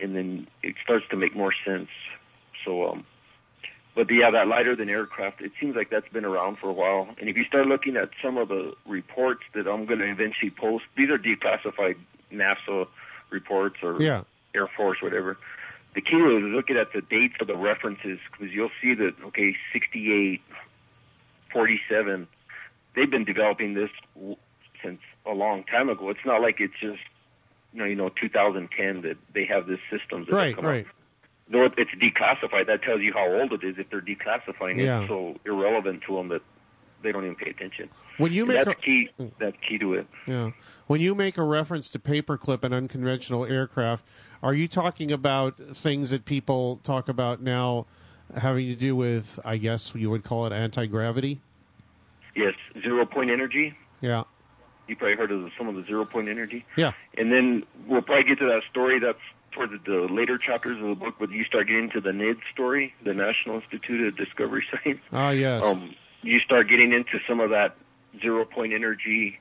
[0.00, 1.88] and then it starts to make more sense.
[2.64, 3.06] So, um,
[3.94, 7.08] but yeah, that lighter than aircraft, it seems like that's been around for a while.
[7.18, 10.50] And if you start looking at some of the reports that I'm going to eventually
[10.50, 11.96] post, these are declassified
[12.32, 12.88] NASA
[13.30, 14.24] reports or yeah.
[14.54, 15.38] Air Force, whatever.
[15.94, 19.54] The key is looking at the dates of the references because you'll see that okay,
[19.72, 20.40] 68,
[21.52, 22.26] 47.
[22.94, 23.90] They've been developing this
[24.82, 26.10] since a long time ago.
[26.10, 27.00] It's not like it's just
[27.72, 30.86] you know you know 2010 that they have this systems that Right, come right.
[30.86, 30.92] Up.
[31.50, 33.76] Though it's declassified, that tells you how old it is.
[33.78, 35.02] If they're declassifying Yeah.
[35.04, 36.40] it, so irrelevant to them that
[37.02, 37.88] they don't even pay attention.
[38.18, 39.08] When you And make that's a, key.
[39.38, 40.06] That's key to it.
[40.26, 40.52] Yeah.
[40.86, 44.04] When you make a reference to paperclip and unconventional aircraft,
[44.42, 47.86] are you talking about things that people talk about now
[48.36, 51.40] having to do with, I guess you would call it anti gravity?
[52.34, 53.74] Yes, zero point energy.
[54.00, 54.24] Yeah.
[54.88, 56.64] You probably heard of some of the zero point energy.
[56.76, 56.92] Yeah.
[57.16, 59.18] And then we'll probably get to that story that's
[59.52, 62.94] towards the later chapters of the book, but you start getting to the NID story,
[63.04, 65.00] the National Institute of Discovery Science.
[65.12, 65.64] Ah, yes.
[65.64, 67.76] Um, you start getting into some of that
[68.20, 69.38] zero point energy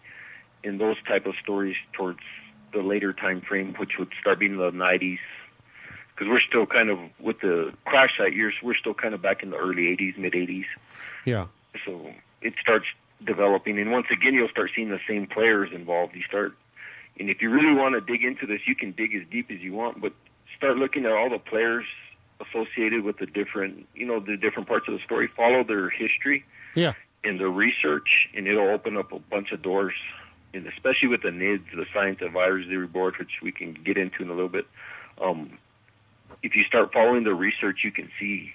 [0.64, 2.20] and those type of stories towards
[2.74, 5.18] the later time frame, which would start being the 90s.
[6.22, 9.42] Because we're still kind of, with the crash site years, we're still kind of back
[9.42, 10.66] in the early 80s, mid 80s.
[11.26, 11.48] yeah.
[11.84, 12.86] So it starts
[13.26, 16.16] developing, and once again, you'll start seeing the same players involved.
[16.16, 16.54] You start,
[17.20, 19.62] and if you really want to dig into this, you can dig as deep as
[19.62, 20.14] you want, but
[20.56, 21.86] start looking at all the players
[22.40, 25.28] associated with the different, you know, the different parts of the story.
[25.36, 26.46] Follow their history
[26.76, 26.94] Yeah.
[27.24, 29.96] and their research, and it'll open up a bunch of doors.
[30.54, 34.30] And especially with the NIDS, the Science Advisory Board, which we can get into in
[34.30, 34.68] a little bit.
[35.20, 35.58] Um,
[36.44, 38.52] if you start following the research, you can see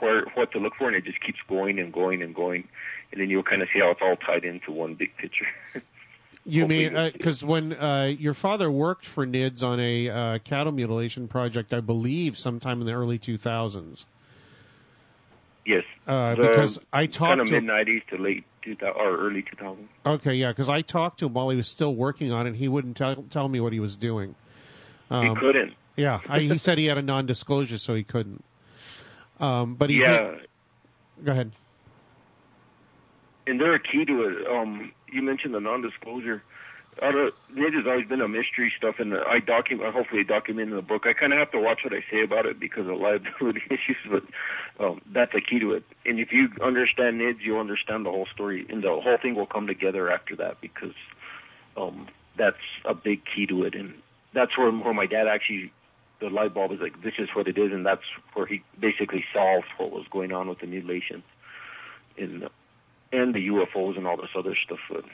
[0.00, 2.66] where what to look for, and it just keeps going and going and going,
[3.12, 5.46] and then you'll kind of see how it's all tied into one big picture.
[6.44, 11.28] You mean because when uh, your father worked for NIDS on a uh, cattle mutilation
[11.28, 14.04] project, I believe, sometime in the early 2000s.
[15.64, 19.18] yes, Uh, The because I talked kind of to mid '90s to late 2000 or
[19.18, 19.88] early 2000.
[20.04, 22.50] Okay, yeah, because I talked to him while he was still working on it.
[22.50, 24.34] and He wouldn't tell tell me what he was doing.
[25.12, 25.74] Um, he couldn't.
[25.96, 28.44] Yeah, I, he said he had a non-disclosure, so he couldn't.
[29.40, 30.36] Um, but he Yeah,
[31.24, 31.52] go ahead.
[33.46, 34.46] and they're a key to it.
[34.46, 36.42] Um, you mentioned the non-disclosure.
[37.00, 39.94] It has always been a mystery stuff, and I document.
[39.94, 41.06] Hopefully, I document in the book.
[41.06, 43.96] I kind of have to watch what I say about it because of liability issues,
[44.10, 44.22] but
[44.84, 45.84] um, that's a key to it.
[46.04, 49.46] And if you understand NIDS, you'll understand the whole story, and the whole thing will
[49.46, 50.92] come together after that because
[51.78, 53.94] um, that's a big key to it, and
[54.34, 55.72] that's where, where my dad actually.
[56.22, 58.04] The light bulb is like this is what it is, and that's
[58.34, 61.24] where he basically solved what was going on with the mutilations,
[62.16, 62.48] and
[63.12, 64.78] and the UFOs and all this other stuff.
[64.88, 65.04] But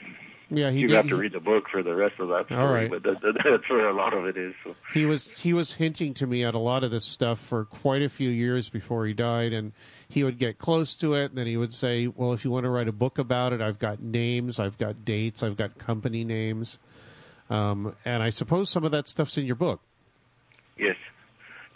[0.51, 0.95] Yeah, he you did.
[0.97, 2.61] have to read the book for the rest of that story.
[2.61, 2.89] All right.
[2.89, 4.53] But that, that, that's where a lot of it is.
[4.63, 4.75] So.
[4.93, 8.03] he was he was hinting to me at a lot of this stuff for quite
[8.03, 9.73] a few years before he died, and
[10.07, 12.65] he would get close to it, and then he would say, "Well, if you want
[12.65, 16.23] to write a book about it, I've got names, I've got dates, I've got company
[16.23, 16.77] names."
[17.49, 19.81] Um, and I suppose some of that stuff's in your book.
[20.79, 20.95] Yes,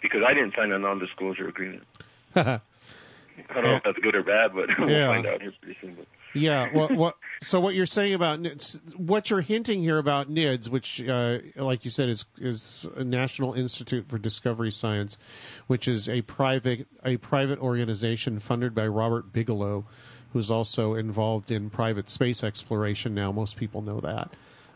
[0.02, 1.84] because I didn't sign a non-disclosure agreement.
[2.36, 2.60] I
[3.52, 5.08] don't know if that's good or bad, but we'll Yeah.
[5.08, 5.94] find out here pretty soon.
[5.94, 6.68] But Yeah.
[6.72, 6.92] What?
[6.92, 7.16] What?
[7.42, 11.84] So what you're saying about NIDS, what you're hinting here about NIDS, which, uh, like
[11.84, 15.18] you said, is is a National Institute for Discovery Science,
[15.66, 19.84] which is a private a private organization funded by Robert Bigelow,
[20.32, 23.14] who's also involved in private space exploration.
[23.14, 24.30] Now, most people know that.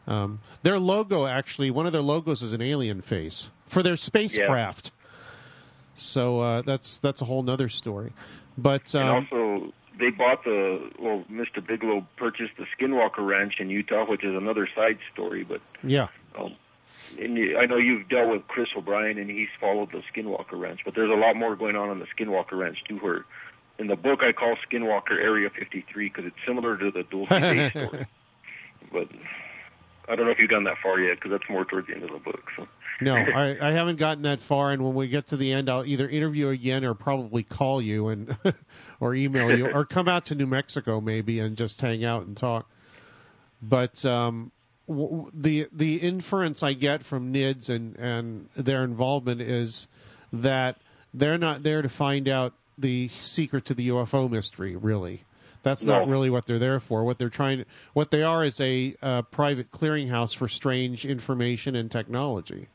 [0.09, 4.91] Um, their logo, actually, one of their logos is an alien face for their spacecraft.
[5.95, 8.13] So uh, that's that's a whole nother story.
[8.57, 11.65] But um, and also, they bought the well, Mr.
[11.65, 15.45] Bigelow purchased the Skinwalker Ranch in Utah, which is another side story.
[15.45, 16.09] But yeah.
[16.39, 16.57] um,
[17.19, 20.81] you, I know you've dealt with Chris O'Brien, and he's followed the Skinwalker Ranch.
[20.85, 22.97] But there's a lot more going on on the Skinwalker Ranch too.
[22.97, 23.27] Where
[23.79, 27.71] in the book I call Skinwalker Area 53 because it's similar to the Dulce Bay
[27.71, 28.07] story.
[28.93, 29.09] But
[30.09, 32.05] I don't know if you've gone that far yet because that's more towards the end
[32.05, 32.43] of the book.
[32.57, 32.67] So.
[33.01, 34.73] No, I, I haven't gotten that far.
[34.73, 38.09] And when we get to the end, I'll either interview again or probably call you
[38.09, 38.37] and
[39.01, 42.37] or email you or come out to New Mexico maybe and just hang out and
[42.37, 42.69] talk.
[43.61, 44.53] But um,
[44.89, 49.89] w- the the inference I get from NIDS and and their involvement is
[50.33, 50.79] that
[51.13, 54.77] they're not there to find out the secret to the UFO mystery.
[54.77, 55.25] Really,
[55.69, 57.05] that's not really what they're there for.
[57.05, 61.91] What they're trying, what they are, is a uh, private clearinghouse for strange information and
[61.91, 62.69] technology.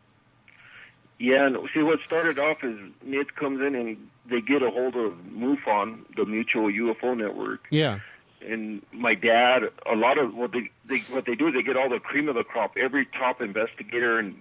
[1.19, 4.95] Yeah, and see what started off is NID comes in and they get a hold
[4.95, 7.99] of MUFON, the Mutual UFO Network, Yeah,
[8.45, 9.63] and my dad.
[9.89, 12.29] A lot of what they, they what they do is they get all the cream
[12.29, 14.35] of the crop, every top investigator and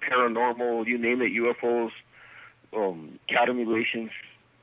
[0.00, 1.90] paranormal, you name it, UFOs,
[2.74, 4.10] um, cattle mutilations.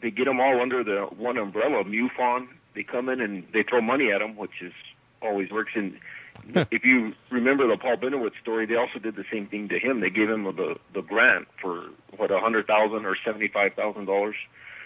[0.01, 2.47] They get them all under the one umbrella, MUFON.
[2.75, 4.73] They come in and they throw money at them, which is
[5.21, 5.71] always works.
[5.75, 5.99] And
[6.71, 10.01] if you remember the Paul Bennewitz story, they also did the same thing to him.
[10.01, 14.05] They gave him the the grant for what a hundred thousand or seventy five thousand
[14.05, 14.35] dollars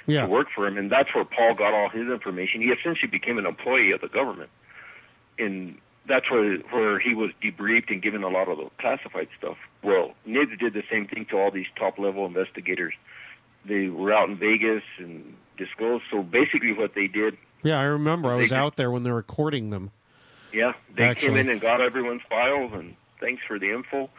[0.06, 2.62] yeah, to work for him, and that's where Paul got all his information.
[2.62, 4.50] He essentially became an employee of the government,
[5.38, 5.78] and
[6.08, 9.58] that's where where he was debriefed and given a lot of the classified stuff.
[9.84, 12.94] Well, NIDS did the same thing to all these top level investigators.
[13.66, 16.04] They were out in Vegas and disclosed.
[16.12, 17.38] So basically, what they did.
[17.64, 18.32] Yeah, I remember.
[18.32, 19.92] I was could- out there when they were recording them.
[20.52, 21.30] Yeah, they Actually.
[21.30, 24.10] came in and got everyone's files and thanks for the info.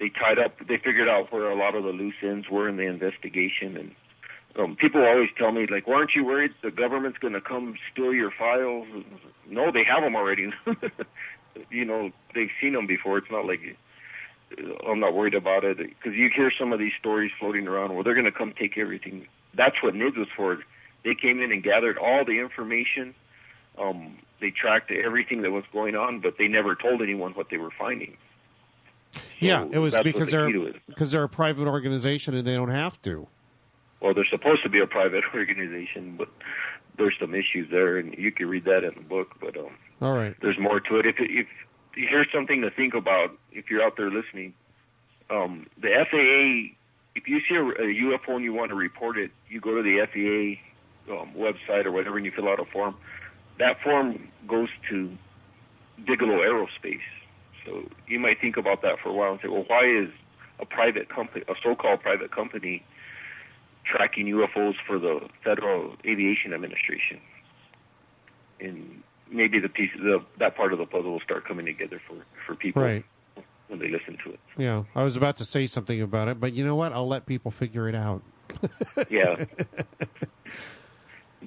[0.00, 0.58] They tied up.
[0.66, 3.94] They figured out where a lot of the loose ends were in the investigation and.
[4.58, 7.76] Um, people always tell me, like, why "Aren't you worried the government's going to come
[7.92, 8.88] steal your files?"
[9.48, 10.50] No, they have them already.
[11.70, 13.18] you know, they've seen them before.
[13.18, 13.60] It's not like
[14.58, 17.94] uh, I'm not worried about it because you hear some of these stories floating around.
[17.94, 19.28] Well, they're going to come take everything.
[19.54, 20.58] That's what NIDS was for.
[21.08, 23.14] They came in and gathered all the information.
[23.78, 27.56] Um, they tracked everything that was going on, but they never told anyone what they
[27.56, 28.18] were finding.
[29.38, 30.76] yeah, it was because the they're key to it.
[30.86, 33.26] because they're a private organization and they don't have to.
[34.02, 36.28] Well, they're supposed to be a private organization, but
[36.98, 39.36] there's some issues there, and you can read that in the book.
[39.40, 39.70] But um,
[40.02, 40.36] All right.
[40.42, 41.06] there's more to it.
[41.06, 41.46] If if
[41.94, 44.52] here's something to think about, if you're out there listening,
[45.30, 46.74] um, the FAA.
[47.14, 49.82] If you see a, a UFO and you want to report it, you go to
[49.82, 50.62] the FAA
[51.10, 52.94] um, website or whatever, and you fill out a form.
[53.58, 55.10] That form goes to
[56.06, 57.00] Bigelow Aerospace.
[57.64, 60.08] So you might think about that for a while and say, well, why is
[60.60, 62.84] a private company, a so-called private company,
[63.84, 67.20] tracking UFOs for the Federal Aviation Administration?
[68.60, 72.16] And maybe the piece, the, that part of the puzzle will start coming together for
[72.46, 73.04] for people Right.
[73.68, 74.40] when they listen to it.
[74.56, 76.92] Yeah, I was about to say something about it, but you know what?
[76.92, 78.22] I'll let people figure it out.
[79.10, 79.44] Yeah.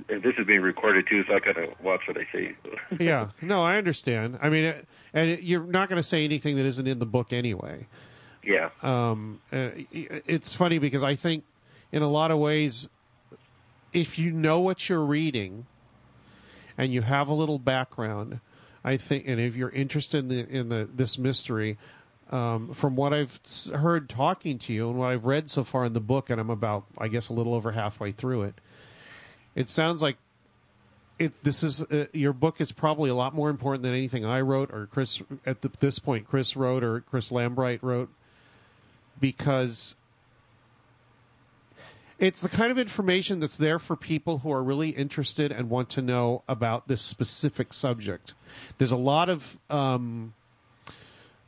[0.10, 2.56] and this is being recorded too, so I gotta watch what I say.
[3.00, 4.40] yeah, no, I understand.
[4.42, 7.06] I mean, it, and it, you're not going to say anything that isn't in the
[7.06, 7.88] book anyway.
[8.44, 8.70] yeah.
[8.82, 11.44] Um, uh, it's funny because I think,
[11.92, 12.88] in a lot of ways,
[13.94, 15.66] if you know what you're reading,
[16.78, 18.40] and you have a little background,
[18.84, 21.78] I think, and if you're interested in the in the this mystery,
[22.32, 23.40] um, from what I've
[23.76, 26.50] heard talking to you and what I've read so far in the book, and I'm
[26.50, 28.56] about, I guess, a little over halfway through it,
[29.56, 30.18] it sounds like
[31.20, 31.44] it.
[31.44, 34.72] This is uh, your book is probably a lot more important than anything I wrote
[34.72, 38.10] or Chris at the, this point Chris wrote or Chris Lambright wrote
[39.20, 39.96] because
[42.18, 45.90] it's the kind of information that's there for people who are really interested and want
[45.90, 48.36] to know about this specific subject.
[48.78, 50.34] There's a lot of um,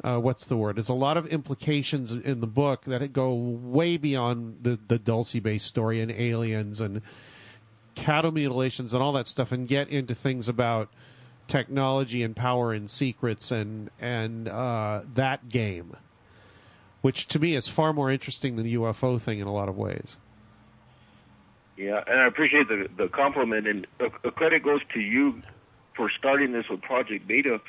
[0.03, 0.75] uh, what's the word?
[0.75, 5.39] There's a lot of implications in the book that go way beyond the the Dulce
[5.39, 7.01] based story and aliens and
[7.95, 10.90] cattle mutilations and all that stuff, and get into things about
[11.48, 15.95] technology and power and secrets and and uh, that game,
[17.02, 19.78] which to me is far more interesting than the UFO thing in a lot of
[19.78, 20.18] ways.
[21.76, 25.41] Yeah, and I appreciate the the compliment, and a, a credit goes to you
[25.95, 27.60] for starting this with Project Beta.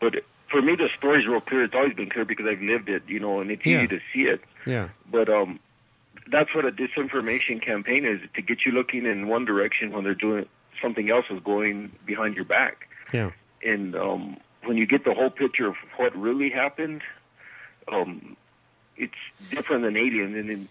[0.00, 0.14] But
[0.50, 1.64] for me, the story's real clear.
[1.64, 3.78] It's always been clear because I've lived it, you know, and it's Yeah.
[3.78, 4.40] easy to see it.
[4.64, 5.58] Yeah, But um,
[6.30, 10.14] that's what a disinformation campaign is to get you looking in one direction when they're
[10.14, 10.46] doing
[10.80, 12.88] something else is going behind your back.
[13.12, 13.30] yeah,
[13.62, 17.02] And um, when you get the whole picture of what really happened,
[17.90, 18.36] um,
[18.96, 19.14] it's
[19.50, 20.68] different than Alien, and then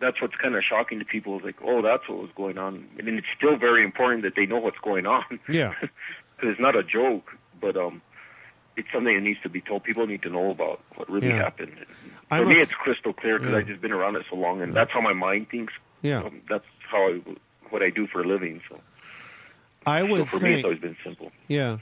[0.00, 1.38] that's what's kind of shocking to people.
[1.38, 4.34] Is like, oh, that's what was going on, and then it's still very important that
[4.36, 5.24] they know what's going on.
[5.48, 5.74] Yeah.
[5.80, 7.30] because it's not a joke,
[7.60, 8.02] but um,
[8.76, 9.84] it's something that needs to be told.
[9.84, 11.36] People need to know about what really Yeah.
[11.42, 11.72] happened.
[12.28, 13.58] For I'm me, f- it's crystal clear because Yeah.
[13.58, 15.72] I've just been around it so long, and that's how my mind thinks.
[16.02, 16.22] yeah.
[16.22, 17.20] Um, that's how I,
[17.70, 18.60] what I do for a living.
[18.68, 18.80] So,
[19.86, 20.54] I so would for me, think.
[20.56, 21.30] it's always been simple.
[21.48, 21.78] Yeah.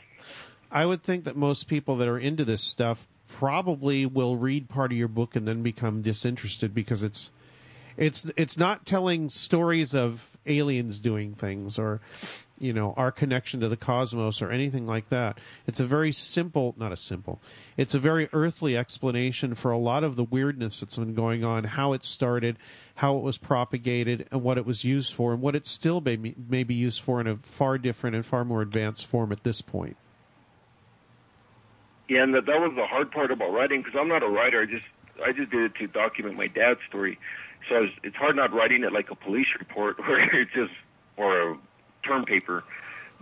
[0.70, 4.92] I would think that most people that are into this stuff probably will read part
[4.92, 7.30] of your book and then become disinterested because it's
[7.96, 12.00] it's it's not telling stories of aliens doing things or
[12.58, 15.38] you know our connection to the cosmos or anything like that.
[15.66, 17.40] It's a very simple, not a simple.
[17.76, 21.64] It's a very earthly explanation for a lot of the weirdness that's been going on,
[21.64, 22.56] how it started,
[22.96, 26.34] how it was propagated, and what it was used for, and what it still may
[26.48, 29.60] may be used for in a far different and far more advanced form at this
[29.60, 29.96] point.
[32.08, 34.60] Yeah, and that, that was the hard part about writing because I'm not a writer.
[34.60, 34.86] I just
[35.24, 37.18] I just did it to document my dad's story.
[37.68, 40.72] So was, it's hard not writing it like a police report where it's just
[41.16, 41.58] or a
[42.06, 42.64] term paper.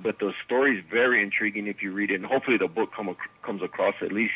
[0.02, 3.18] But the story's very intriguing if you read it, and hopefully the book come ac-
[3.42, 3.94] comes across.
[4.00, 4.32] At least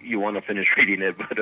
[0.00, 1.16] you want to finish reading it.
[1.18, 1.38] But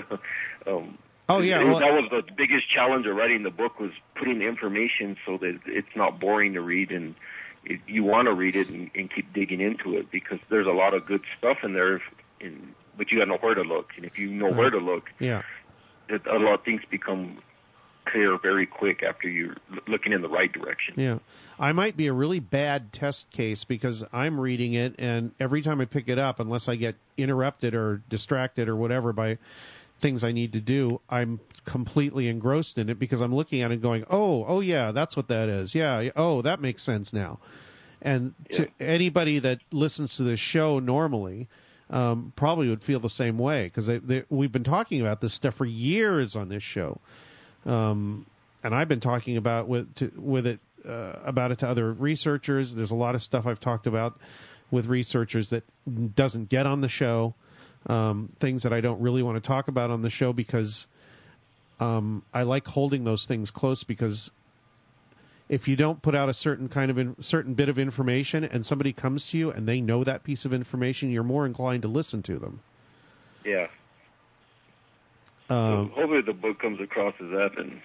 [0.68, 0.98] uh, um,
[1.28, 4.38] Oh, yeah, was- well- that was the biggest challenge of writing the book was putting
[4.38, 7.14] the information so that it's not boring to read and
[7.64, 10.70] it, you want to read it and, and keep digging into it because there's a
[10.70, 12.00] lot of good stuff in there.
[12.40, 14.78] And, but you got to know where to look, and if you know where to
[14.78, 15.42] look, Yeah.
[16.08, 17.38] it, a lot of things become
[18.06, 19.56] clear very quick after you're
[19.86, 20.94] looking in the right direction.
[20.96, 21.18] Yeah.
[21.58, 25.80] I might be a really bad test case because I'm reading it, and every time
[25.80, 29.38] I pick it up, unless I get interrupted or distracted or whatever by
[29.98, 33.80] things I need to do, I'm completely engrossed in it because I'm looking at it
[33.80, 35.74] going, oh, oh, yeah, that's what that is.
[35.74, 36.10] Yeah.
[36.14, 37.38] Oh, that makes sense now.
[38.02, 38.86] And to Yeah.
[38.86, 41.48] anybody that listens to this show normally,
[41.88, 45.32] um, probably would feel the same way because they, they, we've been talking about this
[45.32, 47.00] stuff for years on this show
[47.66, 48.26] um,
[48.62, 52.74] and I've been talking about with to, with it uh, about it to other researchers.
[52.74, 54.18] There's a lot of stuff I've talked about
[54.70, 55.64] with researchers that
[56.14, 57.34] doesn't get on the show.
[57.86, 60.88] Um, things that I don't really want to talk about on the show because
[61.78, 64.32] um, I like holding those things close because
[65.48, 68.66] if you don't put out a certain kind of in, certain bit of information and
[68.66, 71.88] somebody comes to you and they know that piece of information, you're more inclined to
[71.88, 72.60] listen to them.
[73.44, 73.68] Yeah.
[75.48, 77.80] Um, so hopefully the book comes across as that, and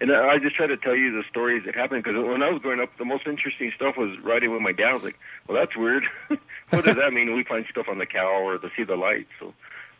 [0.00, 2.62] and I just try to tell you the stories that happened because when I was
[2.62, 4.90] growing up, the most interesting stuff was riding with my dad.
[4.90, 5.18] I was like,
[5.48, 6.04] well, that's weird.
[6.70, 7.34] what does that mean?
[7.34, 9.26] We find stuff on the cow or to see the light.
[9.40, 9.54] So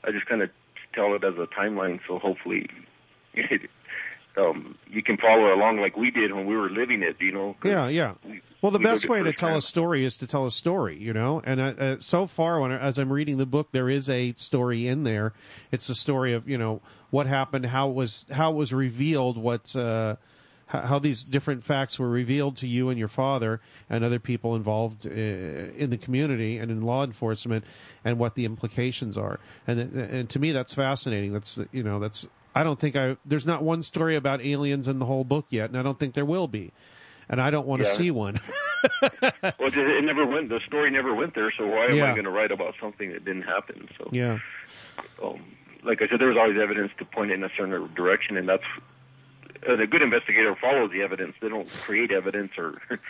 [0.04, 0.50] I just kind of
[0.92, 2.00] tell it as a timeline.
[2.06, 2.68] So hopefully.
[4.38, 7.56] Um, you can follow along like we did when we were living it, you know.
[7.64, 8.14] Yeah, yeah.
[8.24, 10.96] we- Well, the we best way to tell a story is to tell a story,
[10.96, 11.42] you know.
[11.44, 14.32] And uh, uh, so far, when I, as I'm reading the book, there is a
[14.34, 15.32] story in there.
[15.72, 19.36] It's a story of you know what happened, how it was how it was revealed,
[19.38, 20.16] what uh,
[20.66, 25.06] how, these different facts were revealed to you and your father and other people involved
[25.06, 27.64] uh, in the community and in law enforcement,
[28.04, 29.40] and what the implications are.
[29.66, 31.32] And and to me, that's fascinating.
[31.32, 32.28] That's you know that's
[32.58, 35.70] I don't think I there's not one story about aliens in the whole book yet,
[35.70, 36.72] and I don't think there will be.
[37.30, 37.94] And I don't want to Yeah.
[37.94, 38.40] see one.
[39.58, 40.48] Well, it, it never went.
[40.50, 41.52] The story never went there.
[41.58, 42.04] So why am Yeah.
[42.10, 43.88] I going to write about something that didn't happen?
[43.98, 44.38] So yeah.
[45.22, 45.40] um,
[45.82, 48.62] like I said, there was always evidence to point in a certain direction, and that's
[49.68, 51.34] uh, the good investigator follows the evidence.
[51.40, 52.80] They don't create evidence or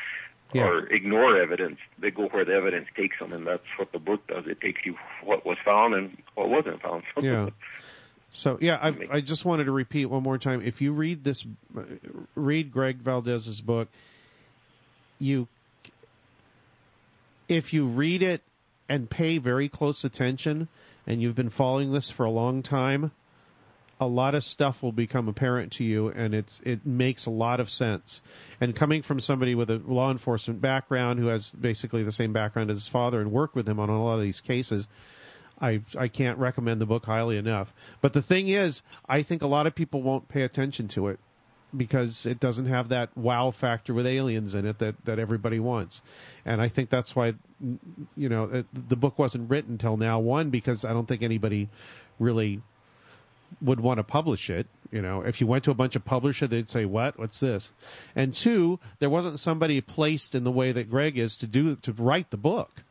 [0.55, 0.67] Yeah.
[0.67, 1.79] or ignore evidence.
[1.99, 4.47] They go where the evidence takes them, and that's what the book does.
[4.47, 7.03] It takes you what was found and what wasn't found.
[7.21, 7.51] Yeah.
[8.31, 10.63] So yeah, I, I just wanted to repeat one more time.
[10.63, 11.47] If you read this,
[12.35, 13.89] read Greg Valdez's book,
[15.19, 15.49] you,
[17.49, 18.43] if you read it
[18.89, 20.69] and pay very close attention,
[21.07, 23.13] and you've been following this for a long time,
[24.01, 27.59] a lot of stuff will become apparent to you, and it's it makes a lot
[27.59, 28.21] of sense.
[28.61, 32.71] And coming from somebody with a law enforcement background who has basically the same background
[32.71, 34.87] as his father and worked with him on a lot of these cases,
[35.61, 37.73] I I can't recommend the book highly enough.
[38.01, 41.19] But the thing is, I think a lot of people won't pay attention to it
[41.77, 46.01] because it doesn't have that wow factor with aliens in it that that everybody wants.
[46.45, 47.35] And I think that's why
[48.17, 50.19] you know it, the book wasn't written until now.
[50.19, 51.69] One because I don't think anybody
[52.19, 52.63] really
[53.61, 54.67] would want to publish it.
[54.91, 57.19] You know, if you went to a bunch of publishers, they'd say, "What?
[57.19, 57.73] What's this?"
[58.17, 61.93] And two, there wasn't somebody placed in the way that Greg is to do to
[61.93, 62.85] write the book.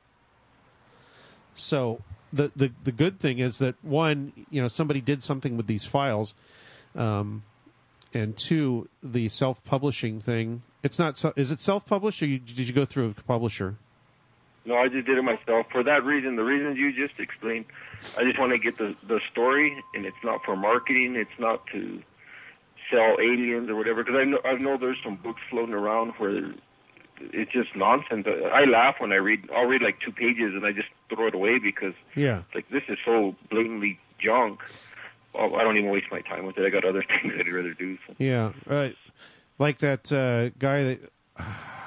[1.55, 2.01] So
[2.37, 5.85] the the the good thing is that one, you know, somebody did something with these
[5.85, 6.33] files,
[6.95, 7.43] um,
[8.13, 10.61] and two, the self publishing thing.
[10.83, 11.17] It's not.
[11.17, 13.75] se- Is it self published or you, did you go through a publisher?
[14.65, 16.35] No, I just did it myself for that reason.
[16.35, 17.65] The reasons you just explained.
[18.17, 21.15] I just want to get the the story, and it's not for marketing.
[21.15, 22.01] It's not to
[22.91, 24.03] sell aliens or whatever.
[24.03, 26.53] Because I know I know there's some books floating around where
[27.19, 28.27] it's just nonsense.
[28.53, 29.49] I laugh when I read.
[29.55, 32.43] I'll read like two pages and I just throw it away because Yeah.
[32.55, 34.59] like this is so blatantly junk.
[35.35, 36.65] Oh, I don't even waste my time with it.
[36.65, 37.97] I got other things I'd rather do.
[38.07, 38.15] So.
[38.17, 38.89] Yeah, uh,
[39.59, 41.11] like that uh, guy that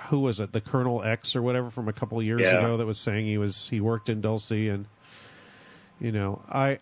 [0.09, 2.59] who was it, the Colonel X or whatever from a couple of years Yeah.
[2.59, 4.87] ago that was saying he was he worked in Dulce and
[6.01, 6.79] you know I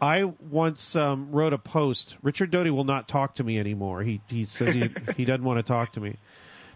[0.00, 2.16] I once um, wrote a post.
[2.22, 4.02] Richard Doty will not talk to me anymore.
[4.02, 6.16] He he says he he doesn't want to talk to me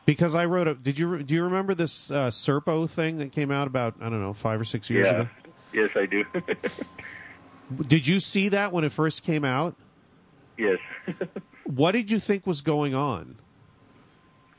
[0.06, 0.74] because I wrote a.
[0.74, 4.20] Did you do you remember this uh, Serpo thing that came out about I don't
[4.20, 5.20] know five or six years Yeah.
[5.22, 5.28] ago?
[5.72, 6.24] Yes, I do.
[7.86, 9.74] Did you see that when it first came out?
[10.58, 10.78] yes.
[11.64, 13.36] What did you think was going on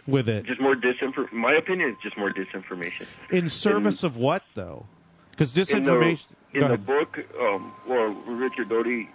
[0.08, 0.46] with it?
[0.46, 1.34] just more disinformation.
[1.34, 3.06] My opinion is just more disinformation.
[3.30, 4.86] In service of what, though?
[5.32, 6.26] Because in the, disinformation.
[6.54, 9.10] in the book, um, well, Richard Doty,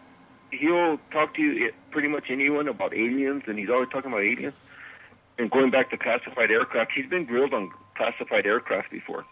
[0.53, 4.55] he'll talk to you, pretty much anyone about aliens, and he's always talking about aliens.
[5.39, 9.25] And going back to classified aircraft, he's been grilled on classified aircraft before,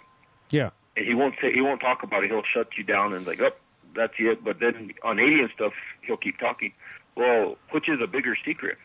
[0.51, 2.31] Yeah, and he won't say he won't talk about it.
[2.31, 3.51] He'll shut you down and like, oh,
[3.95, 4.45] that's it.
[4.45, 5.73] But then on alien stuff,
[6.03, 6.73] he'll keep talking.
[7.17, 8.79] Well, which is a bigger secret?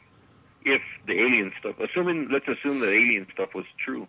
[0.63, 4.07] If the alien stuff, assuming let's assume the alien stuff was true,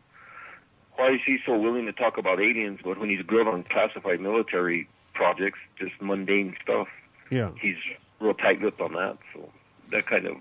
[0.96, 2.80] why is he so willing to talk about aliens?
[2.84, 6.88] But when he's grilled on classified military projects, just mundane stuff,
[7.30, 7.76] yeah, he's
[8.20, 9.18] real tight-lipped on that.
[9.34, 9.50] So
[9.90, 10.36] that kind of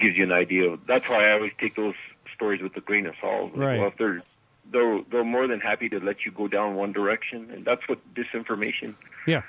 [0.00, 0.70] gives you an idea.
[0.70, 1.94] Of, that's why I always take those
[2.34, 3.52] stories with a grain of salt.
[3.54, 3.78] Right.
[3.78, 4.22] Well, if they're
[4.70, 7.98] they're they're more than happy to let you go down one direction, and that's what
[8.14, 8.94] disinformation
[9.26, 9.42] Yeah.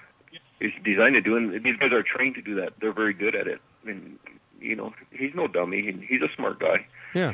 [0.60, 1.36] is designed to do.
[1.38, 2.74] And these guys are trained to do that.
[2.80, 3.60] They're very good at it.
[3.86, 4.18] And
[4.62, 5.88] you know, he's no dummy.
[5.88, 6.86] and He's a smart guy.
[7.14, 7.34] Yeah.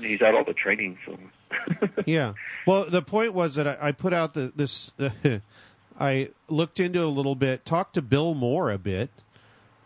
[0.00, 1.18] He's had all the training, so.
[2.06, 2.32] Yeah.
[2.66, 4.90] Well, the point was that I, I put out the, this.
[6.00, 9.10] I looked into it a little bit, talked to Bill Moore a bit,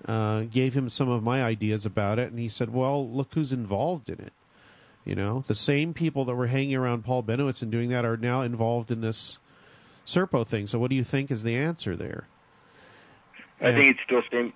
[0.06, 3.52] uh, gave him some of my ideas about it, and he said, "Well, look who's
[3.52, 4.32] involved in it.
[5.04, 8.16] You know, the same people that were hanging around Paul Bennewitz and doing that are
[8.16, 9.38] now involved in this
[10.06, 10.66] Serpo thing.
[10.66, 12.26] So, what do you think is the answer there?"
[13.60, 13.74] I Yeah.
[13.76, 14.52] think it's still same,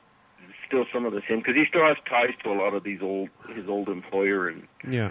[0.69, 3.03] still some of the same because he still has ties to a lot of these
[3.03, 5.11] old his old employer and Yeah.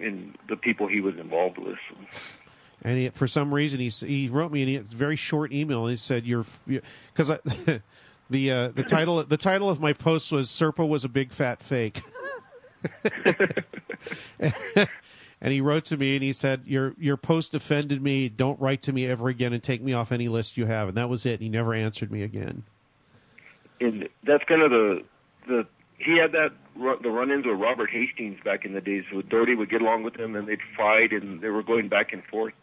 [0.00, 1.76] and the people he was involved with.
[1.88, 1.96] So.
[2.82, 5.96] And he, for some reason, he he wrote me a very short email and he
[5.96, 6.44] said, "You're
[7.12, 7.30] because
[8.30, 11.62] the uh, the title the title of my post was Serpo was a big fat
[11.62, 12.00] fake."
[14.40, 18.28] and he wrote to me and he said, "Your your post offended me.
[18.28, 20.96] Don't write to me ever again and take me off any list you have." And
[20.96, 21.40] that was it.
[21.40, 22.62] He never answered me again.
[23.80, 25.02] And that's kind of the
[25.46, 25.66] the
[25.98, 26.52] he had that
[27.02, 29.04] the run-ins with Robert Hastings back in the days.
[29.12, 32.12] So Doty would get along with him and they'd fight and they were going back
[32.12, 32.54] and forth.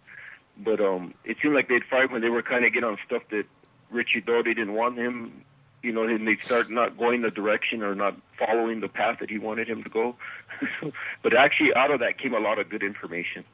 [0.57, 3.21] But um, it seemed like they'd fight when they were kind of getting on stuff
[3.29, 3.43] that
[3.91, 5.43] Richie Doty didn't want him.
[5.83, 9.29] You know, and they'd start not going the direction or not following the path that
[9.29, 10.15] he wanted him to go.
[11.23, 13.45] but actually, out of that came a lot of good information.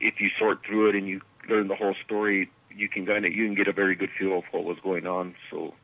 [0.00, 3.32] If you sort through it and you learn the whole story, you can kind of
[3.32, 5.34] you can get a very good feel of what was going on.
[5.50, 5.74] So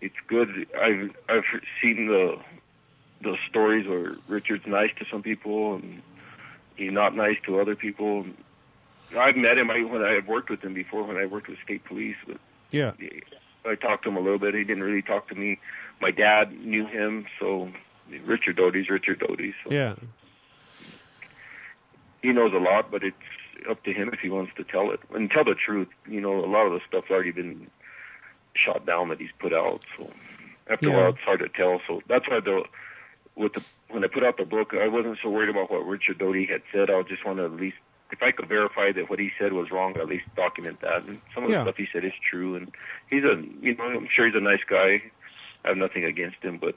[0.00, 0.66] it's good.
[0.80, 1.44] I've I've
[1.82, 2.36] seen the
[3.22, 6.02] the stories where Richard's nice to some people and
[6.76, 8.26] he's not nice to other people.
[9.16, 11.58] I've met him I, when I had worked with him before when I worked with
[11.64, 12.16] state police.
[12.26, 12.38] But
[12.70, 12.92] Yeah.
[13.66, 14.54] I talked to him a little bit.
[14.54, 15.58] He didn't really talk to me.
[16.00, 17.70] My dad knew him, so
[18.24, 19.54] Richard Doty's Richard Doty.
[19.64, 19.94] So Yeah.
[22.22, 23.16] he knows a lot, but it's
[23.68, 25.88] up to him if he wants to tell it and tell the truth.
[26.06, 27.70] You know, a lot of the stuff's already been
[28.54, 29.80] shot down that he's put out.
[29.96, 30.10] So
[30.68, 30.94] after Yeah.
[30.94, 31.80] a while, it's hard to tell.
[31.86, 32.64] So that's why the
[33.36, 36.18] with the when I put out the book, I wasn't so worried about what Richard
[36.18, 36.90] Doty had said.
[36.90, 37.76] I just want to at least
[38.14, 41.02] if I could verify that what he said was wrong, at least document that.
[41.02, 41.62] And some of the Yeah.
[41.62, 42.54] stuff he said is true.
[42.54, 42.72] And
[43.10, 45.02] he's a you know I'm sure he's a nice guy.
[45.64, 46.76] I have nothing against him, but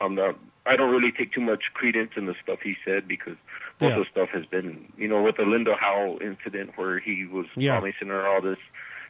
[0.00, 0.36] I'm not.
[0.66, 3.36] I don't really take too much credence in the stuff he said because
[3.80, 3.98] most Yeah.
[3.98, 7.46] of the stuff has been, you know, with the Linda Howe incident where he was
[7.56, 7.72] Yeah.
[7.80, 8.58] promising her all this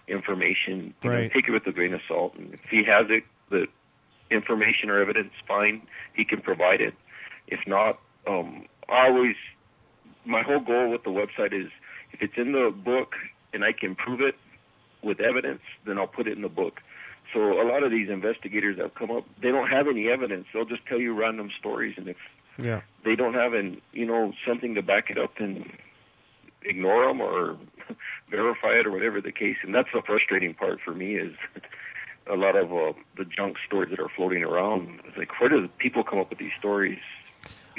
[0.09, 0.95] information.
[1.03, 1.33] You know, Right.
[1.33, 2.35] take it with a grain of salt.
[2.37, 3.69] And if he has it, the
[4.31, 6.95] information or evidence, fine, he can provide it.
[7.49, 9.37] If not, um, I always,
[10.25, 11.71] my whole goal with the website is
[12.13, 13.15] if it's in the book
[13.53, 14.37] and I can prove it
[15.03, 16.81] with evidence, then I'll put it in the book.
[17.33, 20.47] So a lot of these investigators that come up, they don't have any evidence.
[20.53, 22.17] They'll just tell you random stories, and if
[22.59, 22.81] Yeah.
[23.05, 25.71] they don't have an you know something to back it up, then
[26.63, 27.57] ignore them or
[28.31, 29.57] verify it or whatever the case.
[29.63, 31.35] And that's the frustrating part for me is
[32.27, 35.01] a lot of uh, the junk stories that are floating around.
[35.07, 36.99] It's like where do people come up with these stories?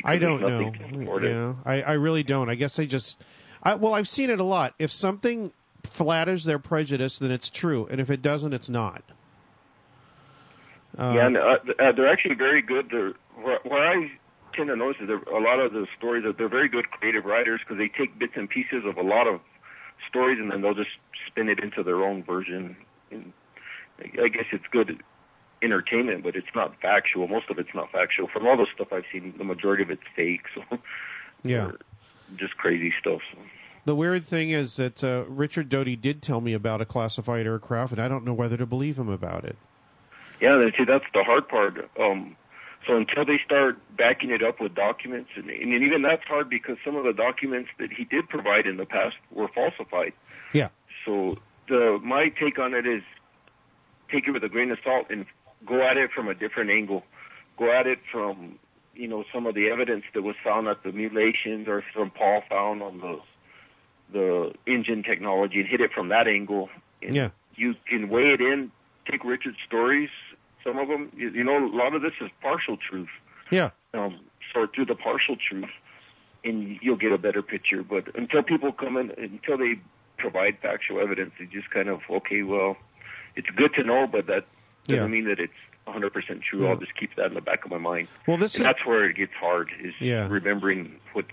[0.03, 0.72] I don't know.
[0.91, 2.49] You know, I, I really don't.
[2.49, 3.23] I guess I just,
[3.64, 4.73] I, well, I've seen it a lot.
[4.80, 5.52] If something
[5.84, 9.03] flatters their prejudice, then it's true, and if it doesn't, it's not.
[10.98, 11.57] Uh, yeah, and uh,
[11.95, 12.90] they're actually very good.
[12.91, 14.11] They're, where, where I
[14.53, 17.26] tend to notice is there, a lot of the stories that they're very good creative
[17.26, 19.40] writers because they take bits and pieces of a lot of
[20.10, 20.90] stories and then they'll just
[21.28, 22.76] spin it into their own version.
[23.10, 23.32] And
[24.22, 25.02] I guess it's good
[25.62, 27.28] entertainment, but it's not factual.
[27.28, 28.28] Most of it's not factual.
[28.28, 30.42] From all the stuff I've seen, the majority of it's fake.
[30.56, 30.64] So
[31.44, 31.72] Yeah.
[32.38, 33.22] just crazy stuff.
[33.32, 33.38] So.
[33.86, 37.94] The weird thing is that uh, Richard Doty did tell me about a classified aircraft,
[37.94, 39.56] and I don't know whether to believe him about it.
[40.40, 41.90] Yeah, see, that's the hard part.
[42.00, 42.36] Um,
[42.88, 46.78] so until they start backing it up with documents, and, and even that's hard because
[46.84, 50.14] some of the documents that he did provide in the past were falsified.
[50.54, 50.70] Yeah.
[51.06, 53.04] So the my take on it is
[54.12, 55.26] take it with a grain of salt and
[55.66, 57.04] go at it from a different angle.
[57.58, 58.60] Go at it from
[58.94, 62.42] you know some of the evidence that was found at the mutilations or from Paul
[62.50, 63.20] found on the
[64.12, 66.70] the engine technology and hit it from that angle.
[67.02, 67.30] And Yeah.
[67.56, 68.72] You can weigh it in.
[69.10, 70.10] Take Richard's stories.
[70.64, 73.10] Some of them, you, you know, a lot of this is partial truth.
[73.52, 73.72] Yeah.
[73.94, 74.20] Um,
[74.54, 75.70] sort through the partial truth,
[76.44, 77.84] and you'll get a better picture.
[77.84, 79.82] But until people come in, until they
[80.18, 82.78] provide factual evidence, they just kind of okay, well,
[83.36, 84.46] it's good to know, but that
[84.92, 85.22] doesn't Yeah.
[85.22, 85.54] mean that it's
[85.88, 86.64] 100% true.
[86.64, 86.70] Yeah.
[86.70, 88.08] I'll just keep that in the back of my mind.
[88.28, 90.28] Well, this and is that's where it gets hard is Yeah.
[90.30, 91.26] remembering what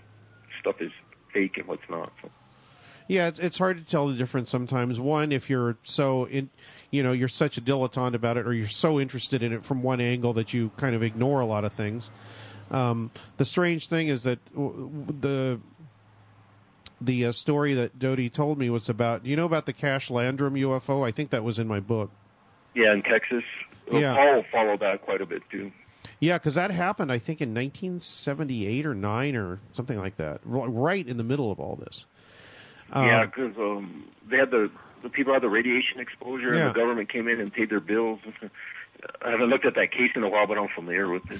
[0.59, 0.91] stuff is
[1.33, 2.11] fake and what's not.
[2.21, 2.29] So.
[3.07, 4.99] Yeah, it's it's hard to tell the difference sometimes.
[4.99, 6.49] One, if you're so in,
[6.91, 9.81] you know, you're such a dilettante about it, or you're so interested in it from
[9.81, 12.11] one angle that you kind of ignore a lot of things.
[12.69, 15.59] Um, the strange thing is that the
[17.01, 19.23] the uh, story that Doty told me was about.
[19.23, 21.03] Do you know about the Cash Landrum UFO?
[21.05, 22.11] I think that was in my book.
[22.75, 23.43] Yeah, in Texas.
[23.91, 24.15] Yeah.
[24.15, 25.71] Paul followed that quite a bit too.
[26.19, 31.07] Yeah, because that happened, I think, in 1978 or nine or something like that, right
[31.07, 32.05] in the middle of all this.
[32.91, 34.69] Um, yeah, because um, they had the
[35.01, 36.67] the people had the radiation exposure, Yeah.
[36.67, 38.19] and the government came in and paid their bills.
[39.21, 41.39] I haven't looked at that case in a while, but I'm familiar with it.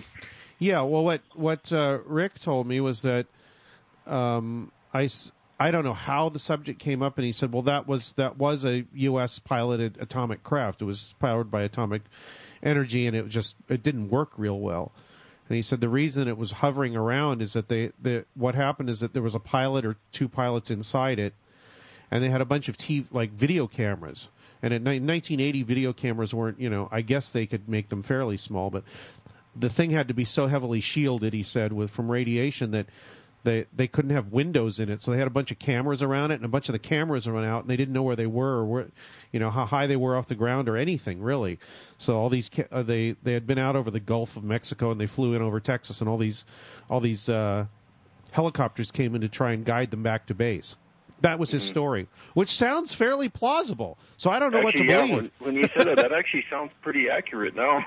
[0.59, 3.27] Yeah, well, what what uh, Rick told me was that
[4.07, 5.07] um, I
[5.59, 8.37] I don't know how the subject came up, and he said, well, that was that
[8.37, 9.39] was a U.S.
[9.39, 10.81] piloted atomic craft.
[10.81, 12.03] It was powered by atomic
[12.63, 14.93] energy, and it just it didn't work real well.
[15.49, 18.89] And he said the reason it was hovering around is that they the what happened
[18.89, 21.33] is that there was a pilot or two pilots inside it,
[22.09, 24.29] and they had a bunch of TV, like video cameras.
[24.61, 28.35] And in 1980, video cameras weren't, you know, I guess they could make them fairly
[28.35, 28.83] small, but
[29.55, 32.87] the thing had to be so heavily shielded, he said, with from radiation that
[33.43, 35.01] they they couldn't have windows in it.
[35.01, 37.27] So they had a bunch of cameras around it, and a bunch of the cameras
[37.27, 38.87] went out, and they didn't know where they were or where,
[39.31, 41.59] you know, how high they were off the ground or anything really.
[41.97, 44.91] So all these ca- uh, they they had been out over the Gulf of Mexico,
[44.91, 46.45] and they flew in over Texas, and all these
[46.89, 47.65] all these uh,
[48.31, 50.75] helicopters came in to try and guide them back to base.
[51.21, 53.97] That was his story, which sounds fairly plausible.
[54.17, 55.31] So I don't know actually, what to yeah, believe.
[55.39, 57.85] when, when you said it, that actually sounds pretty accurate now.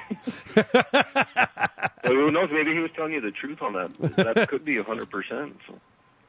[2.03, 2.49] But who knows?
[2.53, 4.17] Maybe he was telling you the truth on that.
[4.17, 5.57] That could be a hundred percent.
[5.69, 5.79] So.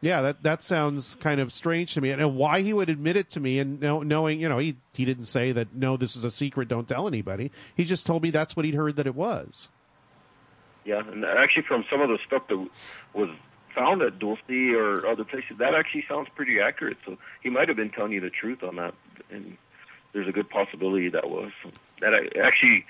[0.01, 3.29] Yeah, that that sounds kind of strange to me, and why he would admit it
[3.31, 6.23] to me, and know, knowing, you know, he he didn't say that no, this is
[6.23, 7.51] a secret, don't tell anybody.
[7.75, 9.69] He just told me that's what he'd heard that it was.
[10.85, 12.69] Yeah, and actually, from some of the stuff that
[13.13, 13.29] was
[13.75, 14.39] found at Dulce
[14.75, 16.97] or other places, that actually sounds pretty accurate.
[17.05, 18.93] So he might have been telling you the truth on that,
[19.31, 19.57] and
[20.13, 21.51] there's a good possibility that was
[22.01, 22.13] that.
[22.13, 22.85] I, actually,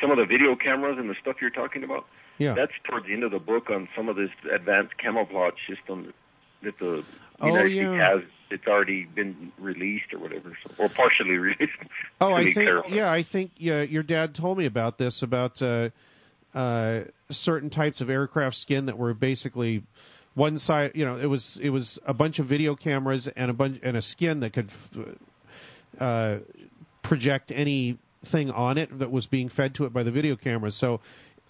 [0.00, 2.06] some of the video cameras and the stuff you're talking about,
[2.38, 2.54] Yeah.
[2.54, 6.12] that's towards the end of the book on some of this advanced camouflage system
[6.62, 7.04] that the
[7.42, 7.82] Oh, United yeah.
[7.84, 8.22] States has.
[8.52, 11.72] It's already been released or whatever, so, or partially released.
[12.20, 12.90] Oh, I think careful.
[12.92, 15.90] yeah, I think yeah, your dad told me about this about uh,
[16.54, 19.84] uh, certain types of aircraft skin that were basically
[20.34, 20.92] one side.
[20.94, 23.96] You know, it was it was a bunch of video cameras and a bunch and
[23.96, 24.70] a skin that could
[25.98, 26.38] uh,
[27.02, 30.74] project anything on it that was being fed to it by the video cameras.
[30.74, 31.00] So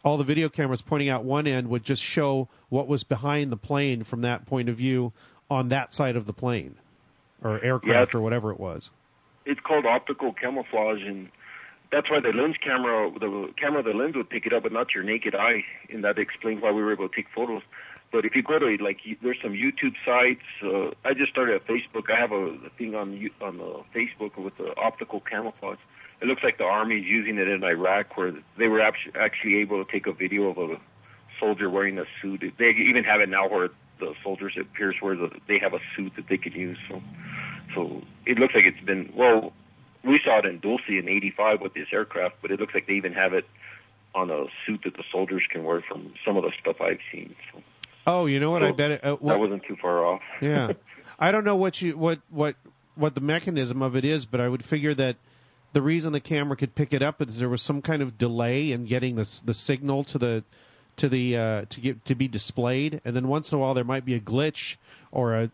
[0.04, 3.56] all the video cameras pointing out one end would just show what was behind the
[3.56, 5.12] plane from that point of view
[5.50, 6.76] on that side of the plane
[7.42, 8.90] or aircraft or whatever it was.
[9.46, 11.28] it's called optical camouflage, and
[11.90, 14.94] that's why the lens camera, the camera, the lens would pick it up, but not
[14.94, 17.62] your naked eye, and that explains why we were able to take photos.
[18.12, 20.42] But if you go to like, there's some YouTube sites.
[20.62, 22.10] Uh, I just started a Facebook.
[22.10, 25.78] I have a, a thing on on the Facebook with the optical camouflage.
[26.20, 29.82] It looks like the army's using it in Iraq, where they were actu- actually able
[29.82, 30.80] to take a video of a
[31.38, 32.42] soldier wearing a suit.
[32.58, 33.70] They even have it now where
[34.00, 36.78] the soldiers it appears where the, they have a suit that they could use.
[36.88, 37.02] So,
[37.74, 39.52] so it looks like it's been well.
[40.02, 42.94] We saw it in Dulce in '85 with this aircraft, but it looks like they
[42.94, 43.46] even have it
[44.14, 47.36] on a suit that the soldiers can wear from some of the stuff I've seen.
[47.52, 47.62] So
[48.10, 48.62] Oh, you know what?
[48.62, 49.04] I bet it.
[49.04, 50.20] Uh, that wasn't too far off.
[50.42, 50.72] yeah,
[51.18, 52.56] I don't know what you what what
[52.96, 55.16] what the mechanism of it is, but I would figure that
[55.72, 58.72] the reason the camera could pick it up is there was some kind of delay
[58.72, 60.44] in getting the the signal to the
[60.96, 63.84] to the uh, to get to be displayed, and then once in a while there
[63.84, 64.76] might be a glitch
[65.12, 65.50] or a,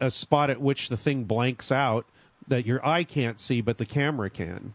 [0.00, 2.06] a spot at which the thing blanks out
[2.48, 4.72] that your eye can't see, but the camera can.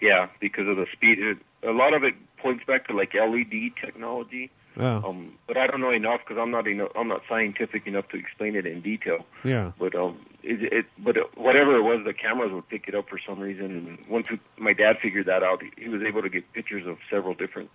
[0.00, 1.18] Yeah, because of the speed.
[1.18, 4.50] It, a lot of it points back to like LED technology.
[4.76, 8.08] Oh, Um, but I don't know enough because I'm not enough, I'm not scientific enough
[8.08, 9.24] to explain it in detail.
[9.44, 9.72] yeah.
[9.78, 13.18] But um, it, it but whatever it was, the cameras would pick it up for
[13.26, 13.64] some reason.
[13.64, 16.98] And once we, my dad figured that out, he was able to get pictures of
[17.10, 17.70] several different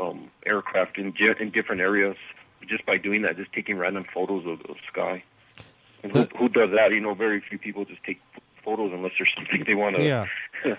[0.00, 2.16] um, aircraft in in different areas
[2.68, 5.24] just by doing that, just taking random photos of the sky.
[6.02, 6.92] And who, who does that?
[6.92, 8.20] You know, very few people just take
[8.64, 10.02] photos unless there's something they want to.
[10.04, 10.26] Yeah.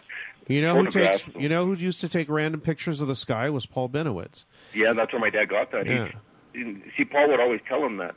[0.47, 3.49] You know who takes you know who used to take random pictures of the sky
[3.49, 4.45] was Paul Bennewitz.
[4.73, 5.85] Yeah, that's where my dad got that.
[5.85, 6.11] Yeah.
[6.53, 8.15] He, see, Paul would always tell him that.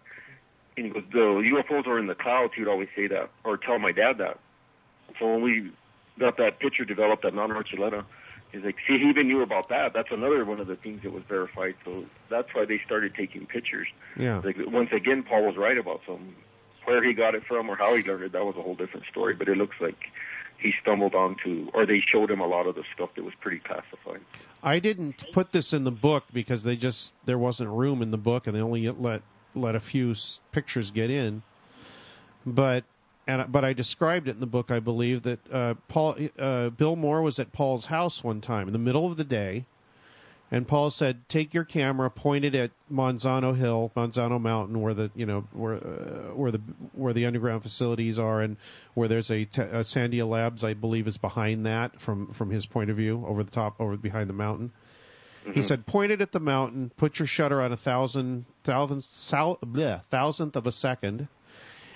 [0.77, 2.55] And he goes, the UFOs are in the clouds.
[2.55, 4.39] He would always say that, or tell my dad that.
[5.21, 5.71] So when we
[6.19, 8.05] got that picture developed at Mount Archuleta,
[8.51, 9.93] he's like, see, he even knew about that.
[9.93, 11.77] That's another one of the things that was verified.
[11.85, 13.87] So that's why they started taking pictures.
[14.19, 14.41] Yeah.
[14.45, 16.35] Like once again, Paul was right about something.
[16.87, 19.07] Where he got it from or how he learned it, that was a whole different
[19.07, 19.35] story.
[19.35, 20.11] But it looks like
[20.65, 23.59] he stumbled onto, or they showed him a lot of the stuff that was pretty
[23.59, 24.20] classified.
[24.62, 28.19] I didn't put this in the book because they just there wasn't room in the
[28.19, 29.23] book, and they only let
[29.55, 30.15] let a few
[30.53, 31.43] pictures get in.
[32.47, 32.85] But
[33.27, 34.70] and but I described it in the book.
[34.70, 38.73] I believe that uh, Paul uh, Bill Moore was at Paul's house one time in
[38.73, 39.66] the middle of the day,
[40.55, 45.11] And Paul said, "Take your camera, point it at Manzano Hill, Manzano Mountain, where the
[45.17, 46.61] you know where uh, where the
[46.93, 48.57] where the underground facilities are, and
[48.95, 52.67] where there's a, te- a Sandia Labs, I believe, is behind that from from his
[52.67, 54.71] point of view, over the top, over behind the mountain."
[55.53, 59.59] He said, "Point it at the mountain, put your shutter on a thousand thousand sal-
[59.61, 61.27] bleh, thousandth of a second,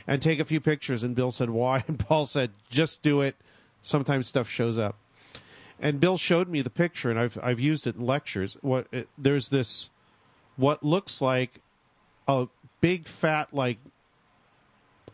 [0.04, 3.36] and take a few pictures." And Bill said, "Why?" And Paul said, "Just do it.
[3.82, 4.96] Sometimes stuff shows up."
[5.80, 8.56] And Bill showed me the picture, and I've I've used it in lectures.
[8.60, 9.90] What it, there's this,
[10.56, 11.60] what looks like
[12.26, 12.48] a
[12.80, 13.78] big fat like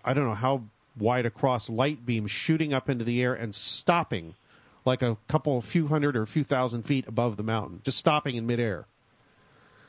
[0.05, 0.65] I don't know how
[0.99, 4.35] wide across light beam shooting up into the air and stopping,
[4.85, 7.99] like a couple, a few hundred or a few thousand feet above the mountain, just
[7.99, 8.87] stopping in midair.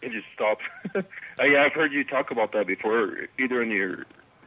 [0.01, 0.63] It just stopped.
[1.37, 4.05] Oh, yeah, I've heard you talk about that before, either in your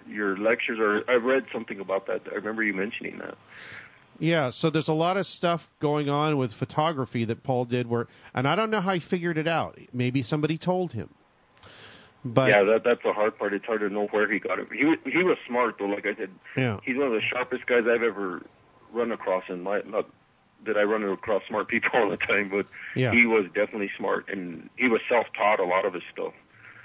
[0.09, 2.23] your lectures or I've read something about that.
[2.33, 3.37] I remember you mentioning that.
[4.21, 8.09] Yeah, so there's a lot of stuff going on with photography that Paul did where
[8.35, 9.79] and I don't know how he figured it out.
[9.93, 11.11] Maybe somebody told him.
[12.25, 13.55] But yeah, that that's the hard part.
[13.55, 14.67] It's hard to know where he got it.
[14.77, 15.87] He was, he was smart though.
[15.87, 16.81] Like I said, yeah.
[16.85, 18.43] he's one of the sharpest guys I've ever
[18.93, 20.09] run across in my not
[20.67, 22.67] that I run across smart people all the time, but
[22.97, 23.13] Yeah.
[23.13, 26.33] he was definitely smart and he was self-taught a lot of his stuff,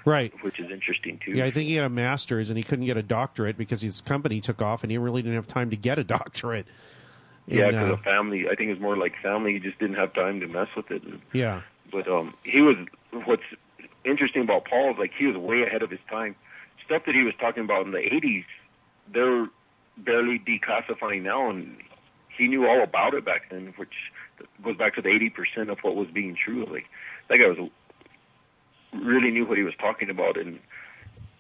[0.06, 0.32] Right.
[0.44, 1.32] which is interesting too.
[1.32, 4.00] Yeah, I think he had a master's and he couldn't get a doctorate because his
[4.02, 6.68] company took off and he really didn't have time to get a doctorate.
[7.48, 8.46] Yeah, because uh, of family.
[8.50, 9.54] I think it's more like family.
[9.54, 11.04] He just didn't have time to mess with it.
[11.04, 11.62] And, yeah.
[11.92, 12.78] but um, he was.
[13.26, 13.44] What's
[14.06, 16.36] interesting about Paul is like he was way ahead of his time.
[16.86, 18.46] Stuff that he was talking about in the '80s,
[19.12, 19.48] they're
[19.98, 21.78] barely declassifying now, and
[22.36, 23.94] he knew all about it back then, which
[24.64, 26.66] goes back to the 80% of what was being true.
[26.66, 26.86] Like
[27.30, 27.70] that guy was
[28.94, 30.60] really knew what he was talking about, and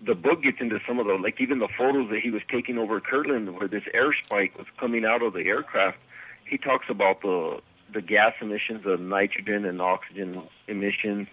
[0.05, 2.77] the book gets into some of the like even the photos that he was taking
[2.77, 5.97] over Kirtland, where this air spike was coming out of the aircraft.
[6.45, 7.59] He talks about the
[7.93, 11.27] the gas emissions, the nitrogen and oxygen emissions.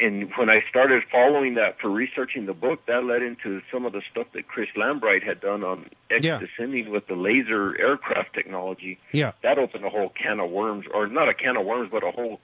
[0.00, 3.92] And when I started following that for researching the book, that led into some of
[3.92, 6.38] the stuff that Chris Lambright had done on X Yeah.
[6.38, 8.98] descending with the laser aircraft technology.
[9.12, 9.32] Yeah.
[9.42, 12.12] That opened a whole can of worms, or not a can of worms, but a
[12.12, 12.40] whole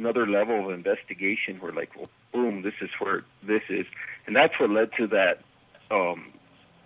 [0.00, 3.86] another level of investigation where like, well, boom, this is where this is,
[4.26, 5.42] and that's what led to that,
[5.90, 6.32] um,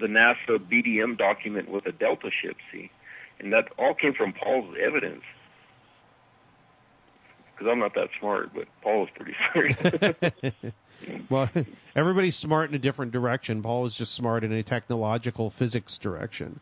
[0.01, 2.57] the NASA BDM document with the Delta ship.
[2.73, 2.91] See,
[3.39, 5.23] and that all came from Paul's evidence.
[7.53, 9.37] Because I'm not that smart, but Paul is pretty
[10.19, 10.75] smart.
[11.29, 11.51] Well,
[11.95, 13.63] everybody's smart in a different direction.
[13.63, 16.61] Paul is just smart in a technological physics direction.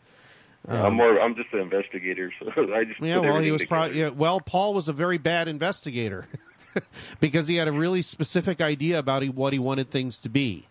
[0.69, 1.21] I'm more.
[1.21, 4.41] I'm just an investigator, so I just Um, Yeah, well, he was probably yeah, well.
[4.41, 6.27] Paul was a very bad investigator
[7.21, 10.69] because he had a really specific idea about he, what he wanted things to be.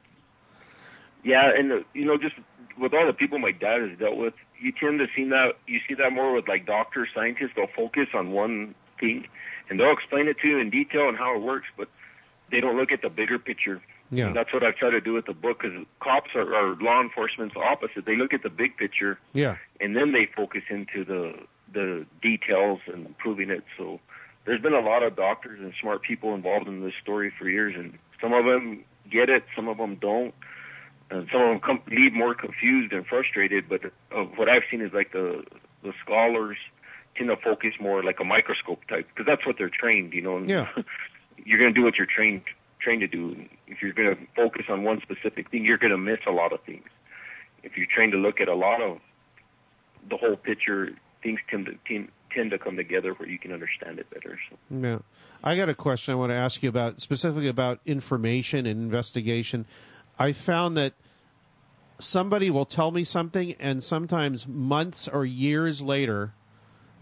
[1.24, 2.36] Yeah, and uh, you know, just
[2.80, 5.80] with all the people my dad has dealt with, you tend to see that you
[5.88, 7.52] see that more with like doctors, scientists.
[7.56, 9.28] They'll focus on one thing,
[9.70, 11.90] and they'll explain it to you in detail and how it works, but
[12.50, 13.82] they don't look at the bigger picture.
[14.12, 14.28] Yeah.
[14.28, 17.02] And that's what I try to do with the book because cops are, are law
[17.02, 18.06] enforcement's opposite.
[18.06, 21.34] They look at the big picture Yeah, and then they focus into the
[21.74, 23.64] the details and proving it.
[23.78, 24.00] So
[24.46, 27.74] there's been a lot of doctors and smart people involved in this story for years,
[27.78, 30.34] and some of them get it, some of them don't,
[31.10, 33.70] and some of them come, leave more confused and frustrated.
[33.70, 35.46] But uh, what I've seen is like the
[35.84, 36.58] the scholars
[37.16, 40.36] tend to focus more like a microscope type because that's what they're trained, you know.
[40.36, 40.68] and Yeah.
[41.46, 42.44] you're going to do what you're trained
[42.82, 43.36] trained to do.
[43.68, 46.54] If you're going to focus on one specific thing, you're going to miss a lot
[46.54, 46.88] of things.
[47.64, 49.00] If you're trained to look at a lot of
[50.10, 50.90] the whole picture,
[51.22, 54.40] things tend to tend, tend to come together where you can understand it better.
[54.50, 54.58] So.
[54.70, 55.00] yeah.
[55.44, 59.66] I got a question I want to ask you about specifically about information and investigation.
[60.20, 60.94] I found that
[62.00, 66.34] somebody will tell me something, and sometimes months or years later,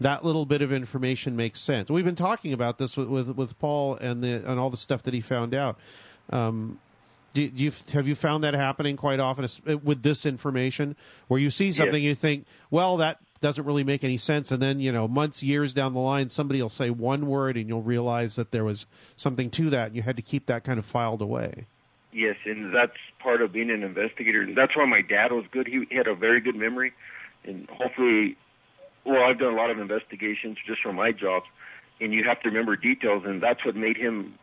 [0.00, 1.90] that little bit of information makes sense.
[1.90, 5.02] We've been talking about this with with, with Paul and the and all the stuff
[5.04, 5.78] that he found out.
[6.30, 6.78] Um,
[7.32, 9.46] do, do you have you found that happening quite often
[9.84, 10.96] with this information,
[11.28, 14.80] where you see something you think, well, that doesn't really make any sense, and then
[14.80, 18.36] you know, months, years down the line, somebody will say one word, and you'll realize
[18.36, 18.86] that there was
[19.16, 21.66] something to that, and you had to keep that kind of filed away.
[22.12, 24.46] Yes, and that's part of being an investigator.
[24.52, 25.68] That's why my dad was good.
[25.68, 26.92] He had a very good memory,
[27.44, 28.36] and hopefully,
[29.04, 31.46] well, I've done a lot of investigations just for my jobs,
[32.00, 34.34] and you have to remember details, and that's what made him.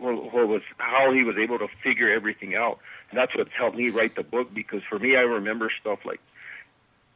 [0.00, 2.80] Well, what was how he was able to figure everything out.
[3.10, 6.20] And that's what's helped me write the book because for me, I remember stuff like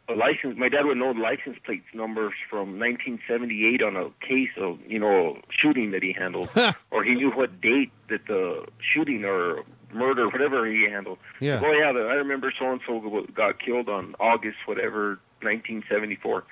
[0.08, 0.56] a license.
[0.56, 5.38] My dad would know license plate numbers from 1978 on a case of you know
[5.50, 6.50] shooting that he handled,
[6.90, 11.18] or he knew what date that the shooting or murder, whatever he handled.
[11.40, 11.60] Yeah.
[11.64, 16.44] Oh yeah, the- I remember so and so got killed on August whatever 1974.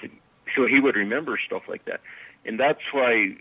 [0.00, 0.08] So,
[0.56, 2.00] so he would remember stuff like that,
[2.44, 3.36] and that's why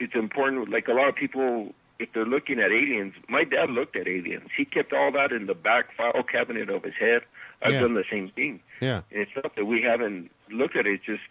[0.00, 0.68] it's important.
[0.70, 4.48] Like a lot of people, if they're looking at aliens, my dad looked at aliens.
[4.56, 7.22] He kept all that in the back file cabinet of his head.
[7.62, 7.80] I've Yeah.
[7.80, 8.60] done the same thing.
[8.80, 9.00] Yeah.
[9.10, 10.94] And it's not that we haven't looked at it.
[10.94, 11.22] It's just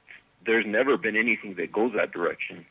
[0.46, 2.66] there's never been anything that goes that direction.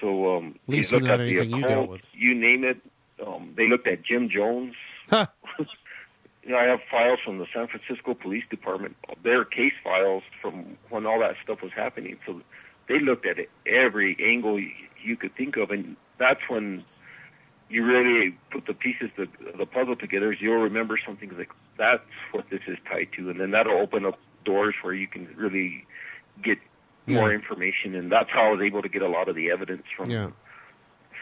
[0.00, 2.00] So um, At least he's looked not at the you occult.
[2.12, 2.78] You name it.
[3.24, 4.74] Um, they looked at Jim Jones.
[5.08, 5.26] Huh.
[5.58, 10.76] you know, I have files from the San Francisco Police Department, their case files from
[10.90, 12.18] when all that stuff was happening.
[12.26, 12.40] So
[12.88, 14.70] they looked at it every angle you,
[15.02, 16.84] you could think of, and that's when
[17.68, 20.32] you really put the pieces of the puzzle together.
[20.32, 24.04] Is you'll remember something like that's what this is tied to, and then that'll open
[24.04, 25.86] up doors where you can really
[26.42, 26.58] get
[27.06, 29.82] more information, and that's how I was able to get a lot of the evidence
[29.96, 30.30] from Yeah.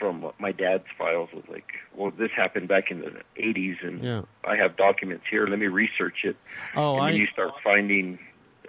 [0.01, 4.23] From my dad's files was like, well, this happened back in the 80s, and Yeah.
[4.45, 5.47] I have documents here.
[5.47, 6.37] Let me research it.
[6.75, 8.19] Oh, and then I- you start finding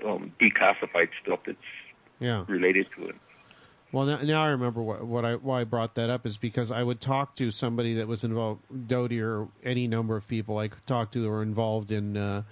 [0.06, 1.58] um, declassified stuff that's
[2.20, 2.44] Yeah.
[2.48, 3.16] related to it.
[3.92, 6.72] Well, now, now I remember what, what I why I brought that up is because
[6.72, 10.70] I would talk to somebody that was involved, Doty or any number of people I
[10.70, 12.44] could talk to that were involved in uh,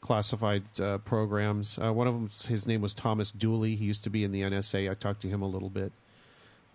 [0.00, 1.78] classified uh, programs.
[1.78, 3.76] Uh, one of them, his name was Thomas Dooley.
[3.76, 4.90] He used to be in the NSA.
[4.90, 5.92] I talked to him a little bit.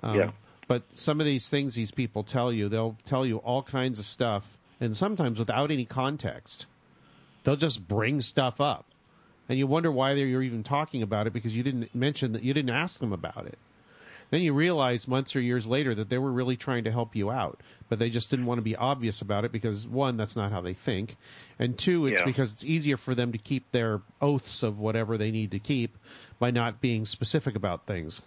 [0.02, 0.32] Um, Yeah.
[0.68, 4.06] But some of these things these people tell you, they'll tell you all kinds of
[4.06, 6.66] stuff, and sometimes without any context.
[7.44, 8.86] They'll just bring stuff up,
[9.48, 12.54] and you wonder why they're even talking about it because you didn't mention that you
[12.54, 13.58] didn't ask them about it.
[14.30, 17.32] Then you realize months or years later that they were really trying to help you
[17.32, 20.52] out, but they just didn't want to be obvious about it because one, that's not
[20.52, 21.16] how they think,
[21.58, 22.26] and two, it's Yeah.
[22.26, 25.98] because it's easier for them to keep their oaths of whatever they need to keep
[26.40, 28.22] by not being specific about things.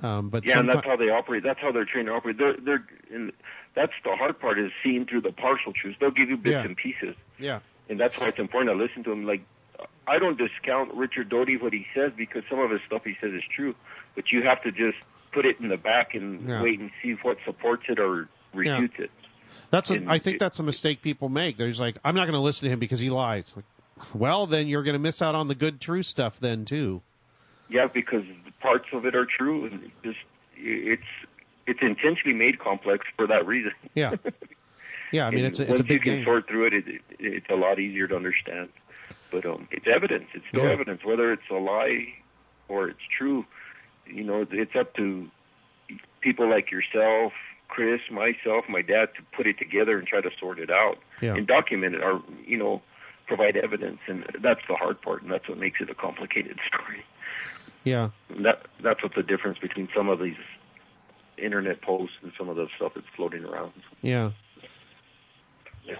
[0.00, 1.42] Um, but Yeah, and that's how they operate.
[1.42, 2.38] That's how they're trained to operate.
[2.38, 3.32] They're they're and
[3.74, 5.96] that's the hard part is seeing through the partial truths.
[6.00, 6.64] They'll give you bits Yeah.
[6.64, 9.24] and pieces, yeah, and that's why it's important to listen to them.
[9.26, 9.42] Like
[10.06, 13.32] I don't discount Richard Doty what he says because some of his stuff he says
[13.32, 13.74] is true,
[14.14, 14.98] but you have to just
[15.32, 16.62] put it in the back and Yeah.
[16.62, 19.10] wait and see what supports it or refutes it.
[19.70, 21.56] That's a, And I think it- that's a mistake people make.
[21.58, 23.52] They're just like, I'm not going to listen to him because he lies.
[23.54, 23.66] Like,
[24.14, 27.02] well, then you're going to miss out on the good, true stuff then too.
[27.68, 28.24] Yeah, because
[28.60, 30.18] parts of it are true, and just
[30.56, 31.02] it's
[31.66, 33.72] it's intentionally made complex for that reason.
[33.94, 34.14] Yeah,
[35.12, 35.26] yeah.
[35.26, 36.24] I mean, it's a, it's once a big you can game.
[36.24, 38.70] sort through it, it, it, it's a lot easier to understand.
[39.30, 40.24] But um, it's evidence.
[40.32, 40.70] It's still Yeah.
[40.72, 42.06] evidence, whether it's a lie
[42.68, 43.44] or it's true.
[44.06, 45.28] You know, it's up to
[46.22, 47.34] people like yourself,
[47.68, 51.34] Chris, myself, my dad, to put it together and try to sort it out Yeah.
[51.34, 52.80] and document it, or you know,
[53.26, 53.98] provide evidence.
[54.08, 57.04] And that's the hard part, and that's what makes it a complicated story.
[57.88, 58.10] Yeah,
[58.42, 60.36] that that's what the difference between some of these
[61.36, 63.72] internet posts and some of the stuff that's floating around.
[64.02, 65.96] yeah,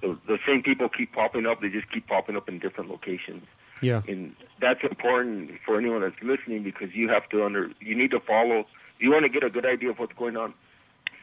[0.00, 1.60] The, the same people keep popping up.
[1.60, 3.44] They just keep popping up in different locations,
[3.80, 8.10] yeah, and that's important for anyone that's listening because you have to under you need
[8.10, 8.60] to follow.
[8.96, 10.54] If you want to get a good idea of what's going on,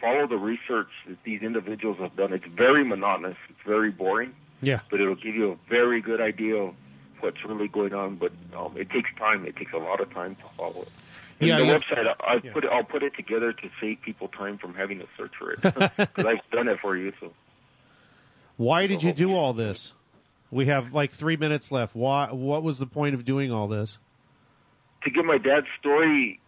[0.02, 2.34] follow the research that these individuals have done.
[2.34, 3.38] It's very monotonous.
[3.50, 6.74] It's very boring, yeah, but it'll give you a very good idea of
[7.22, 8.16] what's really going on.
[8.16, 9.46] But um, it takes time.
[9.46, 10.92] It takes a lot of time to follow it.
[11.40, 11.78] And Yeah, the yeah.
[11.78, 12.54] website, I, I Yeah.
[12.54, 15.52] put it, I'll put it together to save people time from having to search for
[15.52, 17.14] it because I've done it for you.
[17.20, 17.32] So
[18.58, 19.94] Why did you do all this?
[20.52, 21.96] We have like three minutes left.
[21.96, 22.32] Why?
[22.32, 24.00] What was the point of doing all this?
[25.04, 26.42] to get my dad's story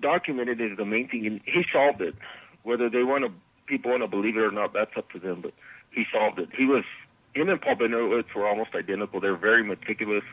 [0.00, 2.14] documented is the main thing, and he solved it.
[2.62, 3.32] Whether they want to,
[3.66, 5.42] people want to believe it or not, that's up to them.
[5.42, 5.52] But
[5.90, 6.48] he solved it.
[6.56, 6.84] He was
[7.38, 9.20] him and Paul Bennewitz were almost identical.
[9.20, 10.24] They're very meticulous.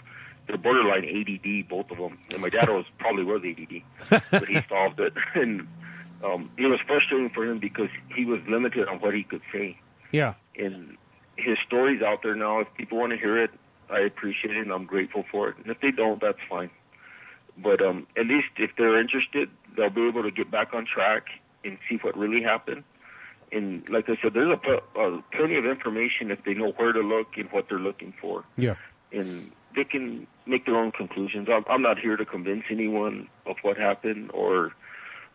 [0.47, 2.17] They're borderline ADD, both of them.
[2.31, 5.13] And my dad was probably was ADD, but he solved it.
[5.35, 5.67] And
[6.23, 9.77] um, it was frustrating for him because he was limited on what he could say.
[10.11, 10.97] Yeah, And
[11.35, 12.61] his story's out there now.
[12.61, 13.51] If people want to hear it,
[13.89, 15.57] I appreciate it and I'm grateful for it.
[15.57, 16.69] And if they don't, that's fine.
[17.57, 21.25] But um, at least if they're interested, they'll be able to get back on track
[21.63, 22.83] and see what really happened.
[23.55, 26.91] And like I said, there's a, pl- uh, plenty of information if they know where
[26.91, 28.43] to look and what they're looking for.
[28.57, 28.75] yeah,
[29.13, 31.47] And they can make their own conclusions.
[31.49, 34.73] I'm, I'm not here to convince anyone of what happened or,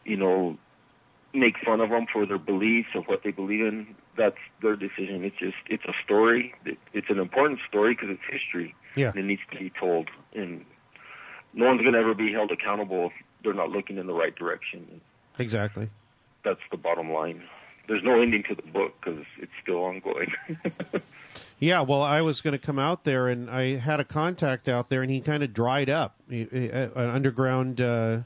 [0.04, 0.58] you know,
[1.32, 3.94] make fun of them for their beliefs or what they believe in.
[4.18, 5.24] That's their decision.
[5.24, 6.52] It's just it's a story.
[6.92, 8.74] It's an important story because it's history.
[8.96, 9.10] Yeah.
[9.10, 10.08] and it needs to be told.
[10.34, 10.66] And
[11.54, 14.34] no one's going to ever be held accountable if they're not looking in the right
[14.36, 15.00] direction.
[15.38, 15.88] exactly.
[16.44, 17.42] That's the bottom line.
[17.90, 20.32] There's no ending to the book because it's still ongoing.
[21.58, 24.88] Yeah, well, I was going to come out there, and I had a contact out
[24.88, 26.14] there, and he kind of dried up.
[26.30, 28.20] He, he- uh, an underground, uh,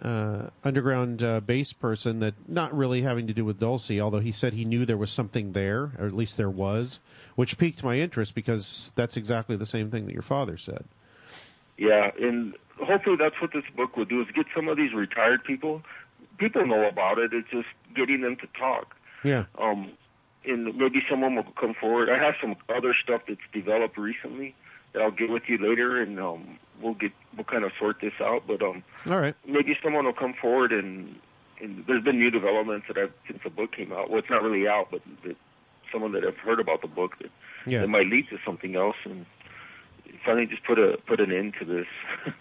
[0.00, 4.32] uh, underground uh, base person that not really having to do with Dulce, although he
[4.32, 7.00] said he knew there was something there, or at least there was,
[7.34, 10.86] which piqued my interest because that's exactly the same thing that your father said.
[11.76, 15.44] Yeah, and hopefully that's what this book will do is get some of these retired
[15.44, 15.82] people
[16.38, 17.32] people know about it.
[17.32, 18.94] It's just getting them to talk.
[19.24, 19.44] Yeah.
[19.58, 19.92] Um,
[20.44, 22.08] and maybe someone will come forward.
[22.08, 24.54] I have some other stuff that's developed recently
[24.92, 28.14] that I'll get with you later, and um, we'll get we'll kind of sort this
[28.20, 28.44] out.
[28.46, 29.34] But um, All right.
[29.46, 31.16] maybe someone will come forward and
[31.60, 34.10] and there's been new developments that I've since the book came out.
[34.10, 35.36] Well, it's not really out, but that
[35.92, 37.30] someone that I've heard about the book that
[37.66, 37.80] Yeah.
[37.80, 39.26] that might lead to something else and
[40.24, 41.86] finally just put a put an end to this.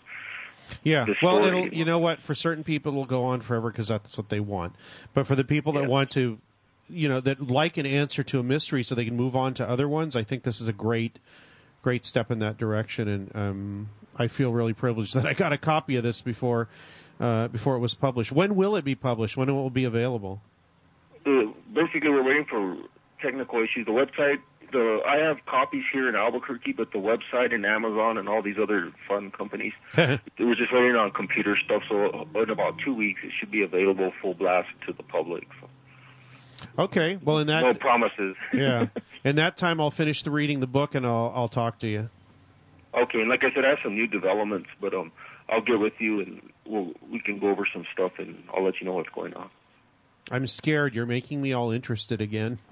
[0.83, 1.05] Yeah.
[1.21, 1.77] Well, it'll you know.
[1.77, 4.75] you know what for certain people it'll go on forever because that's what they want.
[5.13, 5.87] But for the people that Yeah.
[5.87, 6.39] want to,
[6.89, 9.69] you know, that like an answer to a mystery so they can move on to
[9.69, 11.19] other ones, I think this is a great,
[11.81, 13.07] great step in that direction.
[13.07, 16.67] And um, I feel really privileged that I got a copy of this before
[17.19, 18.31] uh, before it was published.
[18.31, 19.35] When will it be published?
[19.37, 20.41] When will it be available?
[21.25, 22.77] the, basically we're waiting for
[23.21, 23.85] technical issues.
[23.85, 24.39] The website,
[24.71, 28.57] the I have copies here in Albuquerque, but the website and Amazon and all these
[28.61, 31.83] other fun companies, we're just waiting on computer stuff.
[31.89, 35.47] So in about two weeks, it should be available full blast to the public.
[35.61, 35.67] So
[36.79, 37.19] okay.
[37.23, 38.35] Well, in that no promises.
[38.53, 38.87] yeah,
[39.23, 42.09] in that time I'll finish the reading the book and I'll I'll talk to you.
[42.93, 45.11] okay, and like I said, I have some new developments, but um,
[45.49, 48.79] I'll get with you and we'll we can go over some stuff and I'll let
[48.79, 49.49] you know what's going on.
[50.31, 50.95] I'm scared.
[50.95, 52.59] You're making me all interested again.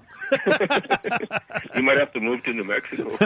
[1.76, 3.16] You might have to move to New Mexico.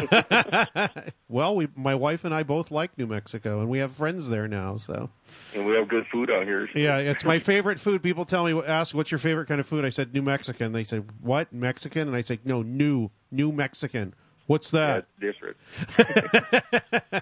[1.29, 4.49] Well, we, my wife and I both like New Mexico, and we have friends there
[4.49, 4.77] now.
[4.79, 5.09] So,
[5.55, 6.69] and we have good food out here.
[6.73, 8.03] so- yeah, it's my favorite food.
[8.03, 10.83] People tell me, ask, "What's your favorite kind of food?" I said, "New Mexican." They
[10.83, 14.13] said, "What Mexican?" And I say, "No, new, new Mexican."
[14.49, 15.07] What's that?
[15.21, 15.57] That's different.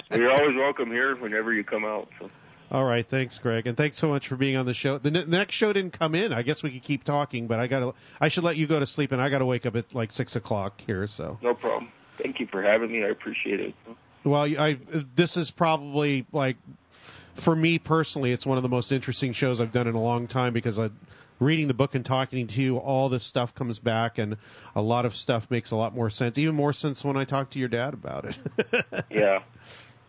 [0.11, 2.09] You're always welcome here whenever you come out.
[2.19, 2.31] So.
[2.71, 4.99] All right, thanks, Greg, and thanks so much for being on the show.
[4.99, 6.33] The, the next show didn't come in.
[6.33, 7.95] I guess we could keep talking, but I got to.
[8.21, 10.13] I should let you go to sleep, and I got to wake up at like
[10.13, 11.07] six o'clock here.
[11.07, 11.91] So, No problem.
[12.19, 13.05] Thank you for having me.
[13.05, 13.75] I appreciate it.
[14.25, 14.79] well, I
[15.15, 16.57] this is probably like
[17.35, 20.27] for me personally, it's one of the most interesting shows I've done in a long
[20.27, 20.91] time because I,
[21.39, 24.37] reading the book and talking to you, all this stuff comes back, and
[24.75, 26.37] a lot of stuff makes a lot more sense.
[26.37, 28.39] Even more sense when I talked to your dad about it.
[29.11, 29.41] Yeah,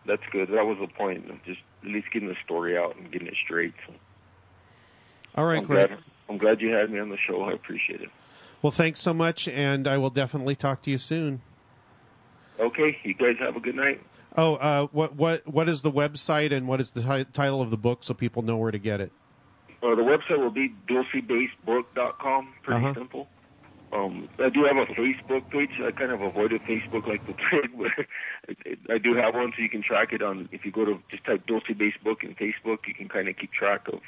[0.06, 0.48] that's good.
[0.48, 1.26] That was the point.
[1.44, 3.74] Just at least getting the story out and getting it straight.
[3.86, 3.94] So
[5.36, 5.88] all right, I'm Greg.
[5.88, 5.98] glad.
[6.28, 7.42] I'm glad you had me on the show.
[7.42, 8.08] I appreciate it.
[8.62, 11.40] Well, thanks so much, and I will definitely talk to you soon.
[12.58, 14.00] Okay, you guys have a good night.
[14.36, 17.70] Oh, uh, what what what is the website and what is the ti- title of
[17.70, 19.10] the book so people know where to get it?
[19.82, 22.48] Uh, the website will be dulcebasebook.com.
[22.62, 22.94] Pretty Uh-huh.
[22.94, 23.28] simple.
[23.92, 25.70] Um, I do have a Facebook page.
[25.84, 28.06] I kind of avoided Facebook like the plague, but
[28.90, 30.48] I, I do have one, so you can track it on.
[30.52, 33.36] If you go to just type Dulce Base Book in Facebook, you can kind of
[33.36, 34.00] keep track of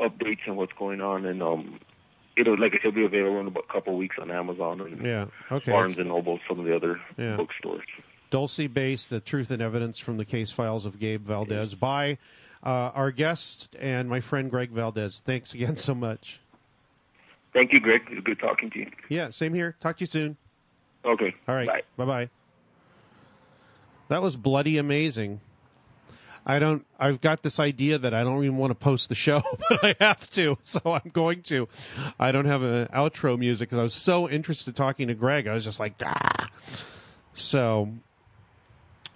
[0.00, 1.26] updates and what's going on.
[1.26, 1.78] And um,
[2.36, 5.04] it'll, like I said, be available in about a couple of weeks on Amazon and
[5.04, 5.26] Yeah.
[5.50, 5.70] Okay.
[5.70, 7.36] Barnes and Noble, some of the other Yeah.
[7.36, 7.86] bookstores.
[8.30, 12.16] Dulce Base, The Truth and Evidence from the Case Files of Gabe Valdez by
[12.64, 15.18] uh, our guest and my friend Greg Valdez.
[15.20, 16.40] Thanks again so much.
[17.52, 18.02] Thank you, Greg.
[18.10, 18.90] It was good talking to you.
[19.08, 19.76] Yeah, same here.
[19.80, 20.36] Talk to you soon.
[21.04, 21.34] Okay.
[21.46, 21.84] All right.
[21.96, 22.04] Bye.
[22.04, 22.30] Bye.
[24.08, 25.40] That was bloody amazing.
[26.44, 26.84] I don't.
[26.98, 29.94] I've got this idea that I don't even want to post the show, but I
[30.00, 31.68] have to, so I'm going to.
[32.18, 35.46] I don't have an outro music because I was so interested talking to Greg.
[35.46, 36.48] I was just like, ah.
[37.32, 37.92] So,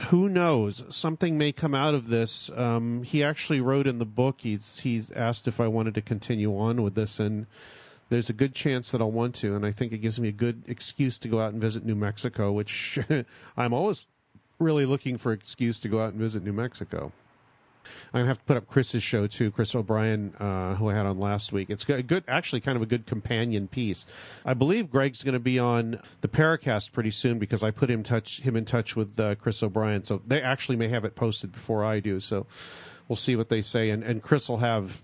[0.09, 0.85] who knows?
[0.89, 2.51] Something may come out of this.
[2.55, 4.37] Um, he actually wrote in the book.
[4.39, 7.47] He's he's asked if I wanted to continue on with this, and
[8.09, 10.33] there's a good chance that I'll want to, and I think it gives me a
[10.33, 12.99] good excuse to go out and visit New Mexico, which
[13.57, 14.07] I'm always
[14.59, 17.13] really looking for excuse to go out and visit New Mexico.
[18.13, 21.07] I'm gonna have to put up Chris's show too, Chris O'Brien, uh, who I had
[21.07, 21.71] on last week.
[21.71, 24.07] It's a good, actually, kind of a good companion piece.
[24.45, 28.03] I believe Greg's going to be on the Paracast pretty soon because I put him
[28.03, 31.53] touch him in touch with uh, Chris O'Brien, so they actually may have it posted
[31.53, 32.21] before I do.
[32.21, 32.47] So
[33.09, 35.03] we'll see what they say, and and Chris will have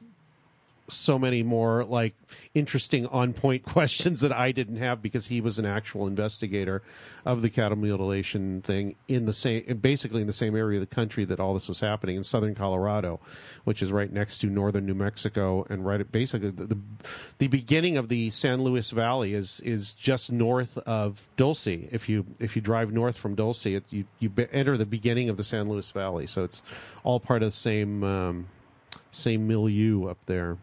[0.92, 2.14] so many more like
[2.54, 6.82] interesting on point questions that I didn't have because he was an actual investigator
[7.24, 10.94] of the cattle mutilation thing in the same basically in the same area of the
[10.94, 13.20] country that all this was happening in southern Colorado
[13.64, 16.78] which is right next to northern New Mexico and right at basically the the,
[17.38, 21.66] the beginning of the San Luis Valley is is just north of Dulce.
[21.66, 25.36] If you if you drive north from Dulce it, you you enter the beginning of
[25.36, 26.26] the San Luis Valley.
[26.26, 26.62] So it's
[27.04, 28.46] all part of the same um,
[29.10, 30.58] same milieu up there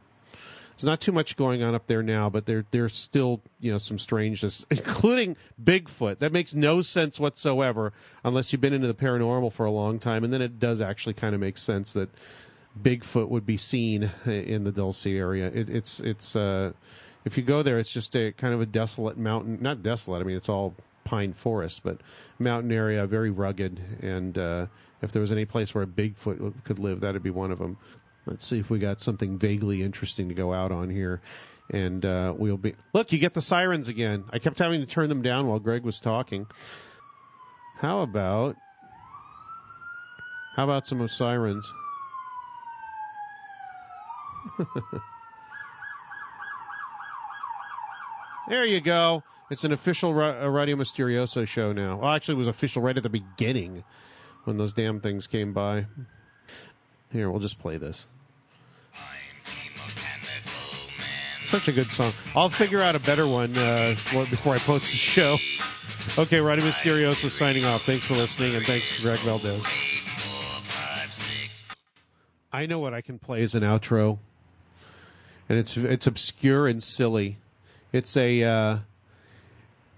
[0.80, 3.78] there's not too much going on up there now, but there there's still you know
[3.78, 6.20] some strangeness, including Bigfoot.
[6.20, 7.92] That makes no sense whatsoever
[8.24, 11.16] unless you've been into the paranormal for a long time, and then it does actually
[11.16, 12.10] kind of make sense that
[12.82, 15.48] Bigfoot would be seen in the Dulce area.
[15.48, 16.72] It, it's it's uh,
[17.26, 20.22] if you go there, it's just a kind of a desolate mountain, not desolate.
[20.22, 22.00] I mean, it's all pine forest, but
[22.38, 24.68] mountain area, very rugged, and uh,
[25.02, 27.76] if there was any place where a Bigfoot could live, that'd be one of them
[28.26, 31.22] Let's see if we got something vaguely interesting to go out on here.
[31.72, 32.76] And uh, we'll be.
[32.94, 34.26] Look, you get the sirens again.
[34.32, 36.48] I kept having to turn them down while Greg was talking.
[37.78, 38.56] How about.
[40.56, 41.72] How about some of sirens?
[48.50, 49.24] there you go.
[49.50, 51.98] It's an official Radio Mysterioso show now.
[51.98, 53.84] Well, actually, it was official right at the beginning
[54.44, 55.86] when those damn things came by.
[57.12, 58.08] Here, we'll just play this.
[61.44, 62.14] Such a good song.
[62.36, 63.96] I'll figure out a better one uh,
[64.30, 65.38] before I post the show.
[66.18, 67.86] Okay, Radio Mysterioso signing off.
[67.86, 69.64] Thanks for listening, and thanks to Greg Valdez.
[72.54, 74.20] I know what I can play as an outro,
[75.48, 77.38] and it's it's obscure and silly.
[77.92, 78.78] It's a uh,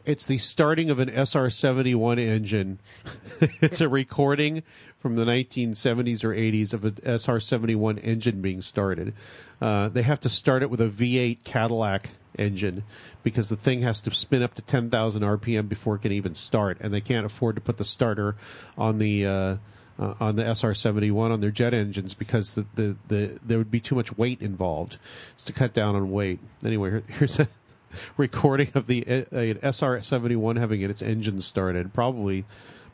[0.05, 2.79] it's the starting of an SR seventy one engine.
[3.61, 4.63] it's a recording
[5.01, 9.13] from the 1970s or 80s of an SR 71 engine being started.
[9.59, 12.83] Uh, they have to start it with a V8 Cadillac engine
[13.23, 16.77] because the thing has to spin up to 10,000 RPM before it can even start,
[16.81, 18.35] and they can't afford to put the starter
[18.77, 19.25] on the.
[19.25, 19.57] Uh,
[19.99, 23.79] uh, on the SR71 on their jet engines because the, the, the there would be
[23.79, 24.97] too much weight involved.
[25.33, 26.39] It's to cut down on weight.
[26.65, 27.47] Anyway, here, here's a
[28.17, 29.25] recording of the uh,
[29.61, 32.45] SR71 having its engine started, probably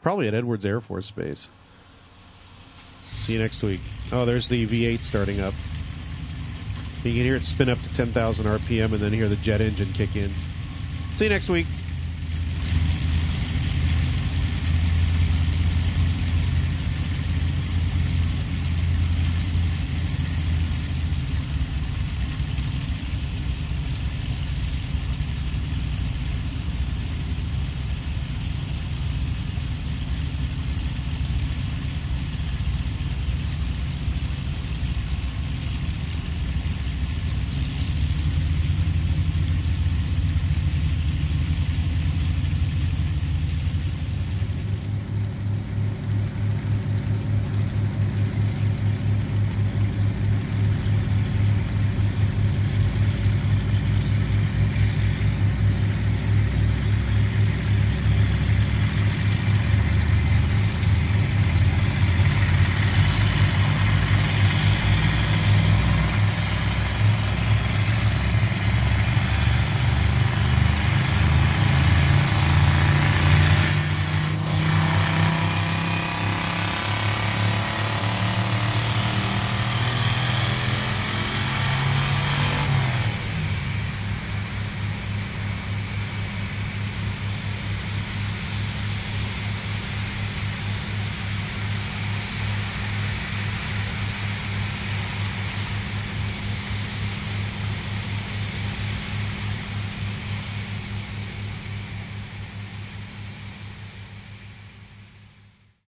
[0.02, 1.50] probably at Edwards Air Force Base.
[3.18, 3.82] See you next week.
[4.12, 5.54] Oh, there's the V8 starting up.
[7.04, 9.92] You can hear it spin up to 10,000 RPM and then hear the jet engine
[9.94, 10.34] kick in.
[11.16, 11.68] See you next week.